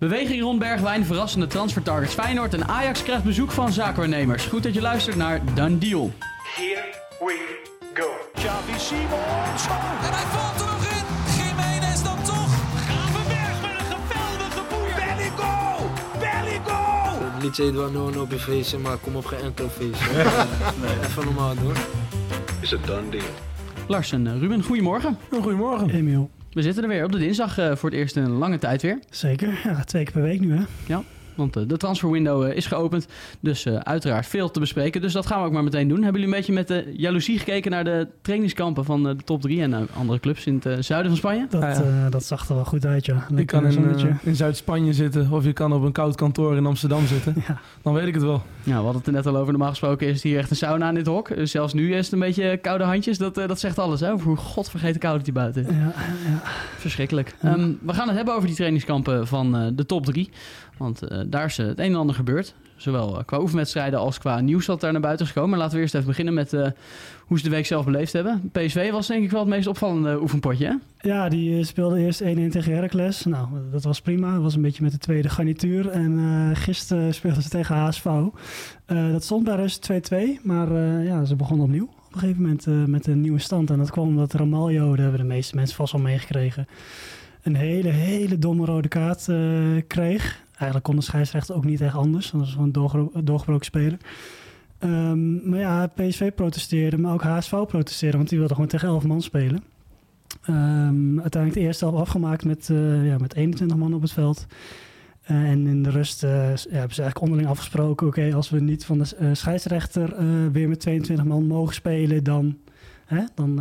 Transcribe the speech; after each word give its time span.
Beweging 0.00 0.42
rond 0.42 0.58
Bergwijn, 0.58 1.04
verrassende 1.04 1.46
transfertargets 1.46 2.14
Feyenoord 2.14 2.54
en 2.54 2.68
Ajax 2.68 3.02
krijgt 3.02 3.24
bezoek 3.24 3.50
van 3.50 3.72
zaakwaarnemers. 3.72 4.46
Goed 4.46 4.62
dat 4.62 4.74
je 4.74 4.80
luistert 4.80 5.16
naar 5.16 5.54
Done 5.54 5.78
Deal. 5.78 6.12
Here 6.54 6.84
we 7.18 7.60
go. 7.94 8.08
Xavi 8.34 8.78
Simons. 8.78 9.66
En 10.02 10.12
hij 10.12 10.26
valt 10.26 10.60
er 10.60 10.66
nog 10.66 10.84
in. 10.84 11.04
Jiménez 11.36 12.02
dan 12.02 12.22
toch. 12.22 12.52
Gravenberg 12.86 13.60
met 13.62 13.90
een 13.90 14.06
geweldige 14.08 14.62
boer. 14.68 14.94
Belly 14.94 15.30
goal. 15.36 15.90
Belly 16.18 16.60
goal. 16.64 17.32
Het 17.32 17.42
liedje 17.42 17.62
heet 17.62 17.74
wel 17.74 17.90
no 17.90 18.20
op 18.20 18.30
je 18.30 18.38
feestje, 18.38 18.78
maar 18.78 18.96
kom 18.96 19.16
op 19.16 19.24
geen 19.24 19.40
enkel 19.40 19.68
feestje. 19.68 20.10
Even 21.04 21.24
normaal 21.24 21.54
doen. 21.54 21.74
Is 22.60 22.70
het 22.70 22.86
done 22.86 23.08
deal? 23.08 23.24
Lars 23.86 24.12
en 24.12 24.26
eh, 24.26 24.38
Ruben, 24.38 24.62
goedemorgen. 24.62 25.18
Goedemorgen. 25.30 25.90
Emiel. 25.90 26.30
We 26.52 26.62
zitten 26.62 26.82
er 26.82 26.88
weer 26.88 27.04
op 27.04 27.12
de 27.12 27.18
dinsdag 27.18 27.58
eh, 27.58 27.76
voor 27.76 27.90
het 27.90 27.98
eerst 27.98 28.16
in 28.16 28.22
een 28.22 28.30
lange 28.30 28.58
tijd 28.58 28.82
weer. 28.82 28.98
Zeker. 29.10 29.60
Ja, 29.64 29.84
twee 29.84 30.04
keer 30.04 30.12
per 30.12 30.22
week 30.22 30.40
nu, 30.40 30.56
hè? 30.56 30.62
Want 31.40 31.56
eh, 31.56 31.62
de 31.66 31.76
transferwindow 31.76 32.44
eh, 32.44 32.56
is 32.56 32.66
geopend. 32.66 33.06
Dus 33.40 33.64
eh, 33.64 33.76
uiteraard 33.76 34.26
veel 34.26 34.50
te 34.50 34.60
bespreken. 34.60 35.00
Dus 35.00 35.12
dat 35.12 35.26
gaan 35.26 35.40
we 35.40 35.46
ook 35.46 35.52
maar 35.52 35.64
meteen 35.64 35.88
doen. 35.88 36.02
Hebben 36.02 36.20
jullie 36.20 36.36
een 36.36 36.40
beetje 36.40 36.52
met 36.52 36.68
de 36.68 36.92
jaloezie 36.96 37.38
gekeken 37.38 37.70
naar 37.70 37.84
de 37.84 38.08
trainingskampen 38.22 38.84
van 38.84 39.02
de 39.02 39.16
top 39.24 39.40
3 39.40 39.62
en 39.62 39.88
andere 39.94 40.20
clubs 40.20 40.46
in 40.46 40.60
het 40.62 40.84
zuiden 40.84 41.10
van 41.10 41.18
Spanje? 41.20 41.46
Dat, 41.50 41.62
ja. 41.62 41.72
eh, 41.72 42.10
dat 42.10 42.24
zag 42.24 42.48
er 42.48 42.54
wel 42.54 42.64
goed 42.64 42.86
uit, 42.86 43.06
ja. 43.06 43.26
Je 43.36 43.44
kan 43.44 43.66
in, 44.22 44.36
Zuid-Spanje 44.36 44.92
zitten 44.92 45.30
of 45.30 45.44
je 45.44 45.52
kan 45.52 45.72
op 45.72 45.82
een 45.82 45.92
koud 45.92 46.16
kantoor 46.16 46.56
in 46.56 46.66
Amsterdam 46.66 47.06
zitten. 47.06 47.34
Ja. 47.48 47.60
Dan 47.82 47.94
weet 47.94 48.06
ik 48.06 48.14
het 48.14 48.22
wel. 48.22 48.42
Ja, 48.62 48.76
we 48.76 48.82
hadden 48.82 48.96
het 48.96 49.06
er 49.06 49.12
net 49.12 49.26
al 49.26 49.36
over. 49.36 49.50
Normaal 49.52 49.70
gesproken 49.70 50.06
is 50.06 50.12
het 50.12 50.22
hier 50.22 50.38
echt 50.38 50.50
een 50.50 50.56
sauna 50.56 50.88
in 50.88 50.94
dit 50.94 51.06
hok. 51.06 51.30
Zelfs 51.42 51.72
nu 51.72 51.94
is 51.94 52.04
het 52.04 52.12
een 52.12 52.18
beetje 52.18 52.56
koude 52.56 52.84
handjes. 52.84 53.18
Dat, 53.18 53.34
dat 53.34 53.60
zegt 53.60 53.78
alles, 53.78 54.00
hè? 54.00 54.12
Over 54.12 54.26
hoe 54.26 54.36
godvergeten 54.36 55.00
koud 55.00 55.16
het 55.16 55.24
hier 55.24 55.34
buiten 55.34 55.66
is. 55.66 55.74
Ja, 55.74 55.92
ja. 56.26 56.40
Verschrikkelijk. 56.76 57.34
Ja. 57.42 57.56
Ehm, 57.56 57.72
we 57.82 57.94
gaan 57.94 58.06
het 58.06 58.16
hebben 58.16 58.34
over 58.34 58.46
die 58.46 58.56
trainingskampen 58.56 59.26
van 59.26 59.56
eh, 59.56 59.66
de 59.72 59.86
top 59.86 60.04
3. 60.04 60.30
Want 60.76 61.02
eh, 61.02 61.20
daar 61.30 61.44
is 61.44 61.58
eh, 61.58 61.66
het 61.66 61.78
een 61.78 61.84
en 61.84 61.94
ander 61.94 62.14
gebeurd. 62.14 62.54
Zowel 62.80 63.18
eh, 63.18 63.24
qua 63.24 63.40
oefenwedstrijden 63.40 63.98
als 63.98 64.18
qua 64.18 64.40
nieuws 64.40 64.66
dat 64.66 64.80
daar 64.80 64.92
naar 64.92 65.00
buiten 65.00 65.26
is 65.26 65.32
gekomen. 65.32 65.50
Maar 65.50 65.58
laten 65.58 65.76
we 65.76 65.82
eerst 65.82 65.94
even 65.94 66.06
beginnen 66.06 66.34
met 66.34 66.52
eh, 66.52 66.66
hoe 67.26 67.38
ze 67.38 67.44
de 67.44 67.50
week 67.50 67.66
zelf 67.66 67.84
beleefd 67.84 68.12
hebben. 68.12 68.50
PSV 68.52 68.90
was 68.90 69.06
denk 69.06 69.24
ik 69.24 69.30
wel 69.30 69.40
het 69.40 69.48
meest 69.48 69.66
opvallende 69.66 70.20
oefenpotje, 70.20 70.78
ja, 71.00 71.28
die 71.28 71.64
speelde 71.64 72.00
eerst 72.00 72.22
1-1 72.22 72.24
tegen 72.24 72.74
Heracles. 72.74 73.24
Nou, 73.24 73.48
dat 73.70 73.84
was 73.84 74.00
prima. 74.00 74.32
Dat 74.32 74.42
was 74.42 74.54
een 74.54 74.62
beetje 74.62 74.82
met 74.82 74.92
de 74.92 74.98
tweede 74.98 75.28
garnituur. 75.28 75.88
En 75.88 76.18
eh, 76.18 76.62
gisteren 76.62 77.14
speelden 77.14 77.42
ze 77.42 77.48
tegen 77.48 77.76
HSV. 77.76 78.04
Dat 78.86 79.24
stond 79.24 79.44
bij 79.44 79.56
rust 79.56 79.90
2-2. 79.92 80.16
Maar 80.42 80.72
ja, 81.02 81.24
ze 81.24 81.36
begonnen 81.36 81.66
opnieuw. 81.66 81.84
Op 81.84 82.14
een 82.14 82.20
gegeven 82.20 82.42
moment 82.42 82.88
met 82.88 83.06
een 83.06 83.20
nieuwe 83.20 83.38
stand. 83.38 83.70
En 83.70 83.78
dat 83.78 83.90
kwam 83.90 84.08
omdat 84.08 84.32
Ramaljo, 84.32 84.88
daar 84.88 85.02
hebben 85.02 85.20
de 85.20 85.34
meeste 85.34 85.56
mensen 85.56 85.76
vast 85.76 85.92
wel 85.92 86.00
meegekregen, 86.00 86.68
een 87.42 87.56
hele, 87.56 87.88
hele 87.88 88.38
domme 88.38 88.64
rode 88.64 88.88
kaart 88.88 89.28
kreeg. 89.86 90.42
Eigenlijk 90.60 90.84
kon 90.84 90.96
de 90.96 91.02
scheidsrechter 91.02 91.54
ook 91.54 91.64
niet 91.64 91.80
echt 91.80 91.94
anders. 91.94 92.30
Dat 92.30 92.40
was 92.40 92.50
gewoon 92.50 92.66
een 92.66 92.72
doorgero- 92.72 93.10
doorgebroken 93.24 93.64
speler. 93.64 93.98
Ehm, 94.78 95.48
maar 95.48 95.58
ja, 95.58 95.86
PSV 95.86 96.32
protesteerde, 96.34 96.98
maar 96.98 97.12
ook 97.12 97.22
HSV 97.22 97.50
protesteerde, 97.50 98.16
want 98.16 98.28
die 98.28 98.38
wilde 98.38 98.54
gewoon 98.54 98.68
tegen 98.68 98.88
11 98.88 99.04
man 99.04 99.22
spelen. 99.22 99.62
Ehm, 100.42 101.20
uiteindelijk 101.20 101.54
de 101.54 101.60
eerste 101.60 101.84
helft 101.84 102.00
afgemaakt 102.00 102.44
met, 102.44 102.70
eh, 102.70 103.06
ja, 103.06 103.18
met 103.18 103.34
21 103.34 103.76
man 103.76 103.94
op 103.94 104.02
het 104.02 104.12
veld. 104.12 104.46
Eh, 105.22 105.50
en 105.50 105.66
in 105.66 105.82
de 105.82 105.90
rust 105.90 106.24
eh, 106.24 106.30
ja, 106.30 106.36
hebben 106.38 106.58
ze 106.68 106.76
eigenlijk 107.02 107.20
onderling 107.20 107.48
afgesproken: 107.48 108.06
oké, 108.06 108.34
als 108.34 108.50
we 108.50 108.60
niet 108.60 108.84
van 108.84 108.98
de 108.98 109.30
scheidsrechter 109.32 110.14
weer 110.52 110.68
met 110.68 110.80
22 110.80 111.24
man 111.24 111.46
mogen 111.46 111.74
spelen, 111.74 112.24
dan, 112.24 112.56
hè, 113.04 113.24
dan 113.34 113.54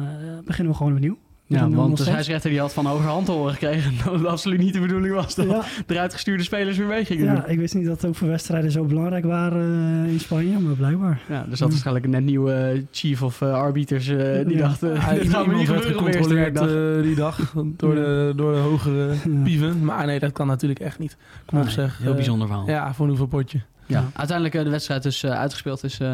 beginnen 0.46 0.72
we 0.72 0.78
gewoon 0.78 0.94
opnieuw. 0.94 1.18
Ja, 1.58 1.60
want 1.70 1.72
de 1.72 1.78
0-0 1.78 1.82
stand. 1.94 2.00
scheidsrechter 2.00 2.50
die 2.50 2.60
had 2.60 2.74
van 2.74 2.86
hogerhand 2.86 3.26
te 3.26 3.32
horen 3.32 3.54
gekregen 3.54 3.94
dat 4.04 4.14
het 4.14 4.26
absoluut 4.26 4.60
niet 4.60 4.74
de 4.74 4.80
bedoeling 4.80 5.14
was 5.14 5.36
dat 5.36 5.46
Ja, 5.46 5.62
de 5.86 6.00
uitgestuurde 6.00 6.44
spelers 6.44 6.78
weer 6.78 6.88
mee 6.88 7.06
gingen 7.06 7.26
doen. 7.26 7.36
ja, 7.36 7.46
ik 7.46 7.60
wist 7.60 7.76
niet 7.76 7.86
dat 7.86 8.04
oefenwedstrijden 8.04 8.72
zo 8.72 8.84
belangrijk 8.86 9.26
waren 9.26 10.04
eh, 10.06 10.12
in 10.12 10.20
Spanje, 10.20 10.60
maar 10.60 10.74
blijkbaar. 10.76 11.20
Ja, 11.30 11.46
er 11.52 11.58
zat 11.58 11.70
waarschijnlijk 11.70 12.06
een 12.06 12.12
net 12.12 12.24
nieuwe 12.24 12.54
eh, 12.54 12.82
chief 12.92 13.24
of 13.24 13.42
eh, 13.42 13.54
arbiters 13.54 14.06
die 14.06 14.18
Ja. 14.50 14.58
dacht, 14.58 14.84
eh, 14.84 15.06
Hij- 15.06 15.20
dit 15.20 15.30
gaat 15.30 15.46
me 15.48 15.54
niet 15.56 15.68
gebeuren 15.68 15.92
gecontroleerd 15.94 16.58
eh, 16.60 17.02
die 17.04 17.16
dag 17.16 17.54
door 17.78 17.96
de, 17.96 18.34
door 18.36 18.54
de 18.54 18.60
hogere 18.60 19.08
Ja. 19.08 19.42
pieven. 19.44 19.86
Maar 19.86 20.06
nee, 20.06 20.20
dat 20.20 20.32
kan 20.32 20.48
natuurlijk 20.48 20.80
echt 20.80 21.00
niet. 21.00 21.18
Kom 21.46 21.58
op 21.58 21.64
Nee, 21.66 21.74
zeg. 21.74 21.98
Heel 22.02 22.14
bijzonder 22.14 22.48
verhaal. 22.48 22.68
Ja, 22.68 22.94
voor 22.94 23.04
een 23.04 23.10
hoeveel 23.10 23.28
potje. 23.28 23.62
Ja. 23.86 24.04
Uiteindelijk 24.14 24.56
uh, 24.58 24.64
de 24.64 24.70
wedstrijd 24.70 25.04
dus 25.04 25.24
uh, 25.24 25.32
uitgespeeld 25.32 25.84
is 25.84 26.00
uh, 26.00 26.12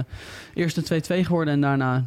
eerst 0.54 0.78
een 0.92 1.02
2-2 1.04 1.26
geworden 1.26 1.54
en 1.54 1.62
daarna 1.62 2.04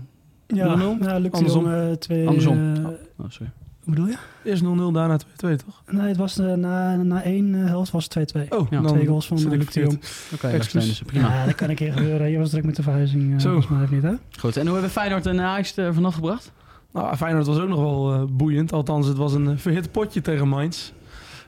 0-0. 0.54 0.56
Ja, 0.56 0.96
ja 1.00 1.18
Luc 1.18 1.30
de 1.30 1.36
Andersom. 1.36 1.64
Jong, 1.64 1.88
uh, 1.88 1.92
twee... 1.92 2.26
Andersom. 2.26 2.58
Uh, 2.58 2.86
oh, 2.86 2.92
oh, 3.16 3.26
sorry. 3.28 3.50
Hoe 3.88 3.96
bedoel 3.96 4.06
je? 4.06 4.16
Eerst 4.44 4.62
0-0, 4.62 4.66
daarna 4.92 5.18
2-2, 5.20 5.24
toch? 5.36 5.82
Nee, 5.90 6.08
het 6.08 6.16
was 6.16 6.38
uh, 6.38 6.54
na, 6.54 6.96
na 6.96 7.22
één 7.22 7.54
helft 7.54 7.90
was 7.90 8.08
het 8.12 8.36
2-2. 8.36 8.48
Oh, 8.48 8.70
Ja, 8.70 8.80
dan 8.80 8.92
Twee 8.92 9.06
goals 9.06 9.26
van 9.26 9.48
Luc 9.48 9.72
de 9.72 9.80
Jong. 9.80 10.00
Oké, 10.34 10.48
Excuus. 10.48 10.86
dus 10.86 11.02
prima. 11.02 11.28
Ja, 11.28 11.44
dat 11.44 11.54
kan 11.54 11.68
een 11.68 11.74
keer 11.74 11.92
gebeuren. 11.92 12.30
Je 12.30 12.38
was 12.38 12.50
druk 12.50 12.64
met 12.64 12.76
de 12.76 12.82
verhuizing. 12.82 13.32
Uh, 13.32 13.38
Zo. 13.38 13.50
Volgens 13.50 13.78
mij 13.78 13.86
niet, 13.90 14.02
hè? 14.02 14.12
Goed, 14.38 14.56
en 14.56 14.62
hoe 14.62 14.72
hebben 14.72 14.90
Feyenoord 14.90 15.26
en 15.26 15.40
Ajax 15.40 15.76
er 15.76 15.94
vanaf 15.94 16.14
gebracht? 16.14 16.52
Nou, 16.92 17.16
Feyenoord 17.16 17.46
was 17.46 17.58
ook 17.58 17.68
nog 17.68 17.80
wel 17.80 18.14
uh, 18.14 18.22
boeiend. 18.30 18.72
Althans, 18.72 19.06
het 19.06 19.16
was 19.16 19.32
een 19.32 19.44
uh, 19.44 19.56
verhit 19.56 19.92
potje 19.92 20.20
tegen 20.20 20.48
Mainz. 20.48 20.92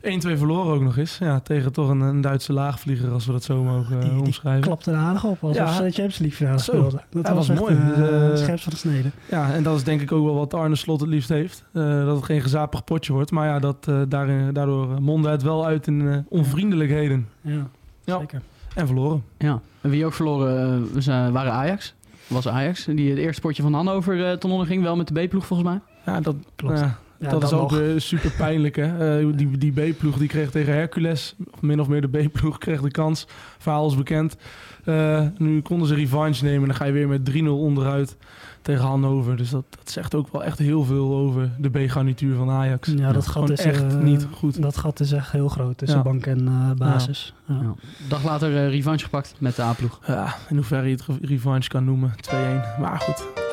1-2 0.03 0.09
verloren 0.39 0.75
ook 0.75 0.81
nog 0.83 0.97
eens. 0.97 1.19
Ja, 1.19 1.41
tegen 1.41 1.73
toch 1.73 1.89
een, 1.89 2.01
een 2.01 2.21
Duitse 2.21 2.53
laagvlieger, 2.53 3.11
als 3.11 3.27
we 3.27 3.33
dat 3.33 3.43
zo 3.45 3.63
mogen 3.63 3.97
uh, 3.97 4.01
die, 4.03 4.11
die 4.11 4.21
omschrijven. 4.21 4.63
klapte 4.63 4.91
er 4.91 4.97
aardig 4.97 5.25
op, 5.25 5.43
alsof 5.43 5.57
Ja. 5.57 5.65
de 5.77 5.83
Champions 5.83 6.19
League 6.19 6.37
finale 6.37 6.59
speelden. 6.59 7.01
Dat 7.11 7.27
Ja, 7.27 7.35
was, 7.35 7.49
mooi. 7.49 7.75
uh, 7.75 7.97
Dus, 7.97 8.09
eh, 8.39 8.45
scherp 8.45 8.61
van 8.61 8.73
de 8.73 8.79
snede. 8.79 9.11
Ja, 9.31 9.53
en 9.53 9.63
dat 9.63 9.77
is 9.77 9.85
denk 9.85 10.01
ik 10.01 10.13
ook 10.13 10.25
wel 10.25 10.35
wat 10.35 10.55
Arne 10.55 10.77
Slot 10.77 11.01
het 11.01 11.09
liefst 11.09 11.29
heeft. 11.29 11.65
Uh, 11.73 12.05
dat 12.05 12.17
het 12.17 12.25
geen 12.25 12.41
gezapig 12.41 12.85
potje 12.85 13.13
wordt. 13.13 13.31
Maar 13.31 13.47
ja, 13.47 13.59
dat, 13.59 13.87
uh, 13.89 14.01
daarin, 14.09 14.53
daardoor 14.53 15.03
mondde 15.03 15.29
het 15.29 15.43
wel 15.43 15.67
uit 15.67 15.87
in 15.87 16.01
uh, 16.01 16.17
onvriendelijkheden. 16.29 17.29
Ja, 17.41 17.67
Ja. 18.05 18.19
zeker. 18.19 18.41
En 18.75 18.87
verloren. 18.87 19.23
Ja, 19.39 19.61
en 19.81 19.91
wie 19.91 20.07
ook 20.07 20.13
verloren 20.13 20.89
uh, 20.97 21.29
waren 21.29 21.53
Ajax. 21.53 21.95
Was 22.27 22.49
Ajax, 22.49 22.85
die 22.85 23.11
het 23.11 23.19
eerste 23.19 23.41
potje 23.41 23.63
van 23.63 23.75
Hannover 23.75 24.17
uh, 24.17 24.33
ten 24.33 24.51
onder 24.51 24.67
ging, 24.67 24.83
wel 24.83 24.97
met 24.97 25.09
de 25.15 25.27
B-ploeg 25.27 25.47
volgens 25.47 25.69
mij. 25.69 25.81
Ja, 26.07 26.21
dat 26.21 26.35
Klopt. 26.57 26.85
Ja, 27.21 27.29
dat 27.31 27.43
is 27.43 27.53
ook 27.53 27.71
nog. 27.71 27.83
super 27.97 28.31
pijnlijk. 28.31 28.77
Hè? 28.77 29.21
Uh, 29.21 29.33
die 29.37 29.59
die 29.59 29.73
B-ploeg 29.73 30.17
die 30.19 30.29
kreeg 30.29 30.51
tegen 30.51 30.73
Hercules, 30.75 31.35
of 31.55 31.63
min 31.63 31.81
of 31.81 31.89
meer 31.89 32.01
de 32.01 32.09
B-ploeg, 32.09 32.59
kreeg 32.65 32.81
de 32.81 32.91
kans. 32.91 33.27
Verhaal 33.59 33.89
is 33.89 33.95
bekend. 33.97 34.37
Uh, 34.85 35.27
nu 35.39 35.63
konden 35.63 35.89
ze 35.89 35.95
revanche 35.95 36.45
nemen 36.45 36.61
en 36.61 36.67
dan 36.69 36.77
ga 36.77 36.85
je 36.85 36.93
weer 36.93 37.09
met 37.09 37.31
3-0 37.31 37.45
onderuit 37.47 38.17
tegen 38.63 38.85
Hannover. 38.85 39.37
Dus 39.37 39.51
dat, 39.51 39.65
dat 39.71 39.91
zegt 39.91 40.15
ook 40.15 40.33
wel 40.33 40.45
echt 40.45 40.59
heel 40.59 40.85
veel 40.85 41.15
over 41.15 41.51
de 41.59 41.69
B-garnituur 41.71 42.37
van 42.37 42.51
Ajax. 42.51 42.93
Ja, 42.97 43.13
dat 43.13 43.27
gat 43.27 43.51
is 43.51 43.61
echt 43.61 43.83
eh, 43.83 43.99
niet 43.99 44.27
goed. 44.33 44.63
Dat 44.63 44.77
gat 44.77 45.01
is 45.01 45.13
echt 45.13 45.33
heel 45.33 45.49
groot 45.49 45.79
tussen 45.79 45.99
Ja. 45.99 46.05
bank 46.05 46.27
en 46.27 46.41
uh, 46.43 46.71
basis. 46.77 47.35
Ja. 47.47 47.55
Ja. 47.63 47.75
Dag 48.09 48.25
later 48.25 48.51
uh, 48.51 48.69
revanche 48.71 49.05
gepakt 49.05 49.35
met 49.39 49.57
de 49.57 49.63
A-ploeg. 49.63 50.01
Ja, 50.07 50.35
in 50.49 50.57
hoeverre 50.57 50.87
je 50.87 50.93
het 50.93 51.05
re- 51.07 51.19
revanche 51.27 51.69
kan 51.69 51.85
noemen. 51.85 52.13
2-1. 52.31 52.81
Maar 52.81 52.99
goed. 53.01 53.50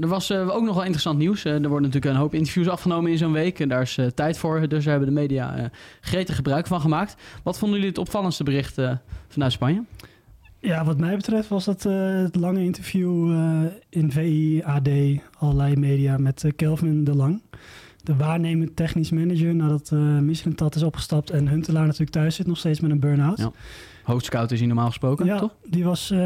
Er 0.00 0.08
was 0.08 0.30
uh, 0.30 0.54
ook 0.54 0.62
nog 0.62 0.74
wel 0.74 0.82
interessant 0.82 1.18
nieuws. 1.18 1.44
Uh, 1.44 1.52
er 1.52 1.68
worden 1.68 1.82
natuurlijk 1.82 2.14
een 2.14 2.20
hoop 2.20 2.34
interviews 2.34 2.68
afgenomen 2.68 3.10
in 3.10 3.18
zo'n 3.18 3.32
week. 3.32 3.60
En 3.60 3.68
daar 3.68 3.82
is 3.82 3.96
uh, 3.96 4.06
tijd 4.06 4.38
voor. 4.38 4.68
Dus 4.68 4.84
daar 4.84 4.98
hebben 4.98 5.14
de 5.14 5.20
media 5.20 5.70
gretig 6.00 6.36
gebruik 6.36 6.66
van 6.66 6.80
gemaakt. 6.80 7.16
Wat 7.42 7.58
vonden 7.58 7.76
jullie 7.76 7.92
het 7.92 8.00
opvallendste 8.00 8.44
bericht 8.44 8.80
vanuit 9.28 9.52
Spanje? 9.52 9.84
Ja, 10.60 10.84
wat 10.84 10.98
mij 10.98 11.16
betreft 11.16 11.48
was 11.48 11.64
dat 11.64 11.82
het 11.82 12.36
lange 12.36 12.64
interview 12.64 13.30
in 13.88 14.12
VI, 14.12 14.62
AD, 14.62 14.88
allerlei 15.38 15.76
media 15.76 16.18
met 16.18 16.44
Kelvin 16.56 17.04
de 17.04 17.14
Lang. 17.14 17.42
De 18.06 18.16
waarnemend 18.16 18.76
technisch 18.76 19.10
manager 19.10 19.54
nadat 19.54 19.90
uh, 19.92 20.18
Mislintat 20.18 20.74
is 20.74 20.82
opgestapt 20.82 21.30
en 21.30 21.48
Huntelaar 21.48 21.84
natuurlijk 21.84 22.10
thuis 22.10 22.34
zit 22.34 22.46
nog 22.46 22.58
steeds 22.58 22.80
met 22.80 22.90
een 22.90 23.00
burn-out. 23.00 23.38
Ja. 23.38 23.52
Hoofdscout 24.06 24.50
is 24.50 24.58
hij 24.58 24.66
normaal 24.66 24.86
gesproken, 24.86 25.26
ja, 25.26 25.38
toch? 25.38 25.54
die 25.64 25.84
was 25.84 26.10
uh, 26.10 26.18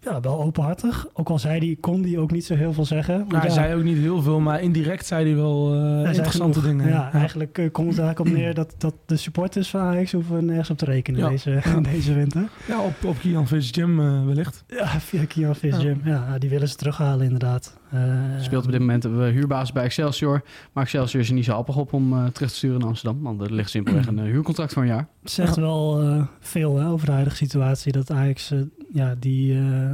ja, 0.00 0.20
wel 0.20 0.42
openhartig. 0.42 1.06
Ook 1.12 1.28
al 1.28 1.38
zei 1.38 1.60
die, 1.60 1.76
kon 1.80 2.02
hij 2.02 2.18
ook 2.18 2.30
niet 2.30 2.44
zo 2.44 2.54
heel 2.54 2.72
veel 2.72 2.84
zeggen. 2.84 3.24
Nou, 3.28 3.40
hij 3.40 3.50
zei 3.50 3.74
ook 3.74 3.82
niet 3.82 3.98
heel 3.98 4.22
veel, 4.22 4.40
maar 4.40 4.62
indirect 4.62 5.06
zei 5.06 5.26
hij 5.26 5.36
wel 5.36 5.74
uh, 5.74 6.02
hij 6.02 6.14
interessante 6.14 6.60
genoeg. 6.60 6.76
dingen. 6.76 6.92
Ja, 6.92 7.12
eigenlijk 7.12 7.58
uh, 7.58 7.72
komt 7.72 7.88
het 7.88 7.98
eigenlijk 7.98 8.30
op 8.30 8.36
neer 8.36 8.54
dat, 8.54 8.74
dat 8.78 8.94
de 9.06 9.16
supporters 9.16 9.70
van 9.70 9.80
Ajax 9.80 10.12
hoeven 10.12 10.44
nergens 10.44 10.70
op 10.70 10.78
te 10.78 10.84
rekenen 10.84 11.20
Ja. 11.20 11.28
deze, 11.28 11.62
deze 11.92 12.14
winter. 12.14 12.48
Ja, 12.68 12.80
op, 12.80 13.04
op 13.04 13.18
Kian 13.18 13.46
Jam 13.58 14.00
uh, 14.00 14.26
wellicht. 14.26 14.64
Ja, 14.66 14.86
via 14.86 15.24
Kian 15.24 15.54
Jam. 15.60 16.00
Ja. 16.04 16.26
ja, 16.28 16.38
die 16.38 16.50
willen 16.50 16.68
ze 16.68 16.76
terughalen 16.76 17.24
inderdaad. 17.24 17.76
Uh, 17.94 18.00
Speelt 18.40 18.64
op 18.64 18.70
dit 18.70 18.80
moment 18.80 19.04
een 19.04 19.22
huurbaas 19.22 19.72
bij 19.72 19.84
Excelsior. 19.84 20.42
Maar 20.72 20.84
Excelsior 20.84 21.22
is 21.22 21.28
er 21.28 21.34
niet 21.34 21.44
zo 21.44 21.52
appig 21.52 21.76
op 21.76 21.92
om 21.92 22.12
uh, 22.12 22.26
terug 22.26 22.50
te 22.50 22.56
sturen 22.56 22.78
naar 22.78 22.88
Amsterdam. 22.88 23.22
Want 23.22 23.40
er 23.40 23.52
ligt 23.52 23.70
simpelweg 23.70 24.06
een 24.08 24.18
uh, 24.18 24.24
huurcontract 24.24 24.72
voor 24.72 24.82
een 24.82 24.88
jaar. 24.88 25.08
Het 25.22 25.30
zegt 25.30 25.56
wel 25.56 26.02
uh, 26.02 26.22
veel 26.40 26.76
hè, 26.78 26.88
over 26.88 27.03
de 27.06 27.12
huidige 27.12 27.36
situatie 27.36 27.92
dat 27.92 28.10
Ajax 28.10 28.52
uh, 28.52 28.60
ja, 28.92 29.14
die, 29.18 29.54
uh, 29.54 29.92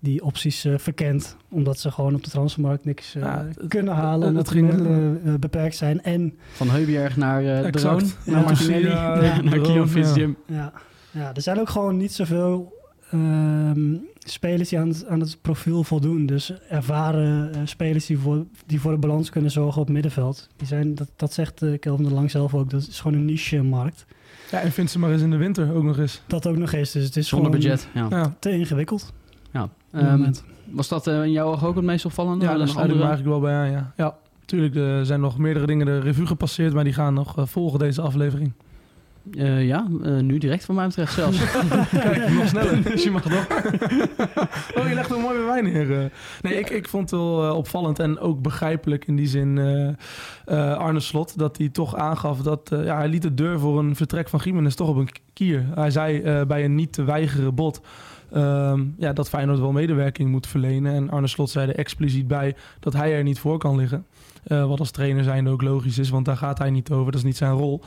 die 0.00 0.24
opties 0.24 0.64
uh, 0.64 0.78
verkent. 0.78 1.36
Omdat 1.48 1.78
ze 1.78 1.90
gewoon 1.90 2.14
op 2.14 2.24
de 2.24 2.30
transfermarkt 2.30 2.84
niks 2.84 3.16
uh, 3.16 3.22
ja, 3.22 3.46
het, 3.46 3.68
kunnen 3.68 3.94
halen. 3.94 4.28
Omdat 4.28 4.48
de 4.48 4.62
middelen 4.62 5.20
uh, 5.24 5.34
beperkt 5.34 5.76
zijn. 5.76 6.02
En 6.02 6.38
Van 6.52 6.70
Heubjerg 6.70 7.16
naar 7.16 7.42
uh, 7.42 7.66
Exact. 7.66 7.98
Droon, 7.98 8.10
Ja, 8.24 8.32
naar 8.32 8.42
Martinelli, 8.42 8.88
ja, 8.88 9.14
naar 9.42 9.60
Droon, 9.60 9.62
Kion 9.62 10.02
ja. 10.02 10.14
Jim. 10.14 10.36
Ja. 10.46 10.72
ja, 11.10 11.34
er 11.34 11.42
zijn 11.42 11.60
ook 11.60 11.68
gewoon 11.68 11.96
niet 11.96 12.12
zoveel 12.12 12.78
ehm, 13.10 13.94
spelers 14.18 14.68
die 14.68 14.78
aan 14.78 14.88
het, 14.88 15.06
aan 15.06 15.20
het 15.20 15.38
profiel 15.40 15.84
voldoen. 15.84 16.26
Dus 16.26 16.52
ervaren 16.68 17.54
eh, 17.54 17.60
spelers 17.64 18.06
die 18.06 18.18
voor, 18.18 18.44
die 18.66 18.80
voor 18.80 18.92
de 18.92 18.98
balans 18.98 19.30
kunnen 19.30 19.50
zorgen 19.50 19.82
op 19.82 19.88
middenveld. 19.88 20.48
Die 20.56 20.66
zijn, 20.66 20.94
dat, 20.94 21.10
dat 21.16 21.32
zegt 21.32 21.62
eh, 21.62 21.78
Kelvin 21.78 22.04
de 22.04 22.14
Lang 22.14 22.30
zelf 22.30 22.54
ook. 22.54 22.70
Dat 22.70 22.80
is 22.80 23.00
gewoon 23.00 23.18
een 23.18 23.24
niche-markt. 23.24 24.06
Ja, 24.50 24.60
en 24.60 24.72
vind 24.72 24.90
ze 24.90 24.98
maar 24.98 25.10
eens 25.10 25.22
in 25.22 25.30
de 25.30 25.36
winter 25.36 25.74
ook 25.74 25.82
nog 25.82 25.98
eens. 25.98 26.22
Dat 26.26 26.46
ook 26.46 26.56
nog 26.56 26.72
eens. 26.72 26.92
Dus 26.92 27.04
het 27.04 27.16
is 27.16 27.28
Zonder 27.28 27.50
gewoon 27.52 27.62
budget. 27.68 27.88
Ja. 27.94 28.06
Ja, 28.10 28.34
te 28.38 28.50
ingewikkeld. 28.50 29.12
Ja. 29.52 29.68
Ehm, 29.92 30.32
was 30.64 30.88
dat 30.88 31.06
eh, 31.06 31.22
in 31.22 31.30
jouw 31.30 31.46
oog 31.46 31.64
ook 31.64 31.74
het 31.76 31.84
meest 31.84 32.04
opvallende? 32.04 32.44
ja 32.44 32.50
daar 32.50 32.58
nog 32.58 32.68
sluit 32.68 32.88
ik 32.90 32.94
me 32.94 33.00
andere- 33.02 33.16
eigenlijk 33.16 33.42
wel 33.42 33.50
bij 33.50 33.60
aan, 33.60 33.70
ja. 33.70 33.92
Ja, 33.96 34.14
natuurlijk 34.40 34.74
er 34.74 35.06
zijn 35.06 35.20
nog 35.20 35.38
meerdere 35.38 35.66
dingen 35.66 35.86
de 35.86 36.00
revue 36.00 36.26
gepasseerd, 36.26 36.72
maar 36.74 36.84
die 36.84 36.92
gaan 36.92 37.14
nog 37.14 37.38
eh, 37.38 37.46
volgen 37.46 37.78
deze 37.78 38.00
aflevering. 38.00 38.52
Eh, 39.36 39.66
ja, 39.66 39.86
eh, 40.02 40.12
nu 40.16 40.38
direct 40.38 40.64
van 40.64 40.74
mij 40.74 40.86
betreft 40.86 41.12
zelfs. 41.12 41.38
Kijk, 41.90 42.30
nog 42.30 42.46
sneller. 42.48 42.82
Dus 42.90 43.02
je 43.02 43.10
mag 43.10 43.24
nog. 43.24 43.46
oh, 44.74 44.88
je 44.88 44.94
legt 44.94 45.10
een 45.10 45.20
mooi 45.20 45.36
bij 45.38 45.46
mij 45.46 45.72
neer. 45.72 45.98
eh. 46.02 46.04
Nee, 46.40 46.58
ik, 46.58 46.70
ik 46.70 46.88
vond 46.88 47.10
het 47.10 47.20
wel 47.20 47.56
opvallend 47.56 47.98
en 47.98 48.18
ook 48.18 48.42
begrijpelijk 48.42 49.06
in 49.06 49.16
die 49.16 49.26
zin 49.28 49.58
eh, 49.58 49.88
eh, 50.44 50.76
Arne 50.76 51.00
Slot... 51.00 51.38
dat 51.38 51.56
hij 51.58 51.68
toch 51.68 51.96
aangaf 51.96 52.38
dat 52.42 52.72
eh, 52.72 52.84
ja, 52.84 52.96
hij 52.96 53.08
liet 53.08 53.22
de 53.22 53.34
deur 53.34 53.58
voor 53.58 53.78
een 53.78 53.96
vertrek 53.96 54.28
van 54.28 54.40
Gimenez 54.40 54.74
toch 54.74 54.88
op 54.88 54.96
een 54.96 55.08
kier. 55.32 55.64
Hij 55.74 55.90
zei 55.90 56.20
eh, 56.20 56.42
bij 56.46 56.64
een 56.64 56.74
niet 56.74 56.92
te 56.92 57.04
weigeren 57.04 57.54
bod... 57.54 57.80
ehm, 58.32 58.80
ja, 58.98 59.12
dat 59.12 59.28
Feyenoord 59.28 59.58
wel 59.58 59.72
medewerking 59.72 60.30
moet 60.30 60.46
verlenen. 60.46 60.94
En 60.94 61.10
Arne 61.10 61.26
Slot 61.26 61.50
zei 61.50 61.68
er 61.68 61.76
expliciet 61.76 62.28
bij 62.28 62.54
dat 62.80 62.92
hij 62.92 63.12
er 63.14 63.22
niet 63.22 63.38
voor 63.38 63.58
kan 63.58 63.76
liggen. 63.76 64.06
Eh, 64.44 64.66
wat 64.66 64.78
als 64.78 64.90
trainer 64.90 65.24
zijnde 65.24 65.50
ook 65.50 65.62
logisch 65.62 65.98
is, 65.98 66.10
want 66.10 66.24
daar 66.24 66.36
gaat 66.36 66.58
hij 66.58 66.70
niet 66.70 66.90
over. 66.90 67.04
Dat 67.12 67.20
is 67.20 67.26
niet 67.26 67.36
zijn 67.36 67.52
rol. 67.52 67.80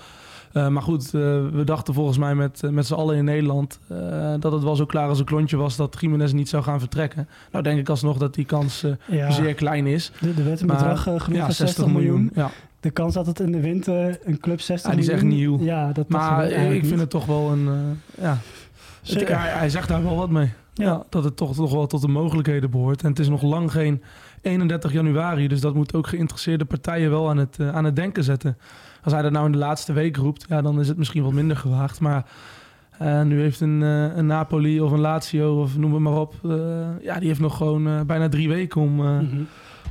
Eh, 0.53 0.67
maar 0.67 0.81
goed, 0.81 1.05
eh, 1.05 1.11
we 1.51 1.61
dachten 1.65 1.93
volgens 1.93 2.17
mij 2.17 2.35
met, 2.35 2.61
met 2.71 2.85
z'n 2.87 2.93
allen 2.93 3.15
in 3.15 3.25
Nederland 3.25 3.79
eh, 3.87 4.33
dat 4.39 4.51
het 4.51 4.63
wel 4.63 4.75
zo 4.75 4.85
klaar 4.85 5.07
als 5.09 5.19
een 5.19 5.25
klontje 5.25 5.57
was 5.57 5.75
dat 5.75 5.97
Jiménez 5.99 6.31
niet 6.31 6.49
zou 6.49 6.63
gaan 6.63 6.79
vertrekken. 6.79 7.27
Nou 7.51 7.63
denk 7.63 7.79
ik 7.79 7.89
alsnog 7.89 8.17
dat 8.17 8.33
die 8.33 8.45
kans 8.45 8.83
eh, 8.83 8.91
Ja, 9.07 9.31
zeer 9.31 9.53
klein 9.53 9.87
is. 9.87 10.11
er 10.21 10.37
er 10.37 10.43
werd 10.45 10.61
een 10.61 10.67
bedrag 10.67 11.07
uh, 11.07 11.19
genoeg 11.19 11.37
Ja, 11.39 11.45
van 11.45 11.53
60 11.53 11.87
miljoen. 11.87 12.31
Ja. 12.35 12.49
De 12.79 12.89
kans 12.89 13.13
dat 13.13 13.25
het 13.25 13.39
in 13.39 13.51
de 13.51 13.59
winter 13.59 14.19
een 14.23 14.39
club 14.39 14.61
60 14.61 14.89
Ja, 14.91 14.95
die 14.97 15.05
is 15.05 15.11
echt 15.11 15.23
nieuw. 15.23 15.59
Ja, 15.59 15.91
dat, 15.91 16.09
Maar 16.09 16.49
ik 16.51 16.85
vind 16.85 16.99
het 16.99 17.09
toch 17.09 17.25
wel 17.25 17.51
een... 17.51 17.67
eh, 17.67 18.23
ja. 18.23 18.37
Het- 19.03 19.27
hij, 19.27 19.49
hij 19.49 19.69
zegt 19.69 19.87
daar 19.87 20.03
wel 20.03 20.15
wat 20.15 20.29
mee. 20.29 20.51
Ja. 20.73 20.83
Ja. 20.85 21.03
dat 21.09 21.23
het 21.23 21.35
toch, 21.37 21.55
toch 21.55 21.71
wel 21.71 21.87
tot 21.87 22.01
de 22.01 22.07
mogelijkheden 22.07 22.69
behoort. 22.71 23.03
En 23.03 23.09
het 23.09 23.19
is 23.19 23.29
nog 23.29 23.41
lang 23.41 23.71
geen 23.71 24.03
31 24.41 24.91
januari. 24.91 25.47
Dus 25.47 25.61
dat 25.61 25.73
moet 25.75 25.93
ook 25.93 26.07
geïnteresseerde 26.07 26.65
partijen 26.65 27.09
wel 27.09 27.29
aan 27.29 27.37
het, 27.37 27.57
eh, 27.59 27.69
aan 27.75 27.83
het 27.83 27.95
denken 27.95 28.23
zetten. 28.23 28.57
Als 29.03 29.13
hij 29.13 29.21
dat 29.21 29.31
nou 29.31 29.45
in 29.45 29.51
de 29.51 29.57
laatste 29.57 29.93
week 29.93 30.15
roept, 30.17 30.45
ja, 30.49 30.61
dan 30.61 30.79
is 30.79 30.87
het 30.87 30.97
misschien 30.97 31.23
wat 31.23 31.33
minder 31.33 31.57
gewaagd. 31.57 31.99
Maar 31.99 32.25
eh, 32.97 33.21
nu 33.21 33.39
heeft 33.41 33.59
een, 33.61 33.83
eh, 33.83 34.15
een 34.17 34.25
Napoli 34.25 34.81
of 34.81 34.91
een 34.91 34.99
Lazio 34.99 35.61
of 35.61 35.77
noem 35.77 35.93
het 35.93 36.01
maar 36.01 36.19
op. 36.19 36.33
eh, 36.43 36.51
ja, 37.01 37.19
die 37.19 37.27
heeft 37.27 37.39
nog 37.39 37.57
gewoon 37.57 38.05
bijna 38.05 38.29
drie 38.29 38.47
weken 38.49 38.81
om, 38.81 38.99
eh, 38.99 39.19
Mhm. 39.19 39.41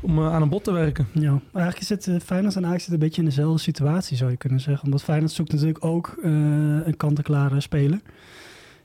om 0.00 0.20
aan 0.20 0.43
een 0.43 0.49
bod 0.49 0.64
te 0.64 0.73
werken. 0.73 1.06
Ja, 1.12 1.31
maar 1.31 1.62
eigenlijk 1.62 1.85
zit 2.03 2.06
uh, 2.06 2.20
Feyenoord 2.20 2.56
en 2.56 2.67
Ajax 2.67 2.88
een 2.88 2.99
beetje 2.99 3.23
in 3.23 3.29
dezelfde 3.29 3.59
situatie, 3.62 4.17
zou 4.17 4.31
je 4.31 4.37
kunnen 4.37 4.61
zeggen. 4.61 4.85
Omdat 4.85 5.03
Feyenoord 5.03 5.32
zoekt 5.32 5.53
natuurlijk 5.53 5.85
ook 5.85 6.15
uh, 6.25 6.31
een 6.87 6.97
kant-en-klare 6.97 7.61
speler. 7.61 8.00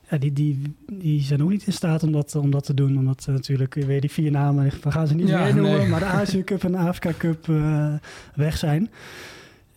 Ja, 0.10 0.18
die, 0.18 0.34
die, 0.34 0.62
die 0.92 1.22
zijn 1.22 1.44
ook 1.44 1.50
niet 1.50 1.68
in 1.68 1.74
staat 1.74 2.04
om 2.04 2.12
dat, 2.12 2.36
om 2.36 2.52
dat 2.52 2.66
te 2.66 2.74
doen. 2.74 2.98
Omdat 2.98 3.26
uh, 3.30 3.36
natuurlijk 3.36 3.74
weer 3.74 4.02
die 4.02 4.12
vier 4.12 4.32
namen, 4.32 4.72
we 4.84 4.92
gaan 4.92 5.08
ze 5.08 5.16
niet 5.16 5.28
Ja, 5.28 5.44
meer 5.44 5.56
noemen, 5.56 5.78
nee. 5.78 5.88
maar 5.88 6.00
de 6.00 6.06
Azië 6.06 6.44
Cup 6.44 6.64
en 6.64 6.72
de 6.72 6.78
Afrika 6.78 7.12
Cup 7.18 7.48
uh, 7.48 7.94
weg 8.36 8.58
zijn. 8.58 8.90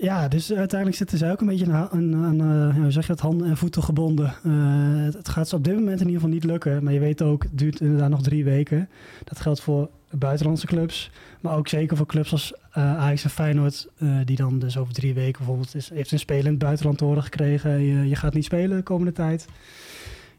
Ja, 0.00 0.28
dus 0.28 0.52
uiteindelijk 0.52 0.98
zitten 0.98 1.18
zij 1.18 1.30
ook 1.30 1.40
een 1.40 1.46
beetje 1.46 1.72
aan, 1.72 2.40
uh, 2.40 2.76
hoe 2.76 2.90
zeg 2.90 3.06
je 3.06 3.12
dat, 3.12 3.20
handen 3.20 3.48
en 3.48 3.56
voeten 3.56 3.82
gebonden. 3.82 4.34
Uh, 4.46 5.14
het, 5.14 5.28
gaat 5.28 5.48
ze 5.48 5.56
op 5.56 5.64
dit 5.64 5.74
moment 5.74 6.00
in 6.00 6.06
ieder 6.06 6.20
geval 6.20 6.34
niet 6.34 6.44
lukken. 6.44 6.84
Maar 6.84 6.92
je 6.92 6.98
weet 6.98 7.22
ook, 7.22 7.42
het 7.42 7.58
duurt 7.58 7.80
inderdaad 7.80 8.10
nog 8.10 8.22
drie 8.22 8.44
weken. 8.44 8.88
Dat 9.24 9.40
geldt 9.40 9.60
voor 9.60 9.90
buitenlandse 10.10 10.66
clubs. 10.66 11.10
Maar 11.40 11.56
ook 11.56 11.68
zeker 11.68 11.96
voor 11.96 12.06
clubs 12.06 12.32
als 12.32 12.54
uh, 12.78 12.98
Ajax 12.98 13.24
en 13.24 13.30
Feyenoord. 13.30 13.88
Die 14.24 14.36
dan 14.36 14.58
dus 14.58 14.76
over 14.76 14.94
drie 14.94 15.14
weken 15.14 15.38
bijvoorbeeld 15.44 15.90
heeft 15.92 16.12
een 16.12 16.18
speler 16.18 16.44
in 16.44 16.50
het 16.50 16.58
buitenland 16.58 16.98
te 16.98 17.04
horen 17.04 17.22
gekregen. 17.22 17.80
Je, 17.80 18.08
je 18.08 18.16
gaat 18.16 18.34
niet 18.34 18.44
spelen 18.44 18.76
de 18.76 18.82
komende 18.82 19.12
tijd. 19.12 19.46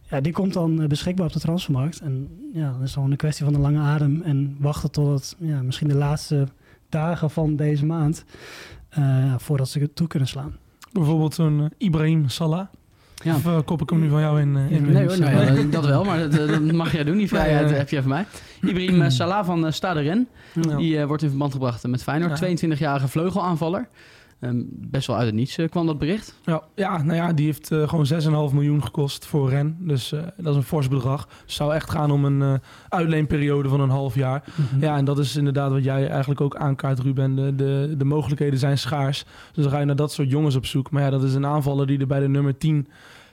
Ja, 0.09 0.21
die 0.21 0.33
komt 0.33 0.53
dan 0.53 0.87
beschikbaar 0.87 1.25
op 1.25 1.33
de 1.33 1.39
transfermarkt. 1.39 1.99
En 1.99 2.29
ja, 2.53 2.71
dat 2.71 2.81
is 2.81 2.93
gewoon 2.93 3.11
een 3.11 3.17
kwestie 3.17 3.45
van 3.45 3.53
een 3.53 3.61
lange 3.61 3.79
adem. 3.79 4.21
En 4.21 4.55
wachten 4.59 4.91
tot 4.91 5.13
het 5.13 5.35
ja, 5.39 5.61
misschien 5.61 5.87
de 5.87 5.95
laatste 5.95 6.47
dagen 6.89 7.29
van 7.29 7.55
deze 7.55 7.85
maand. 7.85 8.25
Uh, 8.99 9.33
voordat 9.37 9.69
ze 9.69 9.79
het 9.79 9.95
toe 9.95 10.07
kunnen 10.07 10.27
slaan. 10.27 10.57
Bijvoorbeeld 10.91 11.33
zo'n 11.33 11.59
uh, 11.59 11.65
Ibrahim 11.77 12.29
Salah. 12.29 12.67
Ja. 13.23 13.35
Of 13.35 13.45
uh, 13.45 13.59
kop 13.65 13.81
ik 13.81 13.89
hem 13.89 13.99
nu 13.99 14.09
van 14.09 14.21
jou 14.21 14.41
in? 14.41 14.55
In 14.55 14.91
nee 14.91 15.07
hoor, 15.07 15.19
nou 15.19 15.59
ja, 15.59 15.63
dat 15.63 15.85
wel, 15.85 16.03
maar 16.03 16.29
dat, 16.29 16.47
dat, 16.49 16.61
mag 16.71 16.91
jij 16.91 17.03
doen. 17.03 17.17
Die 17.17 17.27
vrijheid 17.27 17.69
heb 17.69 17.89
je 17.89 18.01
van 18.01 18.09
mij. 18.09 18.25
Ibrahim 18.61 19.09
Salah 19.09 19.45
van 19.45 19.65
uh, 19.65 19.71
Stade 19.71 20.01
Rennes. 20.01 20.27
Ja. 20.53 20.75
Die 20.77 21.05
wordt 21.05 21.23
in 21.23 21.29
verband 21.29 21.51
gebracht 21.51 21.87
met 21.87 22.03
Feyenoord. 22.03 22.39
Ja. 22.39 22.75
22-jarige 22.75 23.07
vleugelaanvaller. 23.07 23.87
Um, 24.41 24.67
best 24.71 25.07
wel 25.07 25.15
uit 25.15 25.25
het 25.25 25.35
niets 25.35 25.57
kwam 25.69 25.85
dat 25.85 25.97
bericht. 25.97 26.39
Ja, 26.45 26.63
ja, 26.75 27.03
nou 27.03 27.15
ja, 27.15 27.33
die 27.33 27.45
heeft 27.45 27.67
gewoon 27.67 28.07
6,5 28.49 28.53
miljoen 28.53 28.83
gekost 28.83 29.25
voor 29.25 29.49
Ren. 29.49 29.77
Dus 29.79 30.09
dat 30.37 30.47
is 30.47 30.55
een 30.55 30.63
fors 30.63 30.87
bedrag. 30.87 31.27
Het 31.41 31.51
zou 31.51 31.73
echt 31.73 31.89
gaan 31.89 32.11
om 32.11 32.25
een 32.25 32.59
uitleenperiode 32.89 33.69
van 33.69 33.79
een 33.79 33.89
half 33.89 34.15
jaar. 34.15 34.43
Mhm. 34.55 34.83
Ja, 34.83 34.97
en 34.97 35.05
dat 35.05 35.19
is 35.19 35.35
inderdaad 35.35 35.71
wat 35.71 35.83
jij 35.83 36.09
eigenlijk 36.09 36.41
ook 36.41 36.55
aankaart, 36.55 36.99
Ruben. 36.99 37.35
De, 37.35 37.55
de, 37.55 37.93
de 37.97 38.05
mogelijkheden 38.05 38.59
zijn 38.59 38.77
schaars. 38.77 39.25
Dus 39.53 39.63
dan 39.63 39.73
ga 39.73 39.79
je 39.79 39.85
naar 39.85 39.95
dat 39.95 40.11
soort 40.11 40.29
jongens 40.29 40.55
op 40.55 40.65
zoek. 40.65 40.91
Maar 40.91 41.03
ja, 41.03 41.09
dat 41.09 41.23
is 41.23 41.33
een 41.33 41.45
aanvaller 41.45 41.87
die 41.87 41.99
er 41.99 42.07
bij 42.07 42.19
de 42.19 42.29
nummer 42.29 42.57
10 42.57 42.87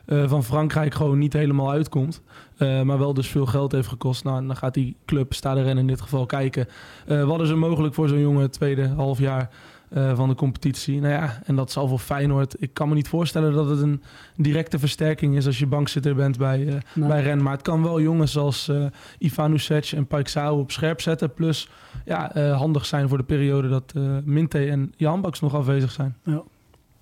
uh, 0.08 0.28
van 0.28 0.44
Frankrijk 0.44 0.94
gewoon 0.94 1.18
niet 1.18 1.32
helemaal 1.32 1.70
uitkomt. 1.70 2.22
Uh, 2.58 2.82
maar 2.82 2.98
wel 2.98 3.14
dus 3.14 3.28
veel 3.28 3.46
geld 3.46 3.72
heeft 3.72 3.88
gekost. 3.88 4.24
Nou, 4.24 4.46
dan 4.46 4.56
gaat 4.56 4.74
die 4.74 4.96
club, 5.06 5.34
Stade 5.34 5.62
Rennes 5.62 5.80
in 5.80 5.86
dit 5.86 6.00
geval, 6.00 6.26
kijken. 6.26 6.68
Uh, 7.06 7.24
wat 7.24 7.40
is 7.40 7.48
er 7.48 7.58
mogelijk 7.58 7.94
voor 7.94 8.08
zo'n 8.08 8.20
jongen 8.20 8.42
het 8.42 8.52
tweede 8.52 8.88
half 8.88 9.18
jaar 9.18 9.50
uh, 9.90 10.16
van 10.16 10.28
de 10.28 10.34
competitie? 10.34 11.00
Nou 11.00 11.12
ja, 11.12 11.40
en 11.44 11.56
dat 11.56 11.70
zal 11.70 11.88
voor 11.88 11.98
Feyenoord... 11.98 12.54
Ik 12.58 12.74
kan 12.74 12.88
me 12.88 12.94
niet 12.94 13.08
voorstellen 13.08 13.52
dat 13.52 13.68
het 13.68 13.80
een 13.80 14.02
directe 14.36 14.78
versterking 14.78 15.36
is... 15.36 15.46
als 15.46 15.58
je 15.58 15.66
bankzitter 15.66 16.14
bent 16.14 16.38
bij, 16.38 16.60
uh, 16.60 16.74
nee. 16.94 17.08
bij 17.08 17.22
Rennes. 17.22 17.42
Maar 17.44 17.52
het 17.52 17.62
kan 17.62 17.82
wel 17.82 18.00
jongens 18.00 18.36
als 18.36 18.68
uh, 18.68 18.86
Ivan 19.18 19.52
Usec 19.52 19.92
en 19.92 20.06
Paixão 20.06 20.50
op 20.50 20.70
scherp 20.70 21.00
zetten. 21.00 21.34
Plus 21.34 21.68
ja, 22.04 22.36
uh, 22.36 22.56
handig 22.56 22.86
zijn 22.86 23.08
voor 23.08 23.18
de 23.18 23.24
periode 23.24 23.68
dat 23.68 23.92
uh, 23.96 24.16
Minte 24.24 24.66
en 24.66 24.92
Jan 24.96 25.20
Baks 25.20 25.40
nog 25.40 25.54
afwezig 25.54 25.90
zijn. 25.90 26.16
Ja. 26.22 26.42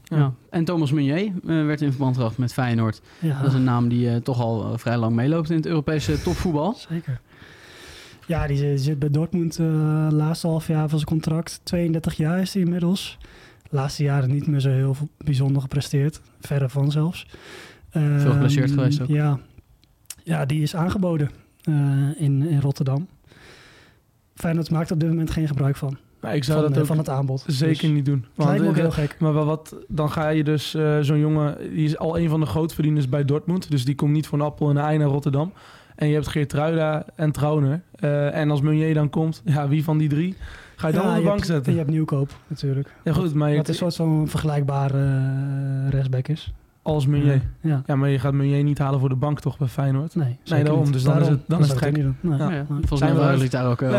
Ja. 0.03 0.17
ja. 0.17 0.33
En 0.51 0.65
Thomas 0.65 0.93
Meunier 0.93 1.33
uh, 1.45 1.67
werd 1.67 1.81
in 1.81 1.91
verband 1.91 2.15
gebracht 2.15 2.39
met 2.39 2.53
Feyenoord. 2.53 3.01
Ja. 3.19 3.39
Dat 3.39 3.49
is 3.49 3.55
een 3.55 3.65
naam 3.65 3.89
die 3.89 4.11
uh, 4.11 4.17
toch 4.17 4.41
al 4.41 4.73
uh, 4.73 4.79
vrij 4.79 4.97
lang 4.97 5.15
meeloopt 5.15 5.51
in 5.51 5.57
het 5.57 5.67
Europese 5.67 6.23
topvoetbal. 6.23 6.75
Zeker. 6.75 7.21
Ja, 8.27 8.47
die, 8.47 8.79
zit 8.79 8.99
bij 8.99 9.11
Dortmund 9.11 9.59
uh, 9.59 10.07
laatste 10.11 10.47
half 10.47 10.67
jaar 10.67 10.89
van 10.89 10.99
zijn 10.99 11.11
contract. 11.11 11.61
32 11.63 12.15
jaar 12.15 12.41
is 12.41 12.55
hij 12.55 12.63
inmiddels. 12.63 13.19
De 13.63 13.77
laatste 13.77 14.03
jaren 14.03 14.31
niet 14.31 14.47
meer 14.47 14.61
zo 14.61 14.69
heel 14.69 14.97
bijzonder 15.19 15.63
gepresteerd. 15.63 16.21
Verre 16.41 16.69
van 16.69 16.91
zelfs. 16.91 17.27
Veel 17.91 18.33
geblesseerd 18.33 18.71
um, 18.71 18.75
geweest 18.75 19.01
ook. 19.01 19.09
Ja. 19.09 19.39
ja, 20.23 20.45
die 20.45 20.63
is 20.63 20.77
aangeboden 20.77 21.31
uh, 21.69 21.75
in, 22.17 22.43
in 22.43 22.61
Rotterdam. 22.61 23.09
Feyenoord 24.35 24.71
maakt 24.71 24.91
op 24.91 25.01
dit 25.01 25.09
moment 25.09 25.31
geen 25.31 25.47
gebruik 25.47 25.77
van. 25.77 25.97
Nou, 26.21 26.35
ik 26.35 26.45
zou 26.45 26.61
van, 26.61 26.73
dat 26.73 26.81
ook 26.81 26.87
van 26.87 26.99
het 26.99 27.09
aanbod. 27.09 27.45
zeker 27.47 27.83
Dus 27.83 27.91
niet 27.91 28.05
doen. 28.05 28.25
Want, 28.35 28.49
lijkt 28.49 28.65
me 28.65 28.71
ook 28.71 28.77
heel 28.77 28.91
gek. 28.91 29.17
Maar 29.19 29.33
wat, 29.33 29.77
dan 29.89 30.11
ga 30.11 30.29
je 30.29 30.45
dus 30.45 30.75
uh, 30.75 30.99
zo'n 31.01 31.19
jongen, 31.19 31.59
die 31.59 31.85
is 31.85 31.99
al 31.99 32.19
een 32.19 32.29
van 32.29 32.41
de 32.41 32.47
grootverdieners 32.47 33.09
bij 33.09 33.25
Dortmund. 33.25 33.71
Dus 33.71 33.85
die 33.85 33.95
komt 33.95 34.13
niet 34.13 34.27
voor 34.27 34.39
een 34.39 34.45
appel 34.45 34.71
en 34.71 34.77
een 34.77 34.85
ei 34.85 34.99
naar 34.99 35.09
Rotterdam. 35.09 35.53
En 35.97 36.09
je 36.09 36.15
hebt 36.15 36.29
Geertruida 36.29 37.05
en 37.15 37.33
Trauner. 37.33 37.81
Uh, 38.01 38.35
en 38.35 38.51
als 38.51 38.61
Meunier 38.61 38.95
dan 38.95 39.11
komt, 39.11 39.43
ja, 39.45 39.69
wie 39.69 39.85
van 39.85 39.99
die 39.99 40.09
drie 40.09 40.37
ga 40.77 40.87
je 40.87 40.93
dan 40.93 41.03
ja, 41.03 41.11
op 41.11 41.17
de 41.17 41.23
bank 41.23 41.37
hebt, 41.37 41.47
zetten? 41.47 41.73
Je 41.73 41.79
hebt 41.79 41.91
Nieuwkoop 41.91 42.31
natuurlijk. 42.47 42.95
Ja, 43.05 43.13
goed, 43.13 43.35
maar 43.35 43.51
je 43.51 43.57
Wat 43.57 43.69
een 43.69 43.75
soort 43.75 43.97
van 43.97 44.29
vergelijkbare 44.29 44.99
uh, 44.99 45.91
rechtsback 45.91 46.29
is. 46.29 46.53
Als 46.87 47.07
Meunier. 47.07 47.33
Ja, 47.33 47.41
ja. 47.61 47.83
ja, 47.87 47.97
maar 47.97 48.09
je 48.09 48.19
gaat 48.19 48.33
Meunier 48.33 48.63
niet 48.63 48.79
halen 48.79 49.01
voor 49.01 49.09
de 49.09 49.15
bank 49.15 49.41
toch 49.41 49.59
bij 49.59 49.69
Feyenoord? 49.69 50.15
Nee, 50.15 50.39
nee 50.45 50.65
daarom. 50.65 50.85
Niet. 50.85 50.93
Dus 50.93 51.03
dan 51.03 51.13
daarom. 51.13 51.33
is 51.33 51.39
het, 51.39 51.49
dan 51.49 51.61
is 51.61 51.69
het 51.69 51.79
gek. 51.79 51.97
Nee, 51.97 52.39
ja. 52.39 52.51
Ja, 52.51 52.67
volgens 52.67 52.99
Zijn 52.99 53.01
mij 53.01 53.13
we 53.13 53.19
waren 53.19 53.35
jullie 53.35 53.51
daar 53.51 53.67
ook 53.67 53.83
ook. 53.83 53.91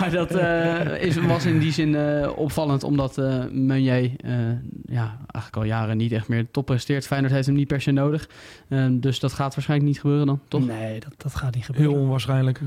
maar 0.00 0.10
dat 0.10 0.34
uh, 0.34 1.02
is, 1.02 1.16
was 1.16 1.44
in 1.44 1.58
die 1.58 1.72
zin 1.72 1.88
uh, 1.88 2.30
opvallend, 2.36 2.84
omdat 2.84 3.18
uh, 3.18 3.44
Meunier 3.50 4.10
ja, 4.84 5.16
eigenlijk 5.26 5.56
al 5.56 5.64
jaren 5.64 5.96
niet 5.96 6.12
echt 6.12 6.28
meer 6.28 6.50
top 6.50 6.66
presteert. 6.66 7.06
Feyenoord 7.06 7.32
heeft 7.32 7.46
hem 7.46 7.54
niet 7.54 7.68
per 7.68 7.80
se 7.80 7.90
nodig. 7.90 8.28
dus 8.90 9.20
dat 9.20 9.32
gaat 9.32 9.54
waarschijnlijk 9.54 9.90
niet 9.90 10.00
gebeuren 10.00 10.26
dan, 10.26 10.40
toch? 10.48 10.66
Nee, 10.66 11.00
dat, 11.00 11.14
dat 11.16 11.34
gaat 11.34 11.54
niet 11.54 11.64
gebeuren. 11.64 11.92
Heel 11.92 12.02
onwaarschijnlijk. 12.02 12.60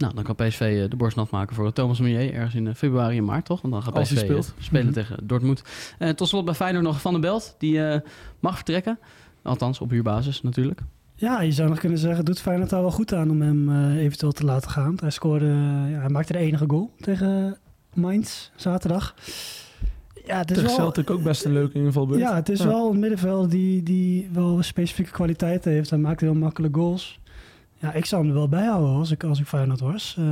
Nou, 0.00 0.14
dan 0.14 0.24
kan 0.24 0.34
PSV 0.34 0.88
de 0.88 0.96
borst 0.96 1.16
nat 1.16 1.30
maken 1.30 1.54
voor 1.54 1.72
Thomas 1.72 2.00
Meunier 2.00 2.32
ergens 2.34 2.54
in 2.54 2.74
februari 2.74 3.16
en 3.18 3.24
maart, 3.24 3.44
toch? 3.44 3.60
Want 3.60 3.74
dan 3.74 3.82
gaat 3.82 4.02
PSV 4.02 4.18
speelt. 4.18 4.54
spelen 4.58 4.84
Mhm. 4.84 4.94
tegen 4.94 5.16
Dortmund. 5.26 5.62
tot 6.14 6.28
slot 6.28 6.44
bij 6.44 6.54
Feyenoord 6.54 6.84
nog 6.84 7.00
Van 7.00 7.12
der 7.12 7.20
Belt, 7.20 7.54
die 7.58 7.80
mag 8.40 8.54
vertrekken. 8.54 8.98
Althans, 9.42 9.80
op 9.80 9.90
huurbasis 9.90 10.42
natuurlijk. 10.42 10.80
Ja, 11.14 11.40
je 11.42 11.52
zou 11.52 11.68
nog 11.68 11.78
kunnen 11.78 11.98
zeggen, 11.98 12.24
doet 12.24 12.40
Feyenoord 12.40 12.70
daar 12.70 12.80
wel 12.80 12.90
goed 12.90 13.14
aan 13.14 13.30
om 13.30 13.40
hem 13.42 13.68
uh, 13.68 13.96
eventueel 14.02 14.32
te 14.32 14.44
laten 14.44 14.70
gaan. 14.70 14.96
Hij 15.00 15.10
scoorde, 15.10 15.44
uh, 15.46 15.90
ja, 15.90 15.98
hij 16.00 16.08
maakte 16.08 16.32
de 16.32 16.38
enige 16.38 16.64
goal 16.68 16.90
tegen 17.00 17.58
Mainz 17.94 18.48
zaterdag. 18.56 19.14
Ja, 20.26 20.38
het 20.38 20.50
is 20.50 20.56
Tegen 20.56 20.70
wel, 20.70 20.78
Celtic 20.78 21.10
ook 21.10 21.22
best 21.22 21.44
een 21.44 21.52
leuke 21.52 21.78
invalbeurt. 21.78 22.20
ja, 22.20 22.34
het 22.34 22.48
is 22.48 22.58
Ja. 22.58 22.66
wel 22.66 22.90
een 22.90 22.98
middenveld 22.98 23.50
die, 23.50 23.82
die 23.82 24.28
wel 24.32 24.62
specifieke 24.62 25.10
kwaliteiten 25.10 25.72
heeft. 25.72 25.90
Hij 25.90 25.98
maakt 25.98 26.20
heel 26.20 26.34
makkelijk 26.34 26.74
goals. 26.76 27.19
Ja, 27.80 27.92
ik 27.92 28.04
zou 28.04 28.20
hem 28.22 28.30
er 28.30 28.36
wel 28.36 28.48
bijhouden 28.48 28.94
als 28.94 29.10
ik, 29.10 29.24
als 29.24 29.40
ik 29.40 29.46
Feyenoord 29.46 29.80
was. 29.80 30.16
Eh, 30.18 30.24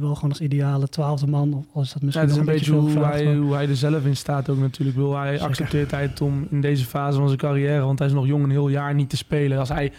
wel 0.00 0.14
gewoon 0.14 0.30
als 0.30 0.40
ideale 0.40 0.88
twaalfde 0.88 1.26
man. 1.26 1.54
Of 1.54 1.64
als 1.72 1.92
dat 1.92 1.98
Ja, 2.00 2.04
misschien 2.04 2.26
het 2.26 2.34
is 2.34 2.38
een 2.40 2.52
beetje 2.52 2.64
veel 2.64 2.80
hoe 2.80 3.04
hij, 3.04 3.34
hoe 3.36 3.54
hij 3.54 3.68
er 3.68 3.76
zelf 3.76 4.04
in 4.04 4.16
staat 4.16 4.48
ook 4.48 4.58
natuurlijk. 4.58 4.96
Wil 4.96 5.16
hij 5.16 5.30
Zeker. 5.32 5.46
accepteert 5.46 5.90
hij 5.90 6.02
het 6.02 6.20
om 6.20 6.46
in 6.50 6.60
deze 6.60 6.84
fase 6.84 7.18
van 7.18 7.26
zijn 7.26 7.38
carrière, 7.40 7.84
want 7.84 7.98
hij 7.98 8.08
is 8.08 8.14
nog 8.14 8.26
jong 8.26 8.44
een 8.44 8.50
heel 8.50 8.68
jaar 8.68 8.94
niet 8.94 9.10
te 9.10 9.16
spelen. 9.16 9.58
Als 9.58 9.68
hij 9.68 9.92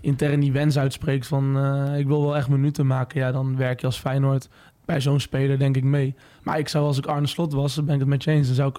intern 0.00 0.40
die 0.40 0.52
wens 0.52 0.78
uitspreekt 0.78 1.26
van 1.26 1.56
eh, 1.58 1.98
ik 1.98 2.06
wil 2.06 2.22
wel 2.22 2.36
echt 2.36 2.48
minuten 2.48 2.86
maken, 2.86 3.20
ja, 3.20 3.32
dan 3.32 3.56
werk 3.56 3.80
je 3.80 3.86
als 3.86 3.98
Feyenoord 3.98 4.48
bij 4.84 5.00
zo'n 5.00 5.20
speler 5.20 5.58
denk 5.58 5.76
ik 5.76 5.84
mee. 5.84 6.14
Maar 6.42 6.58
ik 6.58 6.68
zou 6.68 6.86
als 6.86 6.98
ik 6.98 7.06
Arne 7.06 7.26
Slot 7.26 7.52
was, 7.52 7.74
dan 7.74 7.84
ben 7.84 7.94
ik 7.94 8.00
het 8.00 8.08
met 8.08 8.24
je 8.24 8.30
eens, 8.30 8.46
dan 8.46 8.56
zou 8.56 8.68
ik 8.68 8.78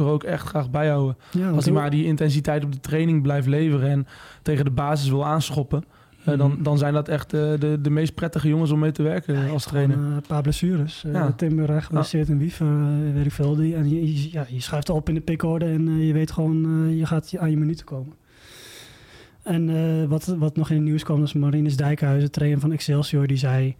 er 0.00 0.04
ook 0.06 0.22
echt 0.24 0.46
graag 0.46 0.70
bij 0.70 0.88
houden. 0.88 1.16
Ja, 1.30 1.50
Als 1.50 1.64
hij 1.64 1.74
maar 1.74 1.90
die 1.90 2.04
intensiteit 2.04 2.64
op 2.64 2.72
de 2.72 2.80
training 2.80 3.22
blijft 3.22 3.46
leveren 3.46 3.90
en 3.90 4.06
tegen 4.42 4.64
de 4.64 4.70
basis 4.70 5.08
wil 5.08 5.26
aanschoppen, 5.26 5.84
eh, 6.24 6.38
dan, 6.38 6.50
Mhm. 6.50 6.62
dan 6.62 6.78
zijn 6.78 6.92
dat 6.94 7.08
echt 7.08 7.32
eh, 7.34 7.40
de, 7.58 7.78
de 7.82 7.90
meest 7.90 8.14
prettige 8.14 8.48
jongens 8.48 8.70
om 8.70 8.78
mee 8.78 8.92
te 8.92 9.02
werken 9.02 9.34
Ja, 9.34 9.48
als 9.48 9.64
trainer. 9.64 9.96
eh, 9.96 10.02
een 10.14 10.22
paar 10.26 10.42
blessures. 10.42 11.02
Uh, 11.06 11.12
Ja. 11.12 11.32
Timber 11.32 11.82
geblesseerd 11.82 12.28
en 12.28 12.38
Wiever, 12.38 12.66
eh, 12.66 13.12
weet 13.14 13.26
ik 13.26 13.32
veel. 13.32 13.54
Die, 13.56 13.74
en 13.74 13.88
je, 13.88 14.30
ja, 14.32 14.46
je 14.48 14.60
schuift 14.60 14.88
op 14.90 15.08
in 15.08 15.14
de 15.14 15.20
pickorde 15.20 15.64
en 15.64 15.98
je 15.98 16.12
weet 16.12 16.30
gewoon, 16.30 16.64
eh, 16.88 16.98
je 16.98 17.06
gaat 17.06 17.36
aan 17.38 17.50
je 17.50 17.56
minuten 17.56 17.86
komen. 17.86 18.12
En 19.42 19.68
eh, 19.76 20.04
wat, 20.08 20.26
wat 20.26 20.56
nog 20.56 20.70
in 20.70 20.76
het 20.76 20.84
nieuws 20.84 21.02
kwam, 21.02 21.20
was 21.20 21.32
Marinus 21.32 21.76
Dijkhuizen, 21.76 22.30
trainer 22.30 22.60
van 22.60 22.72
Excelsior, 22.72 23.26
die 23.26 23.36
zei... 23.36 23.76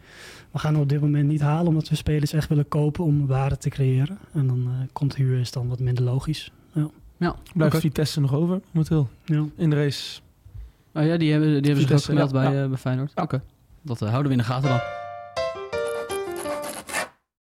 We 0.51 0.59
gaan 0.59 0.77
op 0.77 0.89
dit 0.89 1.01
moment 1.01 1.29
niet 1.29 1.41
halen 1.41 1.67
omdat 1.67 1.89
we 1.89 1.95
spelers 1.97 2.33
echt 2.33 2.49
willen 2.49 2.69
kopen 2.69 3.05
om 3.05 3.27
waarde 3.27 3.57
te 3.57 3.69
creëren. 3.69 4.19
En 4.33 4.47
dan 4.47 4.63
eh, 4.67 4.87
komt 4.93 5.17
huur 5.17 5.39
is 5.41 5.51
dan 5.53 5.69
wat 5.69 5.81
minder 5.81 6.05
logisch. 6.05 6.53
Blijft 7.55 7.75
Oké. 7.75 7.81
Vitesse 7.81 8.21
nog 8.21 8.35
over, 8.35 8.61
momenteel, 8.71 9.09
Ja. 9.25 9.45
in 9.57 9.71
de 9.71 9.77
race. 9.77 10.21
Oh 10.95 11.05
ja, 11.05 11.17
die 11.17 11.33
hebben, 11.33 11.49
die 11.49 11.73
hebben 11.73 11.89
zich 11.89 11.93
ook 11.93 12.03
gemeld 12.03 12.33
bij, 12.33 12.53
ja. 12.53 12.63
eh, 12.63 12.69
bij 12.69 12.79
Feyenoord. 12.79 13.13
Oké, 13.15 13.43
dat 13.83 14.03
eh, 14.03 14.09
houden 14.09 14.33
we 14.33 14.39
in 14.39 14.45
de 14.45 14.53
gaten 14.53 14.69
dan. 14.69 14.81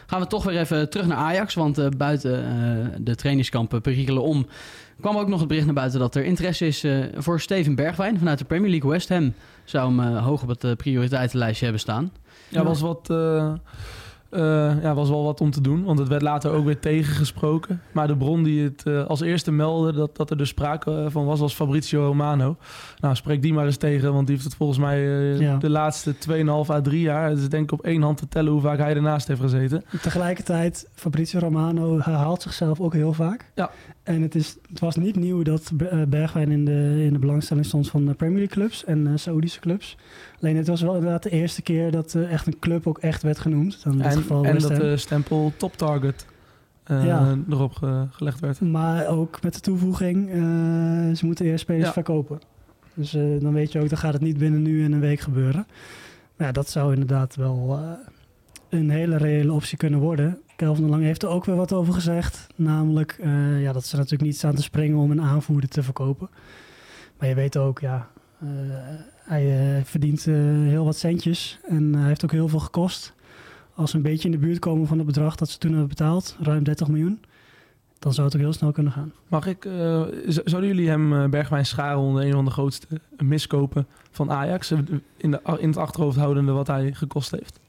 Gaan 0.06 0.20
we 0.20 0.26
toch 0.26 0.44
weer 0.44 0.58
even 0.58 0.90
terug 0.90 1.06
naar 1.06 1.16
Ajax, 1.16 1.54
want 1.54 1.78
eh, 1.78 1.88
buiten 1.96 3.04
de 3.04 3.14
trainingskampen 3.14 3.80
perikelen 3.80 4.22
om... 4.22 4.46
kwam 5.00 5.16
ook 5.16 5.28
nog 5.28 5.38
het 5.38 5.48
bericht 5.48 5.66
naar 5.66 5.74
buiten 5.74 6.00
dat 6.00 6.14
er 6.14 6.24
interesse 6.24 6.66
is 6.66 6.84
voor 7.14 7.40
Steven 7.40 7.74
Bergwijn 7.74 8.18
vanuit 8.18 8.38
de 8.38 8.44
Premier 8.44 8.70
League. 8.70 8.90
West 8.90 9.08
Ham 9.08 9.34
zou 9.64 10.00
hem 10.00 10.16
hoog 10.16 10.42
op 10.42 10.48
het 10.48 10.76
prioriteitenlijstje 10.76 11.64
hebben 11.64 11.82
staan. 11.82 12.12
Ja, 12.48 12.64
was, 12.64 12.80
wat, 12.80 13.08
eh, 14.34 14.82
ja, 14.82 14.94
was 14.94 15.08
wel 15.08 15.24
wat 15.24 15.40
om 15.40 15.50
te 15.50 15.60
doen, 15.60 15.84
want 15.84 15.98
het 15.98 16.08
werd 16.08 16.22
later 16.22 16.50
ook 16.50 16.64
weer 16.64 16.78
tegengesproken. 16.80 17.80
Maar 17.92 18.06
de 18.06 18.16
bron 18.16 18.42
die 18.42 18.62
het 18.64 18.82
eh, 18.86 19.04
als 19.06 19.20
eerste 19.20 19.52
meldde 19.52 19.92
dat, 19.92 20.16
dat 20.16 20.30
er 20.30 20.36
dus 20.36 20.48
sprake 20.48 20.90
eh, 20.96 21.06
van 21.08 21.24
was, 21.24 21.40
was 21.40 21.54
Fabrizio 21.54 22.06
Romano. 22.06 22.56
Nou, 23.00 23.14
spreek 23.14 23.42
die 23.42 23.52
maar 23.52 23.66
eens 23.66 23.76
tegen, 23.76 24.12
want 24.12 24.26
die 24.26 24.34
heeft 24.34 24.48
het 24.48 24.56
volgens 24.56 24.78
mij 24.78 25.00
Ja. 25.38 25.56
de 25.56 25.70
laatste 25.70 26.14
2,5 26.14 26.70
à 26.70 26.80
3 26.80 27.00
jaar. 27.00 27.28
Het 27.28 27.38
is 27.38 27.48
denk 27.48 27.62
ik 27.64 27.72
op 27.72 27.84
één 27.84 28.02
hand 28.02 28.18
te 28.18 28.28
tellen 28.28 28.52
hoe 28.52 28.60
vaak 28.60 28.78
hij 28.78 28.94
ernaast 28.94 29.28
heeft 29.28 29.40
gezeten. 29.40 29.84
Tegelijkertijd, 30.02 30.88
Fabrizio 30.94 31.38
Romano 31.40 31.98
herhaalt 32.00 32.42
zichzelf 32.42 32.80
ook 32.80 32.92
heel 32.92 33.12
vaak. 33.12 33.50
Ja. 33.54 33.70
En 34.04 34.22
het, 34.22 34.34
is, 34.34 34.56
het 34.68 34.80
was 34.80 34.96
niet 34.96 35.16
nieuw 35.16 35.42
dat 35.42 35.72
eh, 35.90 36.02
Bergwijn 36.08 36.50
in 36.50 36.64
de, 36.64 37.02
in 37.06 37.12
de 37.12 37.18
belangstelling 37.18 37.66
stond 37.66 37.88
van 37.90 38.06
de 38.06 38.14
Premier 38.14 38.36
League 38.38 38.54
clubs 38.56 38.84
en 38.84 39.06
eh 39.06 39.12
Saoedische 39.16 39.60
clubs. 39.60 39.96
Alleen 40.40 40.56
het 40.56 40.66
was 40.66 40.80
wel 40.82 40.94
inderdaad 40.94 41.22
de 41.22 41.30
eerste 41.30 41.62
keer 41.62 41.90
dat 41.90 42.14
eh, 42.14 42.32
echt 42.32 42.46
een 42.46 42.58
club 42.58 42.86
ook 42.86 42.98
echt 42.98 43.22
werd 43.22 43.38
genoemd. 43.38 43.82
Dan 43.84 43.92
in 43.92 43.98
dit 43.98 44.06
En, 44.06 44.12
geval 44.16 44.44
en 44.44 44.58
dat 44.58 44.76
de 44.76 44.96
stempel 44.96 45.52
top 45.56 45.76
target 45.76 46.26
Ja. 46.86 47.36
erop 47.50 47.72
ge- 47.72 48.06
gelegd 48.10 48.40
werd. 48.40 48.60
Maar 48.60 49.06
ook 49.08 49.42
met 49.42 49.54
de 49.54 49.60
toevoeging, 49.60 50.28
ze 51.16 51.26
moeten 51.26 51.44
eerst 51.46 51.62
spelers 51.62 51.86
Ja. 51.86 51.92
verkopen. 51.92 52.38
Dus 52.94 53.10
dan 53.40 53.52
weet 53.52 53.72
je 53.72 53.80
ook, 53.80 53.88
dan 53.88 53.98
gaat 53.98 54.12
het 54.12 54.22
niet 54.22 54.38
binnen 54.38 54.62
nu 54.62 54.84
en 54.84 54.92
een 54.92 55.00
week 55.00 55.20
gebeuren. 55.20 55.66
Maar 56.36 56.46
ja, 56.46 56.52
dat 56.52 56.68
zou 56.70 56.92
inderdaad 56.92 57.36
wel 57.36 57.78
een 58.74 58.90
hele 58.90 59.16
reële 59.16 59.52
optie 59.52 59.76
kunnen 59.76 60.00
worden. 60.00 60.38
Kelvin 60.56 60.84
de 60.84 60.90
Lang 60.90 61.02
heeft 61.02 61.22
er 61.22 61.28
ook 61.28 61.44
weer 61.44 61.56
wat 61.56 61.72
over 61.72 61.94
gezegd. 61.94 62.46
Namelijk 62.56 63.16
eh, 63.20 63.62
ja, 63.62 63.72
dat 63.72 63.84
ze 63.84 63.96
natuurlijk 63.96 64.22
niet 64.22 64.36
staan 64.36 64.54
te 64.54 64.62
springen 64.62 64.98
om 64.98 65.10
een 65.10 65.22
aanvoerder 65.22 65.68
te 65.68 65.82
verkopen. 65.82 66.28
Maar 67.18 67.28
je 67.28 67.34
weet 67.34 67.56
ook, 67.56 67.80
ja, 67.80 68.08
eh, 68.40 68.48
hij 69.18 69.76
eh, 69.76 69.84
verdient 69.84 70.24
heel 70.24 70.84
wat 70.84 70.96
centjes. 70.96 71.58
En 71.68 71.94
hij 71.94 72.06
heeft 72.06 72.24
ook 72.24 72.32
heel 72.32 72.48
veel 72.48 72.58
gekost. 72.58 73.14
Als 73.74 73.90
ze 73.90 73.96
een 73.96 74.02
beetje 74.02 74.24
in 74.24 74.30
de 74.40 74.46
buurt 74.46 74.58
komen 74.58 74.86
van 74.86 74.96
het 74.98 75.06
bedrag 75.06 75.36
dat 75.36 75.48
ze 75.48 75.58
toen 75.58 75.70
hebben 75.70 75.88
betaald, 75.88 76.36
ruim 76.40 76.64
30 76.64 76.88
miljoen, 76.88 77.20
dan 77.98 78.12
zou 78.14 78.26
het 78.26 78.36
ook 78.36 78.42
heel 78.42 78.52
snel 78.52 78.72
kunnen 78.72 78.92
gaan. 78.92 79.12
Mag 79.28 79.46
ik, 79.46 79.68
z- 80.28 80.38
zouden 80.44 80.70
jullie 80.70 80.88
hem 80.88 81.30
Bergwijn 81.30 81.66
scharen 81.66 81.98
onder 81.98 82.24
een 82.24 82.32
van 82.32 82.44
de 82.44 82.50
grootste 82.50 82.86
miskopen 83.18 83.86
van 84.10 84.30
Ajax? 84.30 84.70
In, 84.70 85.30
de, 85.30 85.40
in 85.58 85.68
het 85.68 85.76
achterhoofd 85.76 86.16
houdende 86.18 86.52
wat 86.52 86.66
hij 86.66 86.92
gekost 86.92 87.30
heeft? 87.30 87.60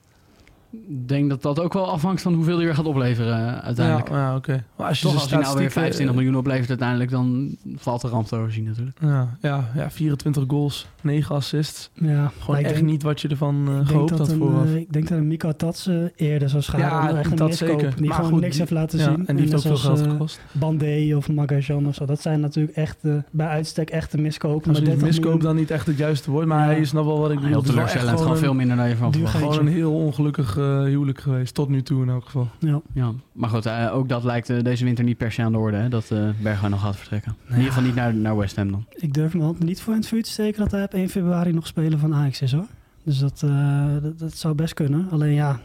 Ik 0.89 1.08
denk 1.08 1.29
dat 1.29 1.41
dat 1.41 1.60
ook 1.60 1.74
wel 1.74 1.89
afhangt 1.91 2.22
van 2.22 2.34
hoeveel 2.34 2.55
hij 2.55 2.65
weer 2.65 2.75
gaat 2.75 2.86
opleveren 2.86 3.38
eh, 3.48 3.58
uiteindelijk. 3.63 4.10
Ja, 4.10 4.15
ja 4.17 4.36
oké. 4.36 4.63
Maar 4.77 4.88
als 4.88 5.00
je 5.01 5.05
Toch, 5.08 5.13
als 5.15 5.29
hij 5.29 5.39
nou 5.39 5.58
weer 5.58 5.70
statistieken- 5.70 5.82
25 5.82 6.15
miljoen 6.15 6.36
oplevert 6.38 6.70
uiteindelijk, 6.70 7.10
dan 7.12 7.55
valt 7.75 8.01
de 8.01 8.08
ramp 8.08 8.27
te 8.27 8.36
overzien 8.36 8.63
natuurlijk. 8.63 8.98
Ja, 9.01 9.38
ja, 9.41 9.70
ja, 9.75 9.91
24 9.91 10.44
goals, 10.48 10.88
9 11.01 11.36
assists. 11.36 11.89
Ja, 11.94 12.32
Gewoon 12.39 12.60
echt 12.60 12.74
denk- 12.74 12.86
niet 12.86 13.03
wat 13.03 13.22
je 13.22 13.27
ervan 13.27 13.67
eh, 13.67 13.88
gehoopt 13.88 14.10
dat 14.10 14.17
had 14.20 14.29
een, 14.29 14.38
vooraf. 14.38 14.65
eh, 14.65 14.75
ik 14.75 14.94
denk 14.94 15.08
dat 15.08 15.17
een 15.17 15.27
Mika 15.27 15.53
Tats 15.53 15.88
eh, 15.88 15.96
eerder 16.15 16.50
zou 16.50 16.62
scharen. 16.63 16.86
Ja, 16.88 17.10
om 17.12 17.17
echt 17.17 17.38
dat 17.38 17.55
zeker. 17.55 17.96
Die 17.96 18.05
Maar 18.08 18.15
gewoon 18.15 18.32
goed, 18.32 18.41
niks 18.41 18.58
heeft 18.58 18.72
laten 18.72 19.00
ja, 19.00 19.03
zien. 19.05 19.27
en 19.27 19.36
die 19.36 19.46
heeft 19.50 19.55
ook 19.55 19.62
veel 19.77 19.96
geld 19.96 20.01
gekost. 20.01 20.39
Bandé 20.51 21.13
of 21.15 21.29
Magajan 21.32 21.88
of 21.88 21.96
zo. 21.96 22.05
Dat 22.05 22.22
zijn 22.22 22.39
natuurlijk 22.39 22.75
echt 22.75 22.98
eh, 23.01 23.13
bij 23.32 23.48
uitstek 23.48 23.89
echte 23.89 24.17
miskopen. 24.17 24.72
Maar 24.72 24.82
30 24.84 25.01
miskoop 25.03 25.41
dan 25.41 25.55
niet 25.55 25.72
echt 25.72 25.88
het 25.88 25.98
juiste 25.98 26.32
woord, 26.32 26.46
maar 26.48 26.60
Ja. 26.60 26.65
hij 26.65 26.79
is 26.79 26.91
nog 26.91 27.05
wel 27.05 27.20
wat 27.20 27.29
ik 27.29 27.36
bedoel. 27.36 27.50
Heel 27.50 27.60
Het 27.60 27.67
is 27.70 27.74
wel 27.75 27.84
echt 27.84 27.91
teleurstellend, 27.91 28.27
gewoon 28.32 28.44
veel 28.44 28.53
minder 28.53 28.77
dan 28.77 28.89
je 28.89 28.96
van. 28.96 29.13
Gewoon 29.27 29.60
een 29.60 29.67
heel 29.67 29.94
ongelukkig 29.94 30.58
eh, 30.58 30.65
huwelijk 30.66 31.22
geweest, 31.22 31.54
tot 31.54 31.70
nu 31.70 31.82
toe 31.84 32.02
in 32.04 32.10
elk 32.10 32.26
geval. 32.26 32.48
Ja. 32.60 32.82
Ja, 32.94 33.12
maar 33.32 33.50
goed, 33.50 33.66
eh, 33.66 33.90
ook 33.96 34.10
dat 34.10 34.24
lijkt 34.24 34.50
eh, 34.50 34.64
deze 34.64 34.84
winter 34.84 35.04
niet 35.04 35.18
per 35.18 35.32
se 35.32 35.42
aan 35.42 35.52
de 35.52 35.58
orde, 35.58 35.78
hè, 35.78 35.90
dat 35.90 36.12
eh 36.12 36.30
Bergwijn 36.42 36.72
nog 36.72 36.82
gaat 36.82 36.96
vertrekken. 36.96 37.36
In 37.48 37.56
ieder 37.56 37.68
geval 37.68 37.84
niet 37.84 37.96
naar, 37.96 38.14
naar 38.14 38.38
West 38.38 38.56
Ham 38.56 38.72
dan. 38.72 38.86
Ik 38.96 39.14
durf 39.14 39.34
hand 39.34 39.60
niet 39.64 39.82
voor 39.82 39.94
in 39.94 40.00
het 40.00 40.08
vuur 40.08 40.24
te 40.24 40.30
steken 40.30 40.62
dat 40.62 40.72
hij 40.72 40.84
op 40.84 40.94
1 40.94 41.10
februari 41.10 41.52
nog 41.52 41.68
speler 41.68 42.00
van 42.00 42.14
Ajax 42.14 42.42
is 42.42 42.52
hoor. 42.52 42.68
Dus 43.04 43.20
dat, 43.20 43.44
eh, 43.44 43.88
dat, 44.02 44.20
dat 44.20 44.34
zou 44.34 44.56
best 44.56 44.74
kunnen. 44.74 45.08
Alleen 45.12 45.34
ja, 45.34 45.60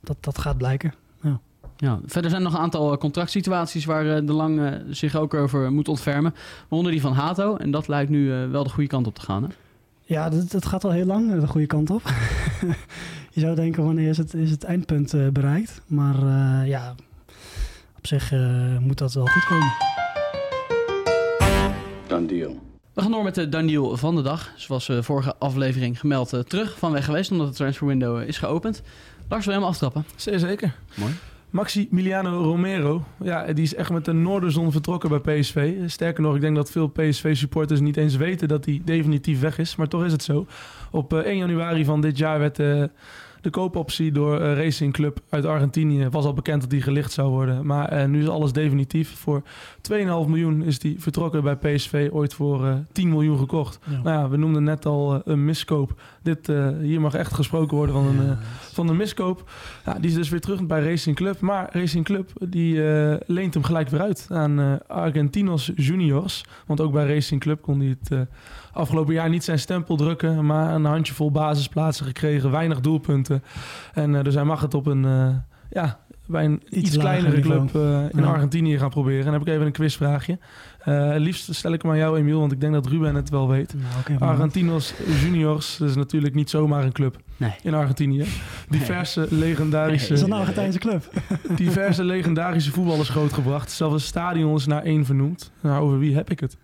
dat, 0.00 0.16
dat 0.20 0.38
gaat 0.38 0.56
blijken. 0.56 0.94
Ja, 1.76 2.00
verder 2.04 2.30
zijn 2.30 2.42
er 2.42 2.48
nog 2.48 2.56
een 2.58 2.64
aantal 2.64 2.92
eh, 2.92 2.98
contractsituaties 2.98 3.84
waar 3.84 4.16
eh, 4.16 4.26
de 4.26 4.32
Lang 4.32 4.60
eh, 4.60 4.72
zich 4.90 5.16
ook 5.16 5.34
over 5.34 5.72
moet 5.72 5.88
ontfermen. 5.88 6.34
Waaronder 6.68 6.92
die 6.92 7.00
van 7.00 7.12
Hato. 7.12 7.56
En 7.56 7.70
dat 7.70 7.88
lijkt 7.88 8.10
nu 8.10 8.32
eh, 8.32 8.50
wel 8.50 8.64
de 8.64 8.70
goede 8.70 8.88
kant 8.88 9.06
op 9.06 9.14
te 9.14 9.20
gaan. 9.20 9.42
Hè? 9.42 9.48
Ja, 10.04 10.28
dat, 10.28 10.50
dat 10.50 10.66
gaat 10.66 10.84
al 10.84 10.90
heel 10.90 11.04
lang 11.06 11.32
eh, 11.34 11.40
de 11.40 11.46
goede 11.46 11.66
kant 11.66 11.90
op. 11.90 12.02
je 13.30 13.40
zou 13.40 13.54
denken, 13.54 13.84
wanneer 13.84 14.08
is 14.08 14.18
het, 14.18 14.34
is 14.34 14.50
het 14.50 14.64
eindpunt 14.64 15.14
eh, 15.14 15.28
bereikt? 15.28 15.80
Maar 15.86 16.14
eh, 16.14 16.68
ja, 16.68 16.94
op 17.96 18.06
zich 18.06 18.32
eh, 18.32 18.78
moet 18.78 18.98
dat 18.98 19.14
wel 19.14 19.26
goed 19.26 19.44
komen. 19.44 19.72
Done 22.06 22.26
deal. 22.26 22.58
We 22.92 23.02
gaan 23.02 23.10
door 23.10 23.24
met 23.24 23.34
de 23.34 23.48
Daniel 23.48 23.96
van 23.96 24.16
de 24.16 24.22
dag. 24.22 24.52
Zoals 24.56 24.86
we 24.86 25.02
vorige 25.02 25.34
aflevering 25.38 26.00
gemeld 26.00 26.28
terug 26.46 26.78
van 26.78 26.92
weg 26.92 27.04
geweest. 27.04 27.30
Omdat 27.30 27.48
de 27.48 27.54
transfer 27.54 27.86
window 27.86 28.22
is 28.22 28.38
geopend. 28.38 28.82
Lars 29.28 29.44
wil 29.44 29.54
je 29.54 29.60
hem 29.60 29.68
aftrappen. 29.68 30.04
Zeer 30.16 30.38
zeker. 30.38 30.76
Mooi. 30.94 31.12
Maximiliano 31.50 32.42
Romero, 32.42 33.04
ja, 33.22 33.52
die 33.52 33.64
is 33.64 33.74
echt 33.74 33.90
met 33.90 34.04
de 34.04 34.12
noorderzon 34.12 34.72
vertrokken 34.72 35.08
bij 35.08 35.40
PSV. 35.40 35.74
Sterker 35.86 36.22
nog, 36.22 36.34
ik 36.34 36.40
denk 36.40 36.56
dat 36.56 36.70
veel 36.70 36.88
PSV-supporters 36.88 37.80
niet 37.80 37.96
eens 37.96 38.16
weten 38.16 38.48
dat 38.48 38.64
hij 38.64 38.82
definitief 38.84 39.40
weg 39.40 39.58
is. 39.58 39.76
Maar 39.76 39.88
toch 39.88 40.04
is 40.04 40.12
het 40.12 40.22
zo. 40.22 40.46
Op 40.90 41.12
eh, 41.12 41.18
1 41.18 41.36
januari 41.36 41.84
van 41.84 42.00
dit 42.00 42.18
jaar 42.18 42.38
werd 42.38 42.58
eh, 42.58 42.84
de 43.40 43.50
koopoptie 43.50 44.12
door 44.12 44.40
eh, 44.40 44.56
Racing 44.56 44.92
Club 44.92 45.20
uit 45.28 45.44
Argentinië... 45.44 46.08
was 46.08 46.24
al 46.24 46.32
bekend 46.34 46.60
dat 46.60 46.70
die 46.70 46.82
gelicht 46.82 47.12
zou 47.12 47.30
worden. 47.30 47.66
Maar 47.66 47.88
eh, 47.88 48.06
nu 48.08 48.20
is 48.22 48.28
alles 48.28 48.52
definitief. 48.52 49.14
Voor 49.18 49.42
2,5 49.92 49.98
miljoen 50.06 50.62
is 50.62 50.78
die 50.78 51.00
vertrokken 51.00 51.42
bij 51.42 51.56
PSV. 51.56 52.08
Ooit 52.12 52.34
voor 52.34 52.66
eh 52.66 52.74
10 52.92 53.08
miljoen 53.08 53.38
gekocht. 53.38 53.78
Ja. 53.90 54.00
Nou 54.02 54.18
ja, 54.22 54.28
we 54.28 54.36
noemden 54.36 54.64
net 54.64 54.86
al 54.86 55.14
eh, 55.14 55.20
een 55.24 55.44
miskoop. 55.44 56.00
Dit, 56.22 56.48
eh, 56.48 56.68
hier 56.80 57.00
mag 57.00 57.14
echt 57.14 57.34
gesproken 57.34 57.76
worden 57.76 57.94
van 57.94 58.06
een... 58.06 58.26
eh, 58.30 58.36
van 58.72 58.86
de 58.86 58.92
miskoop. 58.94 59.50
Ja, 59.84 59.94
die 59.94 60.10
is 60.10 60.14
dus 60.16 60.28
weer 60.28 60.40
terug 60.40 60.66
bij 60.66 60.82
Racing 60.84 61.16
Club. 61.16 61.40
Maar 61.40 61.68
Racing 61.72 62.04
Club 62.04 62.30
die 62.48 62.88
eh, 62.92 63.16
leent 63.26 63.54
hem 63.54 63.62
gelijk 63.62 63.88
weer 63.88 64.00
uit 64.00 64.26
aan 64.30 64.60
eh, 64.60 64.72
Argentinos 64.86 65.70
Juniors. 65.76 66.44
Want 66.66 66.80
ook 66.80 66.92
bij 66.92 67.06
Racing 67.14 67.40
Club 67.40 67.62
kon 67.62 67.80
hij 67.80 67.88
het 68.00 68.10
eh, 68.10 68.20
afgelopen 68.72 69.14
jaar 69.14 69.28
niet 69.28 69.44
zijn 69.44 69.58
stempel 69.58 69.96
drukken. 69.96 70.46
Maar 70.46 70.74
een 70.74 70.84
handjevol 70.84 71.30
basisplaatsen 71.30 72.06
gekregen, 72.06 72.50
weinig 72.50 72.80
doelpunten. 72.80 73.42
En 73.94 74.14
eh, 74.14 74.24
dus 74.24 74.34
hij 74.34 74.44
mag 74.44 74.60
het 74.60 74.74
op 74.74 74.86
een, 74.86 75.04
eh, 75.04 75.28
ja, 75.70 75.98
bij 76.26 76.44
een 76.44 76.62
iets, 76.68 76.96
kleinere 76.96 77.40
club 77.40 77.74
eh, 77.74 78.02
in. 78.10 78.24
Argentinië 78.24 78.78
gaan 78.78 78.90
proberen. 78.90 79.18
En 79.18 79.24
dan 79.24 79.32
heb 79.32 79.42
ik 79.42 79.48
even 79.48 79.66
een 79.66 79.72
quizvraagje. 79.72 80.38
Liefst 81.16 81.54
stel 81.54 81.72
ik 81.72 81.82
hem 81.82 81.90
aan 81.90 81.96
jou, 81.96 82.18
Emiel, 82.18 82.40
want 82.40 82.52
ik 82.52 82.60
denk 82.60 82.72
dat 82.72 82.86
Ruben 82.86 83.14
het 83.14 83.30
wel 83.30 83.48
weet. 83.48 83.74
Nou, 84.08 84.20
Argentinos 84.30 84.94
Juniors, 85.22 85.76
dat 85.76 85.88
is 85.88 85.94
natuurlijk 85.94 86.34
niet 86.34 86.50
zomaar 86.50 86.84
een 86.84 86.92
club 86.92 87.16
Nee. 87.36 87.54
in 87.62 87.74
Argentinië. 87.74 88.24
Diverse 88.68 89.26
legendarische, 89.30 90.12
Is 90.12 90.20
dat 90.20 90.28
nou 90.28 90.40
een 90.40 90.46
Argentijnse 90.46 90.78
club? 90.78 91.10
diverse 91.56 92.04
legendarische 92.04 92.70
voetballers 92.70 93.08
grootgebracht. 93.08 93.70
Zelfs 93.70 93.94
het 93.94 94.02
stadion 94.02 94.54
is 94.54 94.66
naar 94.66 94.82
één 94.82 95.04
vernoemd. 95.04 95.52
Nou, 95.60 95.82
over 95.82 95.98
wie 95.98 96.14
heb 96.14 96.30
ik 96.30 96.40
het? 96.40 96.56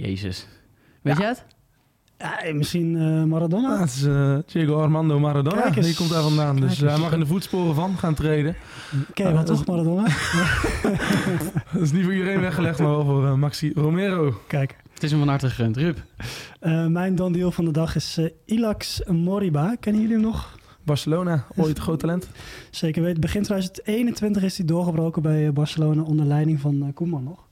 Jezus. 0.00 0.46
Weet 1.02 1.18
jij 1.18 1.28
het? 1.28 1.44
Ja, 2.18 2.52
misschien 2.52 2.96
eh, 2.96 3.24
Maradona? 3.24 3.74
Ah, 3.74 3.80
het 3.80 3.90
is 3.90 4.04
eh, 4.04 4.38
Diego 4.46 4.80
Armando 4.80 5.18
Maradona. 5.18 5.60
Kijk 5.60 5.76
eens. 5.76 5.86
Die 5.86 5.96
komt 5.96 6.10
daar 6.10 6.22
vandaan. 6.22 6.56
Kijk 6.56 6.68
Dus 6.68 6.80
hij 6.80 6.98
mag 6.98 7.12
in 7.12 7.20
de 7.20 7.26
voetsporen 7.26 7.74
van 7.74 7.98
gaan 7.98 8.14
treden. 8.14 8.56
Ken 9.14 9.26
je 9.26 9.32
wel 9.32 9.44
toch, 9.44 9.66
Maradona? 9.66 10.02
Dat 11.72 11.82
is 11.82 11.92
niet 11.92 12.04
voor 12.04 12.12
iedereen 12.12 12.40
weggelegd, 12.40 12.78
maar 12.78 12.88
wel 12.88 13.04
voor 13.04 13.26
eh, 13.26 13.34
Maxi 13.34 13.72
Romero. 13.74 14.40
Kijk. 14.46 14.76
Het 14.94 15.02
is 15.02 15.10
hem 15.10 15.20
van 15.20 15.28
harte 15.28 15.48
gegund. 15.48 15.76
Rup. 15.76 16.02
Eh, 16.60 16.86
mijn 16.86 17.14
dan 17.14 17.32
deal 17.32 17.50
van 17.50 17.64
de 17.64 17.70
dag 17.70 17.94
is 17.94 18.16
eh, 18.18 18.26
Ilax 18.44 19.02
Moriba. 19.06 19.76
Kennen 19.80 20.02
jullie 20.02 20.16
hem 20.16 20.26
nog? 20.26 20.58
Barcelona, 20.84 21.44
ooit 21.56 21.78
groot 21.78 22.00
talent. 22.00 22.28
Zeker 22.70 23.02
weten. 23.02 23.20
Begin 23.20 23.42
2021 23.42 24.42
is 24.42 24.56
hij 24.56 24.66
doorgebroken 24.66 25.22
bij 25.22 25.46
eh, 25.46 25.52
Barcelona 25.52 26.02
onder 26.02 26.26
leiding 26.26 26.60
van 26.60 26.82
eh, 26.82 26.94
Koeman 26.94 27.24
nog. 27.24 27.48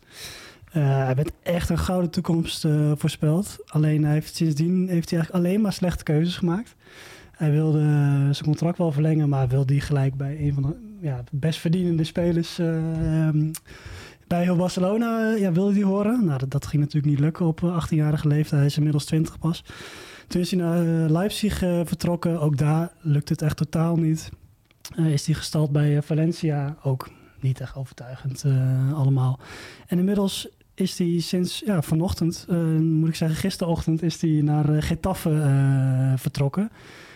Eh, 0.73 1.05
hij 1.05 1.15
werd 1.15 1.33
echt 1.43 1.69
een 1.69 1.79
gouden 1.79 2.11
toekomst 2.11 2.65
eh, 2.65 2.93
voorspeld. 2.97 3.59
Alleen 3.67 4.05
hij 4.05 4.13
heeft, 4.13 4.37
sindsdien 4.37 4.89
heeft 4.89 5.11
hij 5.11 5.19
eigenlijk 5.19 5.47
alleen 5.47 5.61
maar 5.61 5.73
slechte 5.73 6.05
keuzes 6.05 6.37
gemaakt. 6.37 6.75
Hij 7.39 7.51
wilde 7.51 7.79
eh, 7.79 8.21
zijn 8.21 8.45
contract 8.45 8.79
wel 8.79 8.93
verlengen, 8.93 9.29
maar 9.29 9.49
wilde 9.49 9.73
die 9.73 9.81
gelijk 9.81 10.15
bij 10.15 10.41
een 10.41 10.55
van 10.55 10.63
de 10.63 10.77
ja, 11.01 11.25
best 11.31 11.59
verdienende 11.59 12.05
spelers 12.05 12.59
eh, 12.59 13.27
ehm, 13.27 13.53
bij 14.27 14.43
heel 14.43 14.57
Barcelona 14.57 15.31
ja, 15.31 15.53
wilde 15.53 15.73
die 15.73 15.85
horen. 15.85 16.25
Nou, 16.25 16.49
dat, 16.49 16.67
ging 16.67 16.83
natuurlijk 16.83 17.13
niet 17.13 17.21
lukken 17.21 17.47
op 17.47 17.63
eh, 17.63 17.87
18-jarige 17.87 18.29
leeftijd. 18.29 18.59
Hij 18.59 18.67
is 18.67 18.77
inmiddels 18.77 19.05
20 19.05 19.39
pas. 19.39 19.65
Toen 20.27 20.41
is 20.41 20.51
hij 20.51 20.61
naar 20.61 21.11
Leipzig 21.11 21.59
vertrokken. 21.59 22.41
Ook 22.41 22.57
daar 22.57 22.93
lukt 23.01 23.29
het 23.29 23.43
echt 23.43 23.57
totaal 23.57 23.97
niet. 23.97 24.31
Is 24.97 25.27
hij 25.27 25.35
gestald 25.35 25.73
bij 25.73 26.03
Valencia. 26.03 26.77
Ook 26.83 27.09
niet 27.41 27.61
echt 27.61 27.77
overtuigend 27.77 28.45
allemaal. 28.95 29.39
En 29.87 29.99
inmiddels 29.99 30.49
is 30.81 30.99
hij 30.99 31.21
sinds 31.21 31.63
ja, 31.67 31.83
vanochtend, 31.83 32.47
eh, 32.49 32.57
moet 32.77 33.09
ik 33.09 33.15
zeggen 33.15 33.39
gisterochtend, 33.39 34.03
is 34.03 34.21
hij 34.21 34.31
naar 34.31 34.69
eh, 34.69 34.83
Getafe 34.83 35.31
eh, 35.31 36.13
vertrokken. 36.17 36.71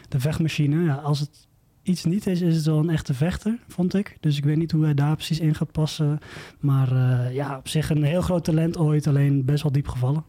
De 0.08 0.20
vechtmachine. 0.20 0.84
Ja, 0.84 0.94
als 0.94 1.20
het 1.20 1.46
iets 1.82 2.04
niet 2.04 2.26
is, 2.26 2.40
is 2.40 2.56
het 2.56 2.64
wel 2.64 2.78
een 2.78 2.90
echte 2.90 3.14
vechter, 3.14 3.58
vond 3.68 3.94
ik. 3.94 4.16
Dus 4.20 4.36
ik 4.36 4.44
weet 4.44 4.56
niet 4.56 4.72
hoe 4.72 4.84
hij 4.84 4.94
daar 4.94 5.14
precies 5.14 5.40
in 5.40 5.54
gaat 5.54 5.72
passen. 5.72 6.18
Maar 6.60 6.92
eh, 6.92 7.34
ja, 7.34 7.56
op 7.56 7.68
zich 7.68 7.90
een 7.90 8.02
heel 8.02 8.22
groot 8.22 8.44
talent 8.44 8.76
ooit, 8.78 9.06
alleen 9.06 9.44
best 9.44 9.62
wel 9.62 9.72
diep 9.72 9.88
gevallen. 9.88 10.24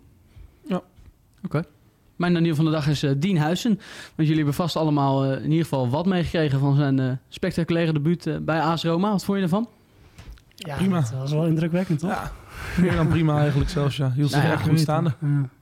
Mijn 2.16 2.34
Daniel 2.34 2.56
van 2.56 2.66
de 2.66 2.72
dag 2.72 2.88
is 2.88 3.06
Dien 3.18 3.38
Huizen. 3.38 3.70
Want 4.16 4.28
jullie 4.28 4.36
hebben 4.36 4.54
vast 4.54 4.75
allemaal 4.75 5.24
eh, 5.24 5.44
in 5.44 5.50
ieder 5.50 5.63
geval 5.63 5.90
wat 5.90 6.06
meegekregen 6.06 6.60
van 6.60 6.75
zijn 6.75 7.20
spectaculaire 7.30 7.94
debuut 7.94 8.40
bij 8.42 8.62
AS 8.62 8.84
Roma. 8.84 9.12
Wat 9.12 9.24
vond 9.24 9.38
je 9.38 9.44
ervan? 9.44 9.68
Ja, 10.56 10.75
Prima. 10.75 11.00
Dat 11.00 11.12
was 11.12 11.32
wel 11.32 11.46
indrukwekkend, 11.46 12.00
toch? 12.00 12.10
Ja, 12.10 12.32
meer 12.77 12.95
dan 12.95 13.07
prima 13.07 13.39
eigenlijk 13.39 13.69
zelfs. 13.69 13.98
Ja. 13.98 14.12
Hield 14.12 14.31
zich 14.31 14.41
Nou 14.41 14.53
echt 14.53 14.62
goed 14.62 14.79
staande. 14.79 15.12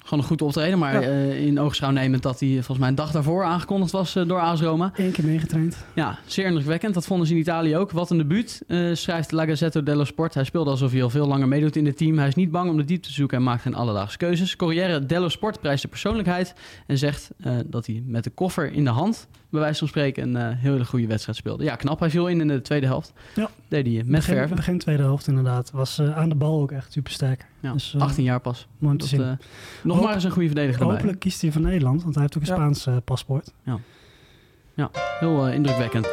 Gewoon 0.04 0.20
een 0.20 0.30
goed 0.30 0.42
optreden, 0.42 0.80
maar 0.80 0.94
Ja. 0.94 1.02
eh, 1.02 1.46
in 1.46 1.60
oogschouw 1.60 1.90
nemend 1.92 2.24
dat 2.24 2.40
hij 2.40 2.50
eh, 2.50 2.54
volgens 2.56 2.78
mij 2.78 2.88
een 2.90 2.96
dag 2.96 3.12
daarvoor 3.12 3.44
aangekondigd 3.44 3.92
was 3.92 4.16
eh, 4.16 4.28
door 4.28 4.40
AS 4.40 4.62
Roma. 4.62 4.92
Eén 4.96 5.12
keer 5.12 5.26
meegetraind. 5.26 5.78
Ja, 5.96 6.18
zeer 6.26 6.46
indrukwekkend. 6.46 6.94
Dat 6.94 7.06
vonden 7.06 7.28
ze 7.28 7.34
in 7.34 7.40
Italië 7.40 7.78
ook. 7.78 7.92
Wat 7.92 8.10
een 8.10 8.18
debuut, 8.18 8.62
eh, 8.68 8.90
schrijft 8.94 9.32
La 9.32 9.46
Gazzetta 9.46 9.82
dello 9.82 10.04
Sport. 10.04 10.34
Hij 10.34 10.44
speelde 10.44 10.70
alsof 10.70 10.92
hij 10.92 11.04
al 11.04 11.10
veel 11.10 11.28
langer 11.28 11.48
meedoet 11.48 11.76
in 11.76 11.86
het 11.86 11.98
team. 11.98 12.18
Hij 12.18 12.28
is 12.28 12.36
niet 12.36 12.52
bang 12.52 12.70
om 12.70 12.78
de 12.78 12.86
diepte 12.86 13.08
te 13.08 13.14
zoeken 13.14 13.38
en 13.38 13.44
maakt 13.44 13.62
geen 13.62 13.76
alledaagse 13.76 14.18
keuzes. 14.18 14.56
Corriere 14.56 15.06
dello 15.06 15.30
Sport 15.30 15.60
prijst 15.60 15.82
de 15.82 15.88
persoonlijkheid 15.88 16.54
en 16.88 16.98
zegt 16.98 17.30
dat 17.66 17.86
hij 17.86 18.04
met 18.06 18.24
de 18.24 18.30
koffer 18.30 18.72
in 18.74 18.84
de 18.84 18.90
hand, 18.90 19.28
bij 19.50 19.60
wijze 19.62 19.80
van 19.80 19.88
spreken, 19.88 20.36
een 20.36 20.56
hele 20.56 20.86
goede 20.86 21.08
wedstrijd 21.08 21.38
speelde. 21.38 21.64
Ja, 21.64 21.76
knap. 21.76 22.00
Hij 22.00 22.10
viel 22.10 22.28
in 22.28 22.42
in 22.42 22.48
de 22.48 22.62
tweede 22.62 22.86
helft. 22.86 23.14
Ja. 23.36 23.50
Deed 23.68 23.86
hij 23.86 23.96
met 23.96 24.06
begin, 24.08 24.36
verven. 24.36 24.56
begin 24.56 24.78
tweede 24.80 25.04
helft 25.04 25.28
inderdaad. 25.28 25.72
Was 25.72 26.02
aan 26.02 26.30
de 26.30 26.36
bal 26.36 26.62
ook 26.62 26.72
echt 26.72 26.92
super 26.92 27.12
sterk. 27.12 27.46
Ja, 27.62 27.74
Dus, 27.74 27.94
eh, 27.96 28.02
18 28.02 28.24
jaar 28.24 28.40
pas. 28.40 28.68
Mooi 28.78 28.92
om 28.94 29.00
te 29.00 29.06
Dat, 29.10 29.20
zien. 29.20 29.22
eh, 29.30 29.38
nog 29.84 29.96
Hoop- 29.96 30.06
maar 30.06 30.14
eens 30.14 30.24
een 30.24 30.32
goede 30.32 30.48
verdediger 30.48 30.80
erbij. 30.82 30.96
Hopelijk 30.96 31.20
kiest 31.20 31.42
hij 31.42 31.52
voor 31.52 31.62
Nederland, 31.62 32.02
want 32.04 32.14
hij 32.16 32.24
heeft 32.24 32.36
ook 32.38 32.42
een 32.44 32.48
Ja. 32.48 32.56
Spaans 32.56 32.86
eh, 32.86 32.96
paspoort. 33.06 33.54
Heel 35.20 35.48
eh, 35.48 35.54
indrukwekkend. 35.54 36.08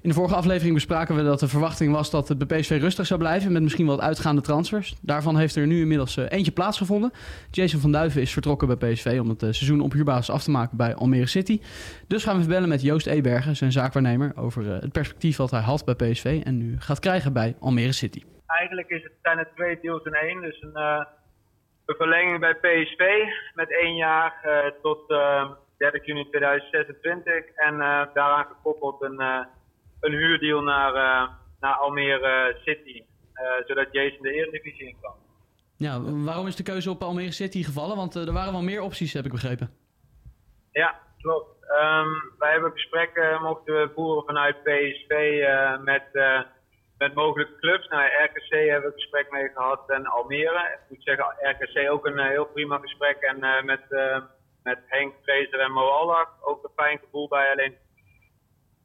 In 0.00 0.12
de 0.12 0.18
vorige 0.18 0.34
aflevering 0.34 0.74
bespraken 0.74 1.16
we 1.16 1.22
dat 1.22 1.40
de 1.40 1.48
verwachting 1.48 1.92
was 1.92 2.10
dat 2.10 2.28
het 2.28 2.38
bij 2.46 2.60
PSV 2.60 2.78
rustig 2.80 3.06
zou 3.06 3.20
blijven. 3.20 3.52
Met 3.52 3.62
misschien 3.62 3.86
wat 3.86 4.00
uitgaande 4.00 4.40
transfers. 4.40 4.94
Daarvan 5.00 5.36
heeft 5.38 5.56
er 5.56 5.66
nu 5.66 5.80
inmiddels 5.80 6.16
eentje 6.16 6.52
plaatsgevonden. 6.52 7.10
Jason 7.50 7.80
van 7.80 7.92
Duiven 7.92 8.20
is 8.20 8.32
vertrokken 8.32 8.78
bij 8.78 8.92
PSV 8.92 9.18
om 9.22 9.28
het 9.28 9.38
seizoen 9.40 9.80
op 9.80 9.92
huurbasis 9.92 10.30
af 10.30 10.42
te 10.42 10.50
maken 10.50 10.76
bij 10.76 10.94
Almere 10.94 11.26
City. 11.26 11.60
Dus 12.06 12.22
gaan 12.22 12.32
we 12.34 12.38
even 12.40 12.52
bellen 12.52 12.68
met 12.68 12.82
Joost 12.82 13.06
Ebergen, 13.06 13.56
zijn 13.56 13.72
zaakwaarnemer, 13.72 14.32
over 14.36 14.66
het 14.66 14.92
perspectief 14.92 15.36
wat 15.36 15.50
hij 15.50 15.60
had 15.60 15.84
bij 15.84 15.94
PSV 15.94 16.40
en 16.44 16.56
nu 16.58 16.76
gaat 16.78 16.98
krijgen 16.98 17.32
bij 17.32 17.56
Almere 17.60 17.92
City. 17.92 18.22
Eigenlijk 18.46 18.88
is 18.88 19.02
het, 19.02 19.12
zijn 19.22 19.38
het 19.38 19.54
twee 19.54 19.80
deals 19.80 20.04
in 20.04 20.14
één. 20.14 20.40
Dus 20.40 20.62
een, 20.62 20.74
eh, 20.74 21.04
een 21.86 21.94
verlenging 21.96 22.40
bij 22.40 22.54
PSV 22.54 23.24
met 23.54 23.70
één 23.70 23.94
jaar 23.94 24.40
eh, 24.42 24.70
tot 24.82 25.10
eh 25.10 25.50
30 25.78 26.06
juni 26.06 26.28
2026. 26.30 27.44
En 27.54 27.72
eh, 27.72 28.06
daaraan 28.14 28.46
gekoppeld 28.46 29.02
een, 29.02 29.20
een 30.00 30.12
huurdeal 30.12 30.62
naar, 30.62 30.92
naar 31.60 31.74
Almere 31.74 32.56
City. 32.64 33.02
zodat 33.66 33.88
Jason 33.90 34.22
de 34.22 34.32
Eredivisie 34.32 34.88
in 34.88 34.96
kan. 35.00 35.14
Ja, 35.76 36.00
waarom 36.00 36.46
is 36.46 36.56
de 36.56 36.62
keuze 36.62 36.90
op 36.90 37.02
Almere 37.02 37.32
City 37.32 37.62
gevallen? 37.62 37.96
Want 37.96 38.14
er 38.14 38.32
waren 38.32 38.52
wel 38.52 38.62
meer 38.62 38.82
opties, 38.82 39.12
heb 39.12 39.24
ik 39.24 39.30
begrepen. 39.30 39.70
Ja, 40.72 41.00
klopt. 41.18 41.68
Ehm, 41.68 42.08
wij 42.38 42.52
hebben 42.52 42.70
gesprekken, 42.70 43.42
mochten 43.42 43.74
we 43.74 43.90
voeren 43.94 44.24
vanuit 44.24 44.62
PSV 44.62 45.44
met, 45.84 46.04
met 46.98 47.14
mogelijke 47.14 47.56
clubs. 47.56 47.88
Nou, 47.88 48.04
RKC 48.04 48.50
hebben 48.50 48.80
we 48.80 48.86
een 48.86 49.00
gesprek 49.00 49.30
mee 49.30 49.48
gehad 49.48 49.90
en 49.90 50.06
Almere. 50.06 50.60
Ik 50.72 50.80
moet 50.88 51.02
zeggen, 51.02 51.24
RKC 51.40 51.90
ook 51.90 52.06
een 52.06 52.18
eh, 52.18 52.28
heel 52.28 52.46
prima 52.46 52.78
gesprek. 52.78 53.16
En 53.16 53.42
eh, 53.42 53.62
met, 53.62 53.92
eh, 53.92 54.22
met 54.62 54.78
Henk 54.86 55.14
Fraser 55.22 55.60
en 55.60 55.72
Mo 55.72 56.14
ook 56.40 56.64
een 56.64 56.70
fijn 56.76 56.98
gevoel 56.98 57.28
bij. 57.28 57.50
Alleen 57.50 57.76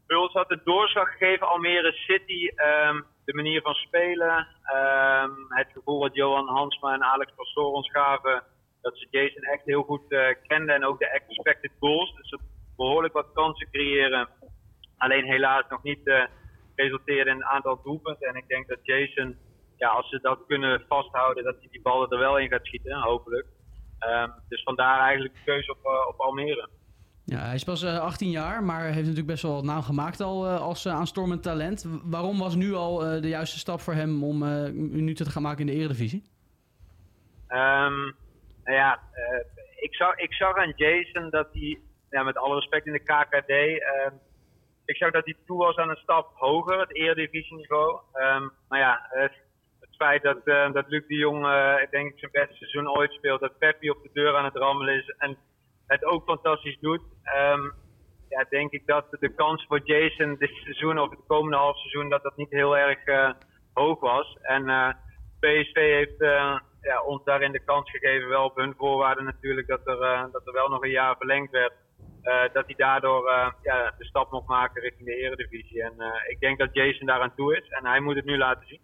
bij 0.07 0.29
had 0.33 0.49
het 0.49 0.65
doorslag 0.65 1.11
gegeven 1.11 1.47
Almere 1.47 1.91
City. 1.91 2.47
ehm, 2.55 3.01
de 3.25 3.33
manier 3.33 3.61
van 3.61 3.73
spelen. 3.73 4.47
ehm, 4.63 5.31
het 5.47 5.67
gevoel 5.73 5.99
wat 5.99 6.15
Johan 6.15 6.47
Hansma 6.47 6.93
en 6.93 7.03
Alex 7.03 7.31
Pastoor 7.35 7.71
ons 7.73 7.91
gaven 7.91 8.43
dat 8.81 8.97
ze 8.97 9.07
Jason 9.09 9.43
echt 9.43 9.65
heel 9.65 9.83
goed 9.83 10.07
kenden. 10.47 10.75
En 10.75 10.85
ook 10.85 10.99
de 10.99 11.09
expected 11.09 11.71
goals. 11.79 12.15
Dus 12.15 12.29
ze 12.29 12.39
behoorlijk 12.77 13.13
wat 13.13 13.33
kansen 13.33 13.71
creëren. 13.71 14.29
Alleen 14.97 15.25
helaas 15.25 15.63
nog 15.69 15.83
niet 15.83 16.29
eh 16.81 16.87
resulteerde 16.87 17.29
in 17.29 17.35
een 17.35 17.45
aantal 17.45 17.81
doelpunten. 17.83 18.27
En 18.27 18.35
ik 18.35 18.47
denk 18.47 18.67
dat 18.67 18.77
Jason, 18.81 19.37
ja, 19.77 19.89
als 19.89 20.09
ze 20.09 20.19
dat 20.21 20.39
kunnen 20.47 20.83
vasthouden, 20.87 21.43
dat 21.43 21.55
hij 21.59 21.67
die 21.71 21.81
ballen 21.81 22.09
er 22.09 22.19
wel 22.19 22.37
in 22.37 22.49
gaat 22.49 22.65
schieten, 22.65 23.01
hopelijk. 23.01 23.47
Ehm, 23.99 24.29
dus 24.47 24.63
vandaar 24.63 24.99
eigenlijk 24.99 25.33
de 25.33 25.43
keuze 25.45 25.71
op, 25.71 25.85
eh, 25.85 26.07
op 26.07 26.19
Almere. 26.19 26.69
Ja, 27.25 27.39
hij 27.39 27.55
is 27.55 27.63
pas 27.63 27.83
eh, 27.83 27.99
18 27.99 28.29
jaar, 28.29 28.63
maar 28.63 28.83
heeft 28.83 28.95
natuurlijk 28.95 29.27
best 29.27 29.43
wel 29.43 29.63
naam 29.63 29.81
gemaakt 29.81 30.21
al 30.21 30.45
eh, 30.45 30.61
als 30.61 30.87
aanstormend 30.87 31.43
talent. 31.43 31.85
Waarom 32.03 32.39
was 32.39 32.55
nu 32.55 32.73
al 32.73 33.05
eh, 33.05 33.21
de 33.21 33.27
juiste 33.27 33.57
stap 33.59 33.79
voor 33.79 33.93
hem 33.93 34.23
om 34.23 34.43
eh, 34.43 34.71
minuten 34.71 35.25
te 35.25 35.31
gaan 35.31 35.41
maken 35.41 35.59
in 35.59 35.65
de 35.65 35.79
Eredivisie? 35.79 36.23
Ehm, 37.47 37.99
nou 38.63 38.77
ja, 38.77 38.99
eh, 39.11 39.45
ik, 39.75 39.95
zag, 39.95 40.17
ik 40.17 40.33
zag 40.33 40.55
aan 40.55 40.73
Jason 40.75 41.29
dat 41.29 41.47
hij, 41.51 41.79
ja, 42.09 42.23
met 42.23 42.37
alle 42.37 42.55
respect 42.55 42.85
in 42.85 42.93
de 42.93 42.99
KKD, 42.99 43.49
ehm, 43.49 44.13
ik 44.91 44.97
zag 44.97 45.11
dat 45.11 45.25
hij 45.25 45.35
toe 45.45 45.57
was 45.57 45.75
aan 45.75 45.89
een 45.89 46.05
stap 46.05 46.31
hoger, 46.33 46.79
het 46.79 46.95
eredivisieniveau. 46.95 47.99
Ehm 48.13 48.47
maar 48.67 48.79
ja, 48.79 49.07
het, 49.09 49.31
feit 50.01 50.23
dat, 50.23 50.41
eh, 50.43 50.71
dat 50.71 50.87
Luc 50.87 51.07
de 51.07 51.15
Jong, 51.15 51.45
eh, 51.45 51.75
denk 51.89 52.11
ik 52.11 52.19
zijn 52.19 52.31
beste 52.31 52.55
seizoen 52.55 52.95
ooit 52.97 53.11
speelt, 53.11 53.39
dat 53.39 53.57
Peppi 53.57 53.89
op 53.89 54.03
de 54.03 54.09
deur 54.13 54.35
aan 54.35 54.45
het 54.45 54.55
rammelen 54.55 54.95
is 54.95 55.13
en 55.17 55.37
het 55.87 56.05
ook 56.05 56.23
fantastisch 56.23 56.79
doet. 56.79 57.01
ehm, 57.23 57.63
ja, 58.29 58.45
denk 58.49 58.71
ik 58.71 58.85
dat 58.85 59.05
de 59.19 59.33
kans 59.35 59.65
voor 59.67 59.81
Jason 59.83 60.35
dit 60.39 60.51
seizoen 60.63 60.99
of 60.99 61.09
het 61.09 61.19
komende 61.27 61.57
half 61.57 61.77
seizoen, 61.77 62.09
dat 62.09 62.23
dat 62.23 62.37
niet 62.37 62.49
heel 62.49 62.77
erg 62.77 63.05
eh, 63.05 63.31
hoog 63.73 63.99
was. 63.99 64.37
En 64.41 64.63
PSV 65.39 65.75
heeft 65.75 66.19
ja, 66.81 67.01
ons 67.05 67.23
daarin 67.23 67.51
de 67.51 67.63
kans 67.63 67.91
gegeven, 67.91 68.29
wel 68.29 68.45
op 68.45 68.55
hun 68.55 68.73
voorwaarden 68.77 69.23
natuurlijk, 69.23 69.67
dat 69.67 69.87
er, 69.87 70.29
dat 70.31 70.47
er 70.47 70.53
wel 70.53 70.69
nog 70.69 70.83
een 70.83 70.97
jaar 71.01 71.15
verlengd 71.17 71.51
werd. 71.51 71.73
Eh, 72.21 72.53
dat 72.53 72.65
hij 72.65 72.75
daardoor 72.77 73.27
eh, 73.27 73.47
ja, 73.63 73.93
de 73.97 74.05
stap 74.05 74.31
mocht 74.31 74.47
maken 74.47 74.81
richting 74.81 75.07
de 75.07 75.15
Eredivisie. 75.15 75.83
En 75.83 75.93
eh, 75.97 76.07
ik 76.27 76.39
denk 76.39 76.57
dat 76.57 76.69
Jason 76.73 77.07
daaraan 77.07 77.35
toe 77.35 77.57
is 77.57 77.69
en 77.69 77.85
hij 77.85 77.99
moet 77.99 78.15
het 78.15 78.25
nu 78.25 78.37
laten 78.37 78.67
zien. 78.67 78.79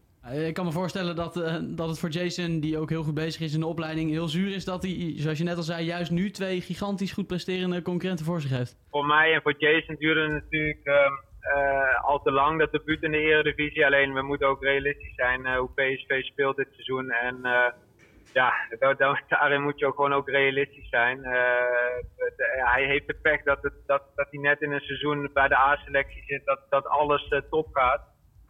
Ik 0.47 0.53
kan 0.53 0.65
me 0.65 0.71
voorstellen 0.71 1.15
dat, 1.15 1.33
dat 1.63 1.87
het 1.87 1.99
voor 1.99 2.09
Jason, 2.09 2.59
die 2.59 2.77
ook 2.77 2.89
heel 2.89 3.03
goed 3.03 3.13
bezig 3.13 3.41
is 3.41 3.53
in 3.53 3.59
de 3.59 3.65
opleiding, 3.65 4.09
heel 4.11 4.27
zuur 4.27 4.55
is 4.55 4.65
dat 4.65 4.83
hij, 4.83 5.13
zoals 5.15 5.37
je 5.37 5.43
net 5.43 5.57
al 5.57 5.63
zei, 5.63 5.85
juist 5.85 6.11
nu 6.11 6.31
twee 6.31 6.61
gigantisch 6.61 7.11
goed 7.11 7.27
presterende 7.27 7.81
concurrenten 7.81 8.25
voor 8.25 8.41
zich 8.41 8.51
heeft. 8.51 8.77
voor 8.89 9.05
mij 9.05 9.33
en 9.33 9.41
voor 9.41 9.55
Jason 9.57 9.95
duurde 9.99 10.21
het 10.21 10.31
natuurlijk 10.31 10.79
ehm, 10.83 11.13
eh, 11.39 12.03
al 12.03 12.21
te 12.21 12.31
lang 12.31 12.59
dat 12.59 12.71
debuut 12.71 13.03
in 13.03 13.11
de 13.11 13.17
Eredivisie. 13.17 13.85
Alleen 13.85 14.13
we 14.13 14.21
moeten 14.21 14.47
ook 14.47 14.63
realistisch 14.63 15.15
zijn 15.15 15.55
hoe 15.55 15.69
PSV 15.73 16.23
speelt 16.23 16.55
dit 16.55 16.67
seizoen. 16.71 17.11
En 17.11 17.41
ja, 18.33 18.53
da- 18.79 18.93
da- 18.93 19.21
daarin 19.27 19.61
moet 19.61 19.79
je 19.79 19.85
ook 19.85 19.95
gewoon 19.95 20.13
ook 20.13 20.29
realistisch 20.29 20.89
zijn. 20.89 21.23
Eh, 21.23 21.31
de- 22.37 22.61
hij 22.65 22.85
heeft 22.85 23.07
de 23.07 23.13
pech 23.21 23.43
dat, 23.43 23.61
het, 23.61 23.73
dat, 23.85 24.03
dat 24.15 24.27
hij 24.29 24.39
net 24.39 24.61
in 24.61 24.71
een 24.71 24.79
seizoen 24.81 25.29
bij 25.33 25.47
de 25.47 25.57
A-selectie 25.57 26.23
zit, 26.23 26.45
dat, 26.45 26.59
dat 26.69 26.87
alles 26.87 27.27
eh, 27.27 27.41
top 27.49 27.67
gaat. 27.75 28.01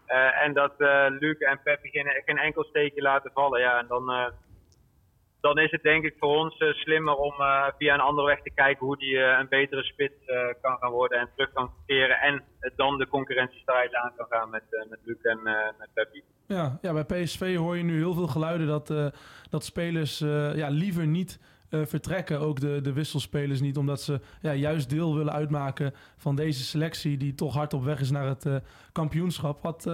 Eh, 0.06 0.42
en 0.42 0.54
dat 0.54 0.74
eh 0.78 1.06
Luc 1.10 1.38
en 1.38 1.62
Peppi 1.64 1.90
geen, 1.90 2.38
enkel 2.38 2.64
steekje 2.64 3.02
laten 3.02 3.32
vallen. 3.34 3.60
Ja, 3.60 3.80
en 3.80 3.88
dan, 3.88 4.12
eh, 4.12 4.28
dan 5.48 5.64
is 5.64 5.72
het 5.72 5.84
denk 5.84 6.04
ik 6.04 6.16
voor 6.20 6.36
ons 6.38 6.58
eh, 6.58 6.74
slimmer 6.74 7.16
om 7.16 7.34
eh, 7.40 7.68
via 7.78 7.94
een 7.94 8.00
andere 8.10 8.28
weg 8.28 8.42
te 8.42 8.52
kijken 8.56 8.86
hoe 8.86 8.98
die 8.98 9.18
eh, 9.18 9.40
een 9.40 9.48
betere 9.48 9.84
spits 9.84 10.16
kan 10.62 10.78
gaan 10.80 10.92
worden 10.92 11.20
en 11.20 11.30
terug 11.36 11.54
kan 11.54 11.72
keren. 11.86 12.20
En 12.20 12.44
dan 12.76 12.98
de 12.98 13.08
concurrentiestrijd 13.08 13.96
aan 13.96 14.12
kan 14.16 14.26
gaan 14.30 14.50
met, 14.50 14.64
met 14.90 15.00
Luc 15.04 15.22
en 15.22 15.40
met 15.78 15.90
Peppi. 15.94 16.24
Ja, 16.48 16.78
ja, 16.82 16.94
bij 16.94 17.24
PSV 17.24 17.56
hoor 17.56 17.78
je 17.78 17.84
nu 17.84 17.98
heel 17.98 18.14
veel 18.14 18.28
geluiden 18.28 18.68
dat, 18.68 18.88
dat 19.50 19.64
spelers 19.64 20.20
ja, 20.56 20.68
liever 20.68 21.08
niet 21.08 21.40
vertrekken. 21.70 22.40
Ook 22.40 22.60
de, 22.60 22.82
de 22.82 22.94
wisselspelers 22.94 23.62
niet, 23.62 23.78
omdat 23.78 24.02
ze 24.02 24.20
ja, 24.42 24.54
juist 24.54 24.90
deel 24.90 25.16
willen 25.16 25.34
uitmaken 25.34 25.94
van 26.18 26.36
deze 26.36 26.64
selectie 26.64 27.18
die 27.18 27.36
toch 27.36 27.54
hard 27.54 27.74
op 27.74 27.84
weg 27.84 28.00
is 28.00 28.12
naar 28.12 28.28
het 28.28 28.62
kampioenschap. 28.92 29.62
Had 29.62 29.92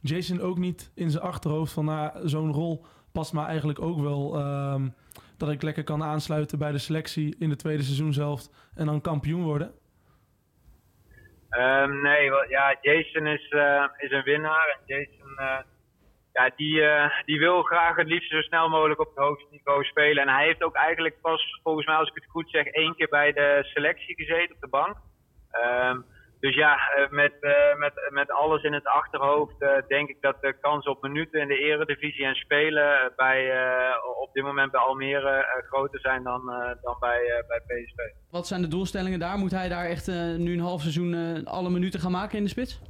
Jason 0.00 0.40
ook 0.40 0.58
niet 0.58 0.90
in 0.94 1.10
zijn 1.10 1.24
achterhoofd 1.24 1.72
van 1.72 1.84
nou, 1.84 2.28
zo'n 2.28 2.52
rol 2.52 2.84
past 3.18 3.32
me 3.32 3.44
eigenlijk 3.44 3.80
ook 3.80 4.00
wel. 4.00 4.34
ehm, 4.36 4.88
dat 5.36 5.50
ik 5.50 5.62
lekker 5.62 5.84
kan 5.84 6.02
aansluiten 6.02 6.58
bij 6.58 6.72
de 6.72 6.78
selectie 6.78 7.36
in 7.38 7.48
de 7.48 7.56
tweede 7.56 7.82
seizoenshelft 7.82 8.70
en 8.74 8.86
dan 8.86 9.00
kampioen 9.00 9.42
worden. 9.42 9.70
Ehm, 11.50 12.02
nee, 12.02 12.30
wel- 12.30 12.48
ja, 12.48 12.76
Jason 12.80 13.26
is, 13.26 13.48
eh, 13.48 13.84
is 13.96 14.10
een 14.10 14.22
winnaar. 14.22 14.68
En 14.74 14.80
Jason 14.86 15.30
eh, 15.36 15.58
ja, 16.32 16.50
die, 16.56 16.82
eh, 16.82 17.10
die 17.24 17.38
wil 17.38 17.62
graag 17.62 17.96
het 17.96 18.06
liefst 18.06 18.30
zo 18.30 18.40
snel 18.40 18.68
mogelijk 18.68 19.00
op 19.00 19.08
het 19.14 19.24
hoogste 19.24 19.48
niveau 19.50 19.84
spelen. 19.84 20.22
En 20.22 20.34
hij 20.34 20.44
heeft 20.44 20.62
ook 20.62 20.74
eigenlijk 20.74 21.20
pas, 21.20 21.60
volgens 21.62 21.86
mij 21.86 21.96
als 21.96 22.08
ik 22.08 22.14
het 22.14 22.30
goed 22.30 22.50
zeg, 22.50 22.66
één 22.66 22.94
keer 22.96 23.08
bij 23.08 23.32
de 23.32 23.60
selectie 23.62 24.14
gezeten 24.14 24.54
op 24.54 24.60
de 24.60 24.68
bank. 24.68 24.96
Ehm, 25.50 26.00
dus 26.40 26.54
ja, 26.54 26.76
eh, 26.76 27.10
met, 27.10 27.32
eh, 27.40 27.76
met, 27.78 27.92
met 28.10 28.30
alles 28.30 28.62
in 28.62 28.72
het 28.72 28.86
achterhoofd 28.86 29.62
eh, 29.62 29.70
denk 29.88 30.08
ik 30.08 30.16
dat 30.20 30.36
de 30.40 30.52
kans 30.60 30.86
op 30.86 31.02
minuten 31.02 31.40
in 31.40 31.48
de 31.48 31.58
eredivisie 31.58 32.24
en 32.24 32.34
spelen 32.34 33.12
bij, 33.16 33.52
op 34.20 34.32
dit 34.32 34.44
moment 34.44 34.70
bij 34.70 34.80
Almere 34.80 35.62
groter 35.68 36.00
zijn 36.00 36.22
dan, 36.22 36.42
dan 36.82 36.96
bij, 37.00 37.44
bij 37.48 37.60
PSV. 37.66 38.14
Wat 38.30 38.46
zijn 38.46 38.60
de 38.60 38.68
doelstellingen 38.68 39.18
daar? 39.18 39.38
Moet 39.38 39.50
hij 39.50 39.68
daar 39.68 39.84
echt 39.84 40.06
nu 40.38 40.52
een 40.52 40.60
half 40.60 40.80
seizoen 40.80 41.44
alle 41.44 41.70
minuten 41.70 42.00
gaan 42.00 42.10
maken 42.10 42.38
in 42.38 42.44
de 42.44 42.50
spits? 42.50 42.80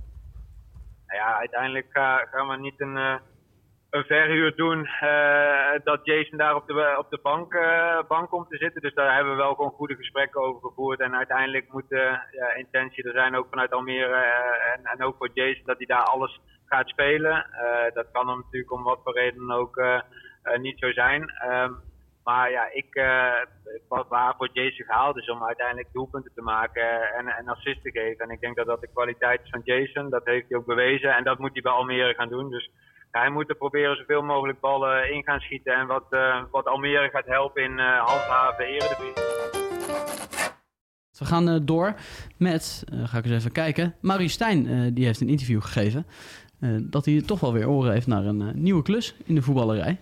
Nou 1.06 1.20
ja, 1.20 1.38
uiteindelijk 1.38 1.87
ga- 1.90 2.26
gaan 2.30 2.48
we 2.48 2.56
niet 2.56 2.80
een, 2.80 3.20
een 3.90 4.05
verhuur 4.05 4.57
doen 4.57 4.87
eh, 4.87 5.81
dat 5.85 6.01
Jason 6.03 6.38
daar 6.38 6.55
op 6.55 6.66
de, 6.66 6.94
op 6.98 7.11
de 7.11 7.18
bank, 7.22 7.55
eh, 7.55 7.98
bank 8.09 8.31
komt 8.31 8.48
te 8.48 8.57
zitten. 8.57 8.83
Dus 8.83 8.94
daar 8.94 9.14
hebben 9.14 9.33
we 9.33 9.42
wel 9.42 9.55
gewoon 9.55 9.70
goede 9.70 9.96
gesprekken 9.96 10.40
over 10.40 10.68
gevoerd. 10.68 11.01
En 11.01 11.14
uiteindelijk 11.16 11.72
moet 11.72 11.88
de 11.88 12.18
ja, 12.31 12.55
intentie 12.55 13.05
er 13.05 13.12
zijn, 13.12 13.37
ook 13.37 13.46
vanuit 13.51 13.72
Almere 13.72 14.14
eh, 14.14 14.72
en, 14.72 14.85
en 14.85 15.03
ook 15.03 15.16
voor 15.16 15.31
Jason, 15.33 15.62
dat 15.64 15.77
hij 15.77 15.87
daar 15.87 16.05
alles 16.05 16.40
gaat 16.66 16.88
spelen. 16.88 17.46
Eh, 17.51 17.94
dat 17.94 18.11
kan 18.12 18.29
hem 18.29 18.38
natuurlijk 18.38 18.72
om 18.72 18.83
wat 18.83 19.01
voor 19.05 19.14
reden 19.14 19.51
ook 19.51 19.77
eh, 19.77 20.01
eh, 20.42 20.59
niet 20.61 20.79
zo 20.79 20.92
zijn. 20.92 21.29
Ehm, 21.29 21.72
maar 22.24 22.51
ja, 22.51 22.68
ik, 22.72 22.94
eh, 22.94 23.42
wat 23.88 24.09
waar 24.09 24.35
voor 24.37 24.48
Jason 24.53 24.87
gehaald 24.87 25.16
is 25.16 25.29
om 25.29 25.44
uiteindelijk 25.44 25.92
doelpunten 25.92 26.33
te 26.35 26.42
maken 26.42 27.12
en, 27.12 27.27
en 27.27 27.48
assist 27.48 27.83
te 27.83 27.90
geven. 27.90 28.24
En 28.24 28.31
ik 28.31 28.40
denk 28.40 28.57
dat 28.57 28.66
dat 28.66 28.81
de 28.81 28.92
kwaliteit 28.92 29.40
is 29.44 29.51
van 29.51 29.61
Jason. 29.64 30.11
Dat 30.11 30.24
heeft 30.24 30.48
hij 30.48 30.59
ook 30.59 30.66
bewezen 30.66 31.14
en 31.16 31.24
dat 31.24 31.38
moet 31.38 31.53
hij 31.53 31.62
bij 31.62 31.72
Almere 31.72 32.14
gaan 32.14 32.29
doen. 32.29 32.51
Dus 32.51 32.70
hij 33.11 33.31
moet 33.31 33.49
er 33.49 33.57
proberen 33.57 33.97
zoveel 33.97 34.23
mogelijk 34.23 34.61
ballen 34.61 35.12
in 35.12 35.23
gaan 35.23 35.40
schieten. 35.40 35.75
En 35.75 35.87
wat, 35.87 36.05
eh, 36.11 36.42
wat 36.51 36.66
Almere 36.66 37.09
gaat 37.09 37.27
helpen 37.27 37.62
in 37.62 37.79
eh 37.79 38.07
handhaven 38.07 38.64
Eredivisie. 38.64 39.27
We 41.18 41.25
gaan 41.25 41.49
eh, 41.49 41.59
door 41.62 41.94
met, 42.37 42.85
ga 43.05 43.18
ik 43.18 43.25
eens 43.25 43.35
even 43.35 43.53
kijken, 43.53 43.94
Maurice 44.01 44.33
Stijn 44.33 44.94
die 44.94 45.05
heeft 45.05 45.21
een 45.21 45.29
interview 45.29 45.62
gegeven. 45.62 46.07
dat 46.90 47.05
hij 47.05 47.23
toch 47.23 47.40
wel 47.40 47.53
weer 47.53 47.68
oren 47.68 47.92
heeft 47.92 48.07
naar 48.07 48.25
een 48.25 48.53
nieuwe 48.55 48.83
klus 48.83 49.16
in 49.25 49.35
de 49.35 49.42
voetballerij. 49.42 49.99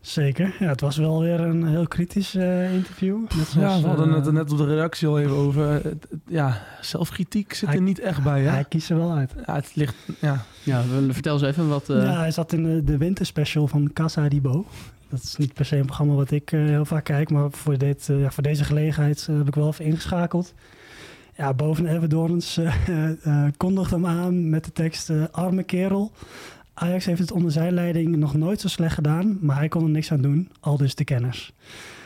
Zeker. 0.00 0.54
Ja, 0.58 0.66
het 0.68 0.80
was 0.80 0.96
wel 0.96 1.20
weer 1.20 1.40
een 1.40 1.66
heel 1.68 1.86
kritisch 1.88 2.34
eh, 2.34 2.74
interview. 2.74 3.18
Net 3.36 3.52
Ja, 3.52 3.80
we 3.80 3.86
hadden 3.86 4.08
eh, 4.08 4.14
het 4.14 4.26
er 4.26 4.32
net 4.32 4.52
op 4.52 4.58
de 4.58 4.64
redactie 4.66 5.08
al 5.08 5.18
even 5.20 5.36
over. 5.36 5.82
Ja, 6.26 6.62
zelfkritiek 6.80 7.52
zit 7.54 7.68
Hij- 7.68 7.76
er 7.76 7.82
niet 7.82 7.98
echt 8.00 8.22
bij, 8.22 8.40
hè? 8.42 8.48
Hij 8.50 8.64
kiest 8.64 8.90
er 8.90 8.96
wel 8.96 9.12
uit. 9.12 9.32
Ja, 9.46 9.54
het 9.54 9.70
ligt... 9.74 9.94
Ja, 10.20 10.44
Ja, 10.62 10.82
vertel 11.08 11.32
eens 11.34 11.42
even 11.42 11.68
wat... 11.68 11.88
eh, 11.88 12.02
Ja, 12.02 12.18
hij 12.18 12.30
zat 12.30 12.52
in 12.52 12.62
de, 12.64 12.84
de 12.84 12.96
winterspecial 12.96 13.66
van 13.68 13.90
Casa 13.92 14.28
di 14.28 14.40
Bo. 14.40 14.66
Dat 15.08 15.22
is 15.22 15.36
niet 15.36 15.54
per 15.54 15.64
se 15.64 15.76
een 15.76 15.86
programma 15.86 16.14
wat 16.14 16.30
ik 16.30 16.52
eh, 16.52 16.60
heel 16.64 16.84
vaak 16.84 17.04
kijk, 17.04 17.30
maar 17.30 17.50
voor, 17.50 17.78
dit, 17.78 18.06
ja, 18.12 18.30
voor 18.30 18.42
deze 18.42 18.64
gelegenheid 18.64 19.26
heb 19.26 19.48
ik 19.48 19.54
wel 19.54 19.68
even 19.68 19.84
ingeschakeld. 19.84 20.54
Ja, 21.36 21.54
boven 21.54 21.86
Evan 21.86 22.08
Dorens 22.08 22.56
eh 22.56 23.10
eh, 23.24 23.44
kondigde 23.56 23.94
hem 23.94 24.06
aan 24.06 24.48
met 24.50 24.64
de 24.64 24.72
tekst 24.72 25.10
eh, 25.10 25.22
arme 25.30 25.62
kerel. 25.62 26.12
Ajax 26.80 27.04
heeft 27.04 27.18
het 27.20 27.32
onder 27.32 27.50
zijn 27.52 27.72
leiding 27.72 28.16
nog 28.16 28.34
nooit 28.34 28.60
zo 28.60 28.68
slecht 28.68 28.94
gedaan, 28.94 29.38
maar 29.40 29.56
hij 29.56 29.68
kon 29.68 29.82
er 29.84 29.88
niks 29.90 30.12
aan 30.12 30.20
doen, 30.20 30.48
al 30.60 30.76
dus 30.76 30.94
de 30.94 31.04
kenners. 31.04 31.52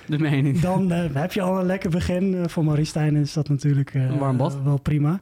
de 0.06 0.18
mening. 0.18 0.60
Dan 0.60 0.92
eh, 0.92 1.04
heb 1.12 1.32
je 1.32 1.40
al 1.42 1.58
een 1.60 1.66
lekker 1.66 1.90
begin. 1.90 2.34
Eh, 2.34 2.48
voor 2.48 2.64
Maurice 2.64 2.88
Stijn 2.90 3.16
is 3.16 3.32
dat 3.32 3.48
natuurlijk 3.48 3.94
Een 3.94 4.18
warm 4.18 4.36
bad. 4.36 4.62
wel 4.62 4.80
prima. 4.80 5.20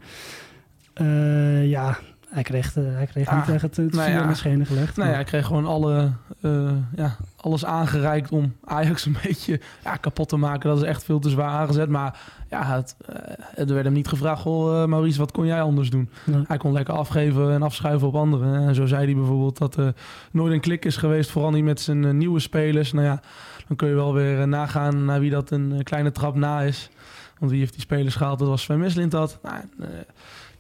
Ja, 1.63 1.99
hij 2.33 2.43
kreeg, 2.43 2.77
eh, 2.77 2.83
hij 2.87 3.07
kreeg 3.07 3.27
Ah, 3.29 3.37
niet 3.39 3.49
echt 3.55 3.63
het, 3.63 3.77
het 3.77 3.93
nou 3.95 4.11
ja. 4.11 4.35
schenen 4.35 4.67
gelegd. 4.67 4.97
nou 4.97 5.07
ja, 5.09 5.13
maar- 5.15 5.21
ik 5.21 5.27
kreeg 5.27 5.47
gewoon 5.47 5.67
alle, 5.67 6.13
eh, 6.41 6.71
ja, 6.97 7.17
alles 7.37 7.65
aangereikt 7.65 8.31
om 8.31 8.55
Ajax 8.65 9.07
een 9.07 9.17
beetje 9.27 9.61
ja, 9.85 9.97
kapot 9.97 10.29
te 10.29 10.37
maken. 10.37 10.69
Dat 10.69 10.79
is 10.83 10.89
echt 10.89 11.05
veel 11.05 11.19
te 11.19 11.31
zwaar 11.31 11.49
aangezet. 11.51 11.89
Maar 11.89 12.21
ja, 12.51 12.65
het, 12.65 12.97
eh, 13.07 13.69
er 13.69 13.73
werd 13.75 13.85
hem 13.85 13.93
niet 13.95 14.09
gevraagd, 14.09 14.47
eh, 14.47 14.85
Maurice, 14.85 15.19
wat 15.19 15.33
kon 15.33 15.47
jij 15.47 15.63
anders 15.63 15.91
doen? 15.91 16.09
Nee. 16.25 16.45
Hij 16.47 16.57
kon 16.57 16.73
lekker 16.73 16.95
afgeven 16.95 17.53
en 17.53 17.63
afschuiven 17.63 18.09
op 18.09 18.15
anderen. 18.15 18.69
En 18.69 18.75
zo 18.75 18.87
zei 18.87 19.05
hij 19.05 19.15
bijvoorbeeld 19.15 19.59
dat 19.59 19.77
er 19.77 19.95
nooit 20.31 20.53
een 20.53 20.61
klik 20.61 20.85
is 20.85 20.97
geweest, 20.97 21.31
vooral 21.31 21.51
niet 21.51 21.65
met 21.65 21.81
zijn 21.81 22.17
nieuwe 22.19 22.41
spelers. 22.41 22.93
Nou 22.93 23.07
ja, 23.07 23.21
dan 23.69 23.77
kun 23.77 23.89
je 23.89 23.95
wel 23.95 24.15
weer 24.15 24.49
nagaan 24.49 25.05
naar 25.05 25.21
wie 25.21 25.31
dat 25.31 25.51
een 25.51 25.81
kleine 25.83 26.13
trap 26.13 26.35
na 26.35 26.61
is. 26.61 26.91
Want 27.39 27.51
wie 27.51 27.61
heeft 27.61 27.73
die 27.73 27.83
spelers 27.83 28.15
gehaald? 28.15 28.39
Dat 28.39 28.49
was 28.49 28.63
Sven 28.63 28.79
Mislint 28.79 29.11
dat. 29.11 29.39
Nou, 29.43 29.57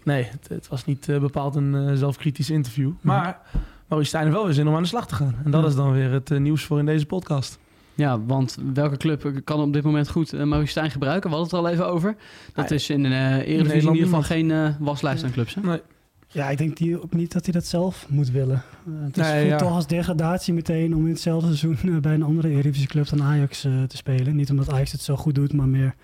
nee, 0.04 0.22
het, 0.22 0.48
het 0.48 0.68
was 0.68 0.84
niet 0.84 1.08
eh, 1.08 1.18
bepaald 1.20 1.54
een 1.54 1.74
eh, 1.74 1.94
zelfkritisch 1.94 2.50
interview. 2.50 2.90
Maar 3.00 3.40
Maurice 3.88 4.08
Stijn 4.08 4.24
heeft 4.24 4.36
wel 4.36 4.44
weer 4.44 4.54
zin 4.54 4.68
om 4.68 4.74
aan 4.74 4.82
de 4.82 4.88
slag 4.88 5.06
te 5.06 5.14
gaan. 5.14 5.34
En 5.44 5.50
dat 5.50 5.62
Ja. 5.62 5.68
is 5.68 5.74
dan 5.74 5.92
weer 5.92 6.10
het 6.10 6.30
eh, 6.30 6.38
nieuws 6.38 6.64
voor 6.64 6.78
in 6.78 6.86
deze 6.86 7.06
podcast. 7.06 7.58
Ja, 7.94 8.20
want 8.20 8.58
welke 8.74 8.96
club 8.96 9.40
kan 9.44 9.60
op 9.60 9.72
dit 9.72 9.82
moment 9.82 10.08
goed 10.08 10.34
uh, 10.34 10.42
Maurice 10.42 10.70
Stijn 10.70 10.90
gebruiken? 10.90 11.30
We 11.30 11.36
hadden 11.36 11.56
het 11.58 11.66
er 11.66 11.70
al 11.70 11.74
even 11.74 11.92
over. 11.92 12.16
Dat 12.54 12.70
is 12.70 12.90
in 12.90 13.02
de 13.02 13.08
uh, 13.08 13.14
Eredivisie 13.16 13.56
in, 13.58 13.66
Nederland 13.66 13.96
ieder 13.96 14.08
geval 14.10 14.22
geen 14.22 14.48
uh, 14.50 14.68
waslijst 14.78 15.24
aan 15.24 15.30
clubs. 15.30 15.54
Hè? 15.54 15.60
Nee. 15.60 15.80
Ja, 16.26 16.48
ik 16.50 16.58
denk 16.58 16.76
die 16.76 17.02
ook 17.02 17.12
niet 17.12 17.32
dat 17.32 17.44
hij 17.44 17.52
dat 17.54 17.64
zelf 17.64 18.06
moet 18.08 18.30
willen. 18.30 18.62
Uh, 18.88 18.94
het 19.04 19.16
is 19.18 19.26
Nee, 19.26 19.46
ja. 19.46 19.56
toch 19.56 19.72
als 19.72 19.86
degradatie 19.86 20.54
meteen 20.54 20.94
om 20.94 21.04
in 21.04 21.12
hetzelfde 21.12 21.54
seizoen 21.56 21.90
uh, 21.90 21.98
bij 22.00 22.14
een 22.14 22.22
andere 22.22 22.48
Eredivisie 22.48 22.88
club 22.88 23.08
dan 23.08 23.22
Ajax 23.22 23.64
uh, 23.64 23.82
te 23.82 23.96
spelen. 23.96 24.36
Niet 24.36 24.50
omdat 24.50 24.70
Ajax 24.72 24.92
het 24.92 25.00
zo 25.00 25.16
goed 25.16 25.34
doet, 25.34 25.52
maar 25.52 25.68
meer... 25.68 25.94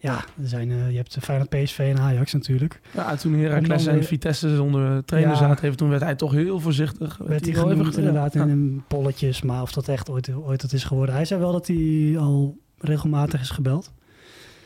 Ja, 0.00 0.16
er 0.42 0.48
zijn, 0.48 0.70
uh, 0.70 0.90
je 0.90 0.96
hebt 0.96 1.16
Feyenoord, 1.20 1.48
PSV 1.50 1.78
en 1.78 1.98
Ajax 2.02 2.32
natuurlijk. 2.32 2.80
Ja, 2.94 3.16
toen 3.16 3.32
Heracles 3.34 3.86
en 3.86 3.94
weer- 3.94 4.04
Vitesse 4.04 4.56
zonder 4.56 5.04
trainer 5.04 5.32
Ja. 5.32 5.38
zaten, 5.38 5.64
heeft, 5.64 5.78
toen 5.78 5.88
werd 5.88 6.02
hij 6.02 6.14
toch 6.14 6.32
heel 6.32 6.60
voorzichtig. 6.60 7.16
Werd 7.16 7.44
hij 7.44 7.54
wel 7.54 7.64
even 7.64 7.76
genoemd 7.76 7.94
ge- 7.94 8.00
inderdaad 8.00 8.32
ja. 8.32 8.42
in 8.42 8.48
een 8.48 8.84
polletjes, 8.88 9.42
maar 9.42 9.62
of 9.62 9.72
dat 9.72 9.88
echt 9.88 10.10
ooit, 10.10 10.34
ooit 10.34 10.60
dat 10.60 10.72
is 10.72 10.84
geworden. 10.84 11.14
Hij 11.14 11.24
zei 11.24 11.40
wel 11.40 11.52
dat 11.52 11.66
hij 11.66 12.14
al 12.18 12.58
regelmatig 12.78 13.40
is 13.40 13.50
gebeld. 13.50 13.92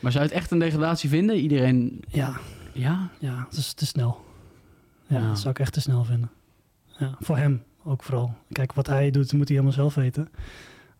Maar 0.01 0.13
zou 0.13 0.25
je 0.25 0.31
het 0.31 0.39
echt 0.39 0.51
een 0.51 0.59
degradatie 0.59 1.09
vinden? 1.09 1.37
Iedereen... 1.37 2.03
Ja, 2.09 2.37
Ja? 2.73 3.09
ja 3.19 3.47
dat 3.51 3.59
is 3.59 3.73
te 3.73 3.87
snel. 3.87 4.25
Ja, 5.07 5.19
Ja. 5.19 5.29
dat 5.29 5.39
zou 5.39 5.51
ik 5.51 5.59
echt 5.59 5.73
te 5.73 5.81
snel 5.81 6.05
vinden. 6.05 6.31
Ja, 6.99 7.17
voor 7.21 7.37
hem 7.37 7.63
ook 7.85 8.03
vooral. 8.03 8.35
Kijk, 8.53 8.73
wat 8.73 8.87
hij 8.87 9.11
doet, 9.11 9.33
moet 9.33 9.49
hij 9.49 9.57
helemaal 9.57 9.73
zelf 9.77 9.95
weten. 9.95 10.29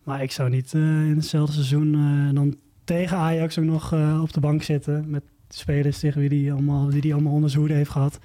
Maar 0.03 0.21
ik 0.23 0.31
zou 0.31 0.49
niet 0.49 0.73
eh, 0.73 0.81
in 0.81 1.15
hetzelfde 1.15 1.53
seizoen 1.53 1.93
eh, 1.95 2.35
dan 2.35 2.55
tegen 2.83 3.17
Ajax 3.17 3.59
ook 3.59 3.65
nog 3.65 3.93
eh, 3.93 4.21
op 4.21 4.33
de 4.33 4.39
bank 4.39 4.63
zitten. 4.63 5.09
Met 5.09 5.23
spelers 5.49 6.01
wie 6.01 6.29
die 6.29 6.51
allemaal, 6.51 6.89
die 6.89 7.01
die 7.01 7.13
allemaal 7.13 7.33
onder 7.33 7.49
zijn 7.49 7.61
hoede 7.61 7.77
heeft 7.77 7.89
gehad. 7.89 8.19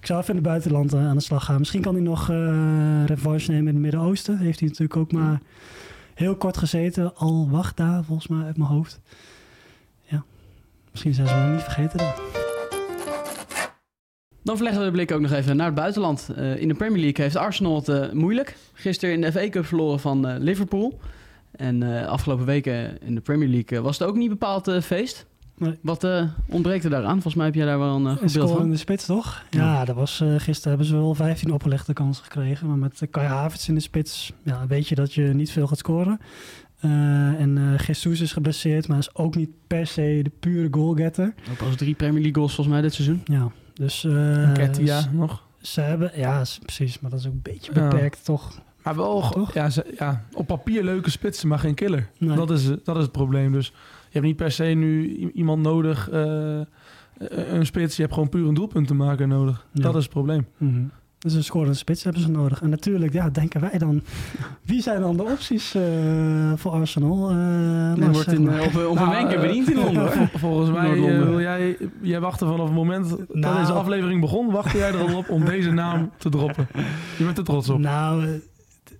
Ik 0.00 0.06
zou 0.06 0.20
even 0.20 0.34
in 0.34 0.40
het 0.40 0.48
buitenland 0.48 0.92
eh, 0.92 1.08
aan 1.08 1.16
de 1.16 1.22
slag 1.22 1.44
gaan. 1.44 1.58
Misschien 1.58 1.82
kan 1.82 1.94
hij 1.94 2.02
nog 2.02 2.30
eh 2.30 3.04
revanche 3.06 3.50
nemen 3.50 3.66
in 3.66 3.74
het 3.74 3.82
Midden-Oosten. 3.82 4.38
Heeft 4.38 4.60
hij 4.60 4.68
natuurlijk 4.68 4.96
ook 4.96 5.12
maar 5.12 5.40
heel 6.14 6.36
kort 6.36 6.56
gezeten. 6.56 7.16
Al 7.16 7.48
wacht 7.50 7.76
daar 7.76 8.04
volgens 8.04 8.28
mij 8.28 8.44
uit 8.44 8.56
mijn 8.56 8.70
hoofd. 8.70 9.00
Ja, 10.02 10.24
misschien 10.90 11.14
zijn 11.14 11.28
ze 11.28 11.34
hem 11.34 11.52
niet 11.52 11.62
vergeten 11.62 11.98
dan. 11.98 12.12
Dan 14.42 14.56
verleggen 14.56 14.82
we 14.82 14.88
de 14.88 14.94
blik 14.94 15.12
ook 15.12 15.20
nog 15.20 15.32
even 15.32 15.56
naar 15.56 15.66
het 15.66 15.74
buitenland. 15.74 16.30
In 16.36 16.68
de 16.68 16.74
Premier 16.74 17.00
League 17.00 17.24
heeft 17.24 17.36
Arsenal 17.36 17.82
het 17.84 18.12
moeilijk. 18.12 18.56
Gisteren 18.72 19.14
in 19.14 19.20
de 19.20 19.32
FA 19.32 19.48
Cup 19.48 19.64
verloren 19.64 20.00
van 20.00 20.38
Liverpool. 20.38 21.00
En 21.50 21.82
eh, 21.82 22.06
afgelopen 22.06 22.46
weken 22.46 23.02
in 23.02 23.14
de 23.14 23.20
Premier 23.20 23.48
League 23.48 23.78
eh, 23.78 23.84
was 23.84 23.98
het 23.98 24.08
ook 24.08 24.16
niet 24.16 24.28
bepaald 24.28 24.68
eh, 24.68 24.80
feest. 24.80 25.26
Nee. 25.56 25.78
Wat 25.82 26.06
ontbreekt 26.48 26.84
er 26.84 26.90
daaraan? 26.90 27.12
Volgens 27.12 27.34
mij 27.34 27.44
heb 27.44 27.54
jij 27.54 27.64
daar 27.64 27.78
wel 27.78 27.94
een 27.94 28.04
Een 28.04 28.16
goed 28.16 28.32
beeld 28.32 28.48
score 28.48 28.64
in 28.64 28.70
de 28.70 28.76
spits, 28.76 29.06
toch? 29.06 29.44
Ja, 29.50 29.84
dat 29.84 29.94
was, 29.94 30.24
gisteren 30.36 30.68
hebben 30.68 30.86
ze 30.86 30.94
wel 30.94 31.14
15 31.14 31.52
opgelegde 31.52 31.92
kansen 31.92 32.24
gekregen. 32.24 32.68
Maar 32.68 32.76
met 32.76 33.02
Kai 33.10 33.26
Havertz 33.26 33.68
in 33.68 33.74
de 33.74 33.80
spits 33.80 34.32
ja, 34.42 34.66
weet 34.66 34.88
je 34.88 34.94
dat 34.94 35.14
je 35.14 35.22
niet 35.22 35.50
veel 35.50 35.66
gaat 35.66 35.78
scoren. 35.78 36.20
Uh, 36.84 37.40
en 37.40 37.56
uh, 37.56 37.78
Jesus 37.78 38.20
is 38.20 38.32
geblesseerd, 38.32 38.88
maar 38.88 38.98
is 38.98 39.14
ook 39.14 39.34
niet 39.34 39.50
per 39.66 39.86
se 39.86 40.20
de 40.22 40.30
pure 40.40 40.68
goalgetter. 40.70 41.34
Ook 41.50 41.56
pas 41.56 41.76
drie 41.76 41.94
Premier 41.94 42.20
League 42.22 42.34
goals 42.34 42.54
volgens 42.54 42.74
mij 42.74 42.84
dit 42.84 42.94
seizoen. 42.94 43.20
Ja, 43.24 43.50
dus... 43.74 44.04
Uh, 44.04 44.52
Ketia 44.52 45.08
nog. 45.12 45.46
Ze 45.60 45.80
hebben, 45.80 46.12
ja, 46.14 46.44
precies, 46.62 47.00
maar 47.00 47.10
dat 47.10 47.20
is 47.20 47.26
ook 47.26 47.32
een 47.32 47.42
beetje 47.42 47.72
beperkt, 47.72 48.16
ja. 48.16 48.24
toch? 48.24 48.60
Maar 48.88 48.96
wel, 48.96 49.30
toch? 49.30 49.54
Ja, 49.54 49.70
ze, 49.70 49.94
ja, 49.98 50.24
op 50.32 50.46
papier 50.46 50.84
leuke 50.84 51.10
spitsen, 51.10 51.48
maar 51.48 51.58
geen 51.58 51.74
killer. 51.74 52.08
Nee. 52.18 52.36
Dat, 52.36 52.50
is, 52.50 52.70
dat 52.84 52.96
is 52.96 53.02
het 53.02 53.12
probleem. 53.12 53.52
Dus 53.52 53.66
je 53.66 54.12
hebt 54.12 54.24
niet 54.24 54.36
per 54.36 54.50
se 54.50 54.64
nu 54.64 55.16
iemand 55.34 55.62
nodig, 55.62 56.10
uh, 56.12 56.60
een 57.18 57.66
spits. 57.66 57.96
Je 57.96 58.02
hebt 58.02 58.14
gewoon 58.14 58.28
puur 58.28 58.48
een 58.48 58.54
doelpunt 58.54 58.86
te 58.86 58.94
maken 58.94 59.28
nodig. 59.28 59.66
Ja. 59.72 59.82
Dat 59.82 59.96
is 59.96 60.02
het 60.02 60.12
probleem. 60.12 60.46
-hmm. 60.56 60.90
Dus 61.18 61.34
een 61.34 61.44
scorende 61.44 61.74
spits 61.74 62.04
hebben 62.04 62.22
ze 62.22 62.30
nodig. 62.30 62.62
En 62.62 62.70
natuurlijk, 62.70 63.12
ja, 63.12 63.30
denken 63.30 63.60
wij 63.60 63.78
dan... 63.78 64.02
Wie 64.62 64.82
zijn 64.82 65.00
dan 65.00 65.16
de 65.16 65.22
opties 65.22 65.74
uh, 65.74 65.82
voor 66.56 66.72
Arsenal? 66.72 67.32
Uh, 67.32 67.94
Die 67.94 68.04
wordt 68.04 68.32
in, 68.32 68.60
op, 68.60 68.76
op 68.88 68.98
een 68.98 69.10
wenker 69.10 69.40
bediend 69.40 69.70
in 69.70 69.76
Londen. 69.76 70.12
Vol, 70.12 70.26
volgens 70.48 70.70
mij 70.70 70.96
uh, 70.96 71.22
wil 71.22 71.40
jij, 71.40 71.76
jij 72.02 72.20
wachten 72.20 72.48
vanaf 72.48 72.66
het 72.66 72.74
moment 72.74 73.08
dat 73.08 73.34
nou, 73.34 73.58
deze 73.58 73.72
aflevering 73.72 74.20
begon... 74.20 74.50
wachtte 74.50 74.78
jij 74.78 74.88
er 74.92 75.00
al 75.00 75.16
op 75.16 75.30
om 75.30 75.44
deze 75.44 75.70
naam 75.70 76.10
te 76.16 76.28
droppen. 76.28 76.68
Je 77.16 77.24
bent 77.24 77.38
er 77.38 77.44
trots 77.44 77.68
op. 77.68 77.78
Nou, 77.78 78.40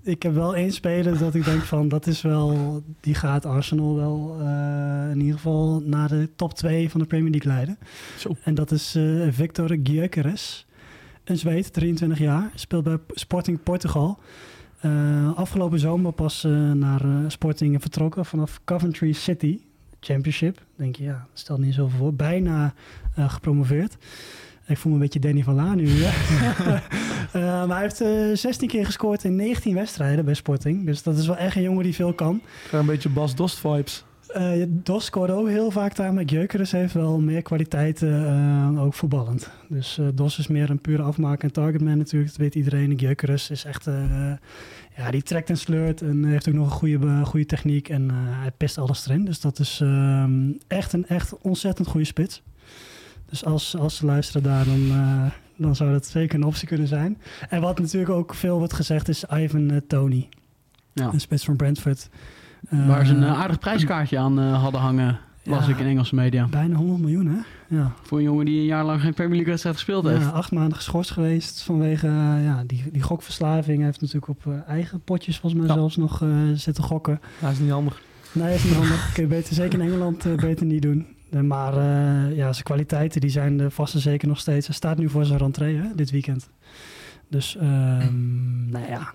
ik 0.08 0.22
heb 0.22 0.34
wel 0.34 0.56
één 0.56 0.72
speler 0.72 1.18
dat 1.18 1.34
ik 1.34 1.44
denk 1.44 1.62
van... 1.62 1.88
dat 1.88 2.06
is 2.06 2.22
wel... 2.22 2.82
die 3.00 3.14
gaat 3.14 3.46
Arsenal 3.46 3.96
wel 3.96 4.36
uh, 4.40 5.10
in 5.10 5.20
ieder 5.20 5.34
geval... 5.34 5.82
naar 5.84 6.08
de 6.08 6.28
top 6.36 6.54
2 6.54 6.90
van 6.90 7.00
de 7.00 7.06
Premier 7.06 7.30
League 7.30 7.52
leiden. 7.52 7.78
Zo. 8.16 8.36
En 8.42 8.54
dat 8.54 8.70
is 8.70 8.96
uh, 8.96 9.26
Victor 9.30 9.76
Gyökeres. 9.82 10.66
Een 11.24 11.38
Zweed, 11.38 11.72
23 11.72 12.18
jaar, 12.18 12.50
speelt 12.54 12.84
bij 12.84 12.98
Sporting 13.08 13.62
Portugal. 13.62 14.18
Uh, 14.82 15.36
afgelopen 15.36 15.78
zomer 15.78 16.12
pas 16.12 16.42
naar 16.74 17.02
Sporting 17.26 17.80
vertrokken 17.80 18.24
vanaf 18.24 18.60
Coventry 18.64 19.12
City 19.12 19.60
Championship. 20.00 20.62
Denk 20.76 20.96
je, 20.96 21.04
ja, 21.04 21.26
stelt 21.32 21.58
niet 21.58 21.74
zoveel 21.74 21.98
voor. 21.98 22.14
Bijna 22.14 22.74
gepromoveerd. 23.16 23.96
Ik 24.68 24.78
voel 24.78 24.92
me 24.92 24.98
een 24.98 25.04
beetje 25.04 25.20
Danny 25.20 25.42
van 25.42 25.54
Laan 25.54 25.76
nu. 25.76 25.88
maar 27.66 27.68
hij 27.68 27.80
heeft 27.80 28.40
16 28.40 28.68
keer 28.68 28.84
gescoord 28.84 29.24
in 29.24 29.36
19 29.36 29.74
wedstrijden 29.74 30.24
bij 30.24 30.34
Sporting. 30.34 30.86
Dus 30.86 31.02
dat 31.02 31.18
is 31.18 31.26
wel 31.26 31.36
echt 31.36 31.56
een 31.56 31.62
jongen 31.62 31.84
die 31.84 31.94
veel 31.94 32.12
kan. 32.12 32.40
Een 32.72 32.86
beetje 32.86 33.08
Bas 33.08 33.34
Dost 33.34 33.58
vibes. 33.58 34.04
Uh, 34.36 34.64
Dos 34.68 35.04
scoorde 35.04 35.32
ook 35.32 35.48
heel 35.48 35.70
vaak 35.70 35.96
daar, 35.96 36.14
maar 36.14 36.22
Gyökeres 36.26 36.72
heeft 36.72 36.94
wel 36.94 37.20
meer 37.20 37.42
kwaliteiten, 37.42 38.78
ook 38.78 38.94
voetballend. 38.94 39.50
Dus 39.68 40.00
Dos 40.14 40.38
is 40.38 40.46
meer 40.46 40.70
een 40.70 40.80
pure 40.80 41.02
afmaker 41.02 41.44
en 41.44 41.52
targetman 41.52 41.98
natuurlijk, 41.98 42.30
dat 42.30 42.40
weet 42.40 42.54
iedereen. 42.54 42.98
Gyökeres 42.98 43.50
is 43.50 43.64
echt, 43.64 43.84
ja, 44.96 45.10
die 45.10 45.22
trekt 45.22 45.50
en 45.50 45.56
sleurt 45.56 46.02
en 46.02 46.24
heeft 46.24 46.48
ook 46.48 46.54
nog 46.54 46.64
een 46.64 46.70
goede, 46.70 47.24
goede 47.24 47.46
techniek 47.46 47.88
en 47.88 48.10
hij 48.12 48.50
pist 48.56 48.78
alles 48.78 49.06
erin. 49.06 49.24
Dus 49.24 49.40
dat 49.40 49.58
is 49.58 49.80
ehm, 49.82 50.52
echt 50.66 50.92
een 50.92 51.06
echt 51.06 51.38
ontzettend 51.38 51.88
goede 51.88 52.06
spits. 52.06 52.42
Dus 53.28 53.44
als, 53.44 53.76
als 53.76 53.96
ze 53.96 54.06
luisteren 54.06 54.42
daar, 54.42 54.64
dan, 54.64 54.90
dan 55.56 55.76
zou 55.76 55.92
dat 55.92 56.06
zeker 56.06 56.38
een 56.38 56.44
optie 56.44 56.68
kunnen 56.68 56.88
zijn. 56.88 57.18
En 57.48 57.60
wat 57.60 57.78
natuurlijk 57.78 58.12
ook 58.12 58.34
veel 58.34 58.58
wordt 58.58 58.72
gezegd 58.72 59.08
is 59.08 59.24
Ivan 59.24 59.80
Tony, 59.86 60.28
ja. 60.92 61.12
een 61.12 61.20
spits 61.20 61.44
van 61.44 61.56
Brentford. 61.56 62.08
Uh, 62.70 62.88
Waar 62.88 63.06
ze 63.06 63.14
een 63.14 63.22
uh, 63.22 63.40
aardig 63.40 63.58
prijskaartje 63.58 64.18
aan 64.18 64.40
uh, 64.40 64.62
hadden 64.62 64.80
hangen, 64.80 65.18
las 65.44 65.66
ja, 65.66 65.72
ik 65.72 65.78
in 65.78 65.86
Engelse 65.86 66.14
media. 66.14 66.46
Bijna 66.46 66.76
100 66.76 67.00
miljoen, 67.00 67.26
hè? 67.26 67.38
Ja. 67.76 67.92
Voor 68.02 68.18
een 68.18 68.24
jongen 68.24 68.44
die 68.44 68.58
een 68.58 68.66
jaar 68.66 68.84
lang 68.84 69.00
geen 69.00 69.14
Premier 69.14 69.34
League 69.34 69.50
wedstrijd 69.50 69.76
gespeeld 69.76 70.04
heeft. 70.04 70.24
Ja, 70.24 70.28
acht 70.28 70.52
maanden 70.52 70.76
geschorst 70.76 71.10
geweest 71.10 71.62
vanwege 71.62 72.06
ja, 72.42 72.62
die, 72.66 72.84
die 72.92 73.02
gokverslaving. 73.02 73.76
Hij 73.76 73.86
heeft 73.86 74.00
natuurlijk 74.00 74.28
op 74.28 74.46
eigen 74.66 75.00
potjes 75.00 75.38
volgens 75.38 75.60
mij 75.60 75.70
ja. 75.70 75.76
zelfs 75.76 75.96
nog 75.96 76.24
zitten 76.54 76.84
gokken. 76.84 77.20
Dat 77.40 77.50
is 77.50 77.58
niet 77.58 77.70
handig. 77.70 78.02
Nee, 78.32 78.54
is 78.54 78.64
niet 78.64 78.74
handig. 78.74 79.12
Kun 79.12 79.22
je 79.22 79.28
beter, 79.28 79.54
zeker 79.54 79.78
in 79.78 79.86
Engeland 79.86 80.36
beter 80.36 80.66
niet 80.66 80.82
doen. 80.82 81.06
Maar 81.30 81.74
ja, 82.34 82.52
zijn 82.52 82.64
kwaliteiten 82.64 83.20
die 83.20 83.30
zijn 83.30 83.60
er 83.60 83.70
vast 83.70 83.94
en 83.94 84.00
zeker 84.00 84.28
nog 84.28 84.38
steeds. 84.38 84.66
Hij 84.66 84.74
staat 84.74 84.98
nu 84.98 85.08
voor 85.08 85.24
zijn 85.24 85.38
rentree 85.38 85.76
hè, 85.76 85.94
dit 85.94 86.10
weekend. 86.10 86.50
Dus, 87.28 87.56
um, 87.62 88.70
nou 88.72 88.88
ja, 88.88 89.12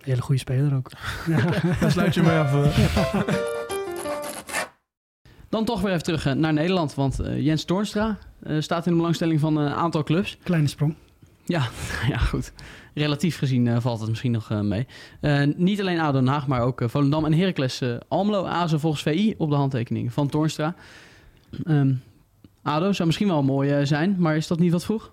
hele 0.00 0.22
goede 0.22 0.40
speler 0.40 0.74
ook. 0.74 0.90
Daar 1.80 1.90
sluit 1.90 2.14
je 2.14 2.22
af. 2.22 2.52
Uh. 2.54 3.22
Dan 5.48 5.64
toch 5.64 5.80
weer 5.80 5.90
even 5.90 6.02
terug 6.02 6.26
uh, 6.26 6.32
naar 6.32 6.52
Nederland. 6.52 6.94
Want 6.94 7.20
uh, 7.20 7.44
Jens 7.44 7.64
Toornstra 7.64 8.18
staat 8.58 8.86
in 8.86 8.90
de 8.92 8.98
belangstelling 8.98 9.40
van 9.40 9.56
een 9.56 9.72
aantal 9.72 10.02
clubs. 10.02 10.38
Kleine 10.42 10.68
sprong. 10.68 10.94
Ja, 11.44 11.68
ja 12.12 12.18
goed. 12.18 12.52
Relatief 12.94 13.38
gezien 13.38 13.80
valt 13.80 14.00
het 14.00 14.08
misschien 14.08 14.30
nog 14.30 14.62
mee. 14.62 14.86
niet 15.56 15.80
alleen 15.80 16.00
ADO 16.00 16.18
Den 16.18 16.28
Haag, 16.28 16.46
maar 16.46 16.60
ook 16.60 16.82
Volendam 16.86 17.24
en 17.24 17.34
Heracles 17.34 17.82
Almelo 18.08 18.44
azen 18.44 18.80
volgens 18.80 19.02
VI 19.02 19.34
op 19.38 19.50
de 19.50 19.56
handtekening 19.56 20.12
van 20.12 20.28
Toornstra. 20.28 20.74
Um, 21.66 22.02
ADO 22.62 22.92
zou 22.92 23.06
misschien 23.06 23.28
wel 23.28 23.42
mooi 23.42 23.86
zijn, 23.86 24.16
maar 24.18 24.36
is 24.36 24.46
dat 24.46 24.58
niet 24.58 24.72
wat 24.72 24.84
vroeg? 24.84 25.10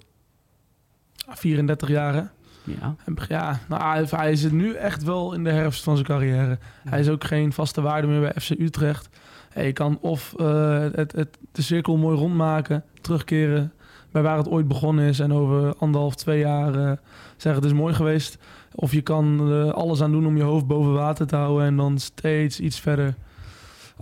34 1.27 1.89
jaar 1.89 2.13
hè? 2.13 2.23
Ja. 2.63 2.95
ja, 3.27 3.59
nou, 3.67 4.05
hij 4.09 4.31
is 4.31 4.51
nu 4.51 4.73
echt 4.73 5.03
wel 5.03 5.33
in 5.33 5.43
de 5.43 5.51
herfst 5.51 5.83
van 5.83 5.95
zijn 5.95 6.07
carrière. 6.07 6.57
Ja. 6.83 6.89
Hij 6.89 6.99
is 6.99 7.09
ook 7.09 7.23
geen 7.23 7.53
vaste 7.53 7.81
waarde 7.81 8.07
meer 8.07 8.19
bij 8.19 8.33
FC 8.41 8.49
Utrecht. 8.49 9.09
Hij 9.49 9.73
kan 9.73 9.97
of 10.01 10.33
uh, 10.37 10.79
het, 10.91 11.11
het, 11.11 11.37
de 11.51 11.61
cirkel 11.61 11.97
mooi 11.97 12.17
rondmaken, 12.17 12.83
terugkeren 13.01 13.73
bij 14.11 14.21
waar 14.21 14.37
het 14.37 14.49
ooit 14.49 14.67
begonnen 14.67 15.05
is 15.05 15.19
en 15.19 15.33
over 15.33 15.75
anderhalf, 15.75 16.15
twee 16.15 16.39
jaar 16.39 16.75
uh, 16.75 16.91
zeggen 17.37 17.61
het 17.61 17.71
is 17.71 17.77
mooi 17.77 17.93
geweest. 17.93 18.37
Of 18.75 18.91
je 18.91 19.01
kan 19.01 19.51
uh, 19.51 19.71
alles 19.71 20.01
aan 20.01 20.11
doen 20.11 20.25
om 20.25 20.37
je 20.37 20.43
hoofd 20.43 20.67
boven 20.67 20.93
water 20.93 21.27
te 21.27 21.35
houden 21.35 21.65
en 21.65 21.75
dan 21.75 21.99
steeds 21.99 22.59
iets 22.59 22.79
verder 22.79 23.15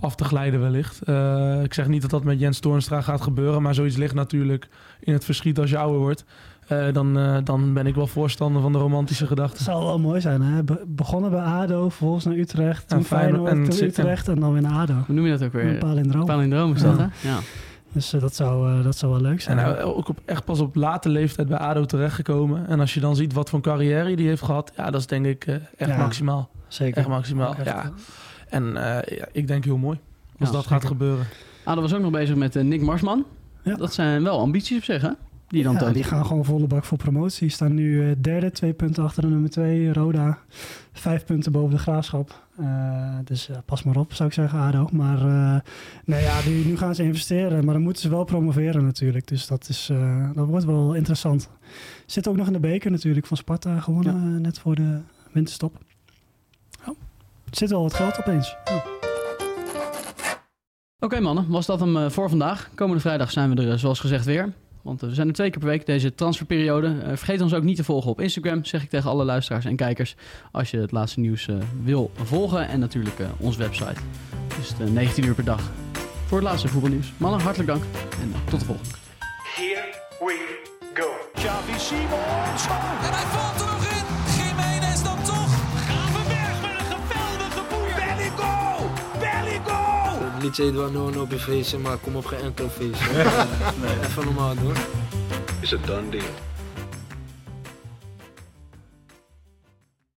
af 0.00 0.14
te 0.14 0.24
glijden 0.24 0.60
wellicht. 0.60 1.00
Uh, 1.08 1.62
ik 1.62 1.74
zeg 1.74 1.88
niet 1.88 2.02
dat 2.02 2.10
dat 2.10 2.24
met 2.24 2.40
Jens 2.40 2.58
Toornstra 2.58 3.00
gaat 3.00 3.20
gebeuren, 3.20 3.62
maar 3.62 3.74
zoiets 3.74 3.96
ligt 3.96 4.14
natuurlijk 4.14 4.68
in 5.00 5.12
het 5.12 5.24
verschiet 5.24 5.58
als 5.58 5.70
je 5.70 5.78
ouder 5.78 6.00
wordt. 6.00 6.24
Uh, 6.72 6.92
dan, 6.92 7.18
uh, 7.18 7.36
dan 7.44 7.72
ben 7.72 7.86
ik 7.86 7.94
wel 7.94 8.06
voorstander 8.06 8.62
van 8.62 8.72
de 8.72 8.78
romantische 8.78 9.26
gedachte. 9.26 9.56
Het 9.56 9.64
zou 9.64 9.84
wel 9.84 9.98
mooi 9.98 10.20
zijn, 10.20 10.42
hè? 10.42 10.62
Be 10.62 10.84
begonnen 10.86 11.30
bij 11.30 11.40
ADO, 11.40 11.88
vervolgens 11.88 12.24
naar 12.24 12.34
Utrecht, 12.34 12.88
toen 12.88 13.04
Feyenoord, 13.04 13.50
en 13.50 13.64
toen 13.64 13.82
Utrecht 13.82 14.28
en 14.28 14.40
dan 14.40 14.52
weer 14.52 14.62
naar 14.62 14.80
ADO. 14.80 14.94
Hoe 15.06 15.14
noem 15.14 15.24
je 15.24 15.30
dat 15.30 15.42
ook 15.42 15.52
weer? 15.52 15.66
Een 15.66 15.78
palindroom. 15.78 16.24
Palindroom 16.24 16.74
is 16.74 16.82
dat, 16.82 16.96
ja. 16.96 17.08
hè? 17.10 17.28
Ja. 17.28 17.38
Dus 17.92 18.14
uh, 18.14 18.20
dat, 18.20 18.34
zou, 18.34 18.82
dat 18.82 18.96
zou 18.96 19.12
wel 19.12 19.20
leuk 19.20 19.40
zijn. 19.40 19.58
En 19.58 19.64
hij 19.64 19.82
ook 19.82 20.08
op, 20.08 20.20
echt 20.24 20.44
pas 20.44 20.60
op 20.60 20.74
late 20.74 21.08
leeftijd 21.08 21.48
bij 21.48 21.58
ADO 21.58 21.84
terechtgekomen. 21.84 22.66
En 22.66 22.80
als 22.80 22.94
je 22.94 23.00
dan 23.00 23.16
ziet 23.16 23.32
wat 23.32 23.50
voor 23.50 23.60
carrière 23.60 24.16
die 24.16 24.28
heeft 24.28 24.42
gehad, 24.42 24.72
ja, 24.76 24.90
dat 24.90 25.00
is 25.00 25.06
denk 25.06 25.26
ik 25.26 25.46
echt 25.76 25.90
ja, 25.90 25.96
maximaal. 25.96 26.50
Zeker. 26.68 26.96
Echt 26.96 27.08
maximaal, 27.08 27.54
echt, 27.54 27.64
ja. 27.64 27.92
En 28.54 28.72
ja, 28.74 29.28
ik 29.32 29.46
denk 29.46 29.64
heel 29.64 29.76
mooi 29.76 29.98
als 30.38 30.52
dat 30.52 30.62
zeker. 30.62 30.76
gaat 30.76 30.84
gebeuren. 30.84 31.26
ADO 31.64 31.80
was 31.80 31.94
ook 31.94 32.00
nog 32.00 32.10
bezig 32.10 32.36
met 32.36 32.54
Nick 32.54 32.80
Marsman. 32.80 33.24
Dat 33.62 33.92
zijn 33.92 34.22
wel 34.22 34.38
ambities 34.38 34.76
op 34.76 34.84
zich, 34.84 35.02
hè? 35.02 35.10
Die, 35.48 35.62
dan 35.62 35.74
ja, 35.74 35.90
die 35.90 36.04
gaan 36.04 36.26
gewoon 36.26 36.44
volle 36.44 36.66
bak 36.66 36.84
voor 36.84 36.98
promotie. 36.98 37.48
Staan 37.48 37.74
nu 37.74 38.02
uh, 38.02 38.12
derde, 38.18 38.50
twee 38.50 38.72
punten 38.72 39.04
achter 39.04 39.22
de 39.22 39.28
nummer 39.28 39.50
twee, 39.50 39.92
Roda. 39.92 40.38
Vijf 40.92 41.24
punten 41.24 41.52
boven 41.52 41.70
de 41.70 41.78
graafschap. 41.78 42.46
Uh, 42.60 43.18
dus 43.24 43.48
uh, 43.48 43.56
pas 43.64 43.82
maar 43.82 43.96
op, 43.96 44.12
zou 44.12 44.28
ik 44.28 44.34
zeggen, 44.34 44.58
ADO. 44.58 44.88
Maar 44.92 45.18
nou 46.04 46.22
ja, 46.22 46.42
die, 46.42 46.64
nu 46.64 46.76
gaan 46.76 46.94
ze 46.94 47.02
investeren. 47.02 47.64
Maar 47.64 47.74
dan 47.74 47.82
moeten 47.82 48.02
ze 48.02 48.08
wel 48.08 48.24
promoveren 48.24 48.84
natuurlijk. 48.84 49.26
Dus 49.26 49.46
dat, 49.46 49.68
is, 49.68 49.90
dat 50.34 50.46
wordt 50.46 50.64
wel 50.64 50.94
interessant. 50.94 51.48
Zit 52.06 52.28
ook 52.28 52.36
nog 52.36 52.46
in 52.46 52.52
de 52.52 52.60
beker 52.60 52.90
natuurlijk 52.90 53.26
van 53.26 53.36
Sparta 53.36 53.80
gewonnen. 53.80 54.32
Ja. 54.32 54.38
net 54.38 54.58
voor 54.58 54.74
de 54.74 55.00
winterstop. 55.32 55.78
Zit 57.56 57.70
wel 57.70 57.82
wat 57.82 57.94
geld 57.94 58.18
opeens. 58.18 58.56
Oh. 58.64 58.74
Oké 58.74 58.84
okay, 60.98 61.20
mannen, 61.20 61.48
was 61.48 61.66
dat 61.66 61.80
hem 61.80 62.10
voor 62.10 62.28
vandaag. 62.28 62.70
Komende 62.74 63.00
vrijdag 63.00 63.30
zijn 63.30 63.54
we 63.54 63.62
er 63.62 63.78
zoals 63.78 64.00
gezegd 64.00 64.24
weer. 64.24 64.52
Want 64.82 65.00
we 65.00 65.14
zijn 65.14 65.28
er 65.28 65.34
twee 65.34 65.50
keer 65.50 65.58
per 65.58 65.68
week 65.68 65.86
deze 65.86 66.14
transferperiode. 66.14 66.96
Vergeet 67.04 67.40
ons 67.40 67.54
ook 67.54 67.62
niet 67.62 67.76
te 67.76 67.84
volgen 67.84 68.10
op 68.10 68.20
Instagram, 68.20 68.64
zeg 68.64 68.82
ik 68.82 68.90
tegen 68.90 69.10
alle 69.10 69.24
luisteraars 69.24 69.64
en 69.64 69.76
kijkers. 69.76 70.16
Als 70.52 70.70
je 70.70 70.78
het 70.78 70.92
laatste 70.92 71.20
nieuws 71.20 71.48
wil 71.82 72.10
volgen. 72.22 72.68
En 72.68 72.80
natuurlijk 72.80 73.20
onze 73.38 73.58
website. 73.58 74.00
Dus 74.58 74.68
het 74.78 74.92
19 74.92 75.24
uur 75.24 75.34
per 75.34 75.44
dag 75.44 75.70
voor 76.26 76.38
het 76.38 76.46
laatste 76.46 76.68
voetbalnieuws. 76.68 77.12
Mannen, 77.16 77.40
hartelijk 77.40 77.68
dank 77.68 77.84
en 78.20 78.32
tot 78.50 78.60
de 78.60 78.66
volgende. 78.66 78.90
Here 79.54 79.94
we 80.18 80.68
go. 80.94 81.08
Xavi 81.34 81.78
Simons. 81.78 82.66
Goal. 90.44 90.54
Het 90.54 90.58
liedje 90.58 90.64
Edouard 90.64 91.16
op 91.16 91.30
je 91.30 91.38
feestje, 91.38 91.78
maar 91.78 91.96
kom 91.96 92.16
op 92.16 92.24
geen 92.26 92.40
enkel 92.40 92.68
feestje. 92.68 93.12
nee. 93.82 93.96
Even 94.04 94.24
normaal 94.24 94.54
doen. 94.54 94.74
Is 95.60 95.74
a 95.74 95.76
done 95.86 96.08
deal. 96.10 96.53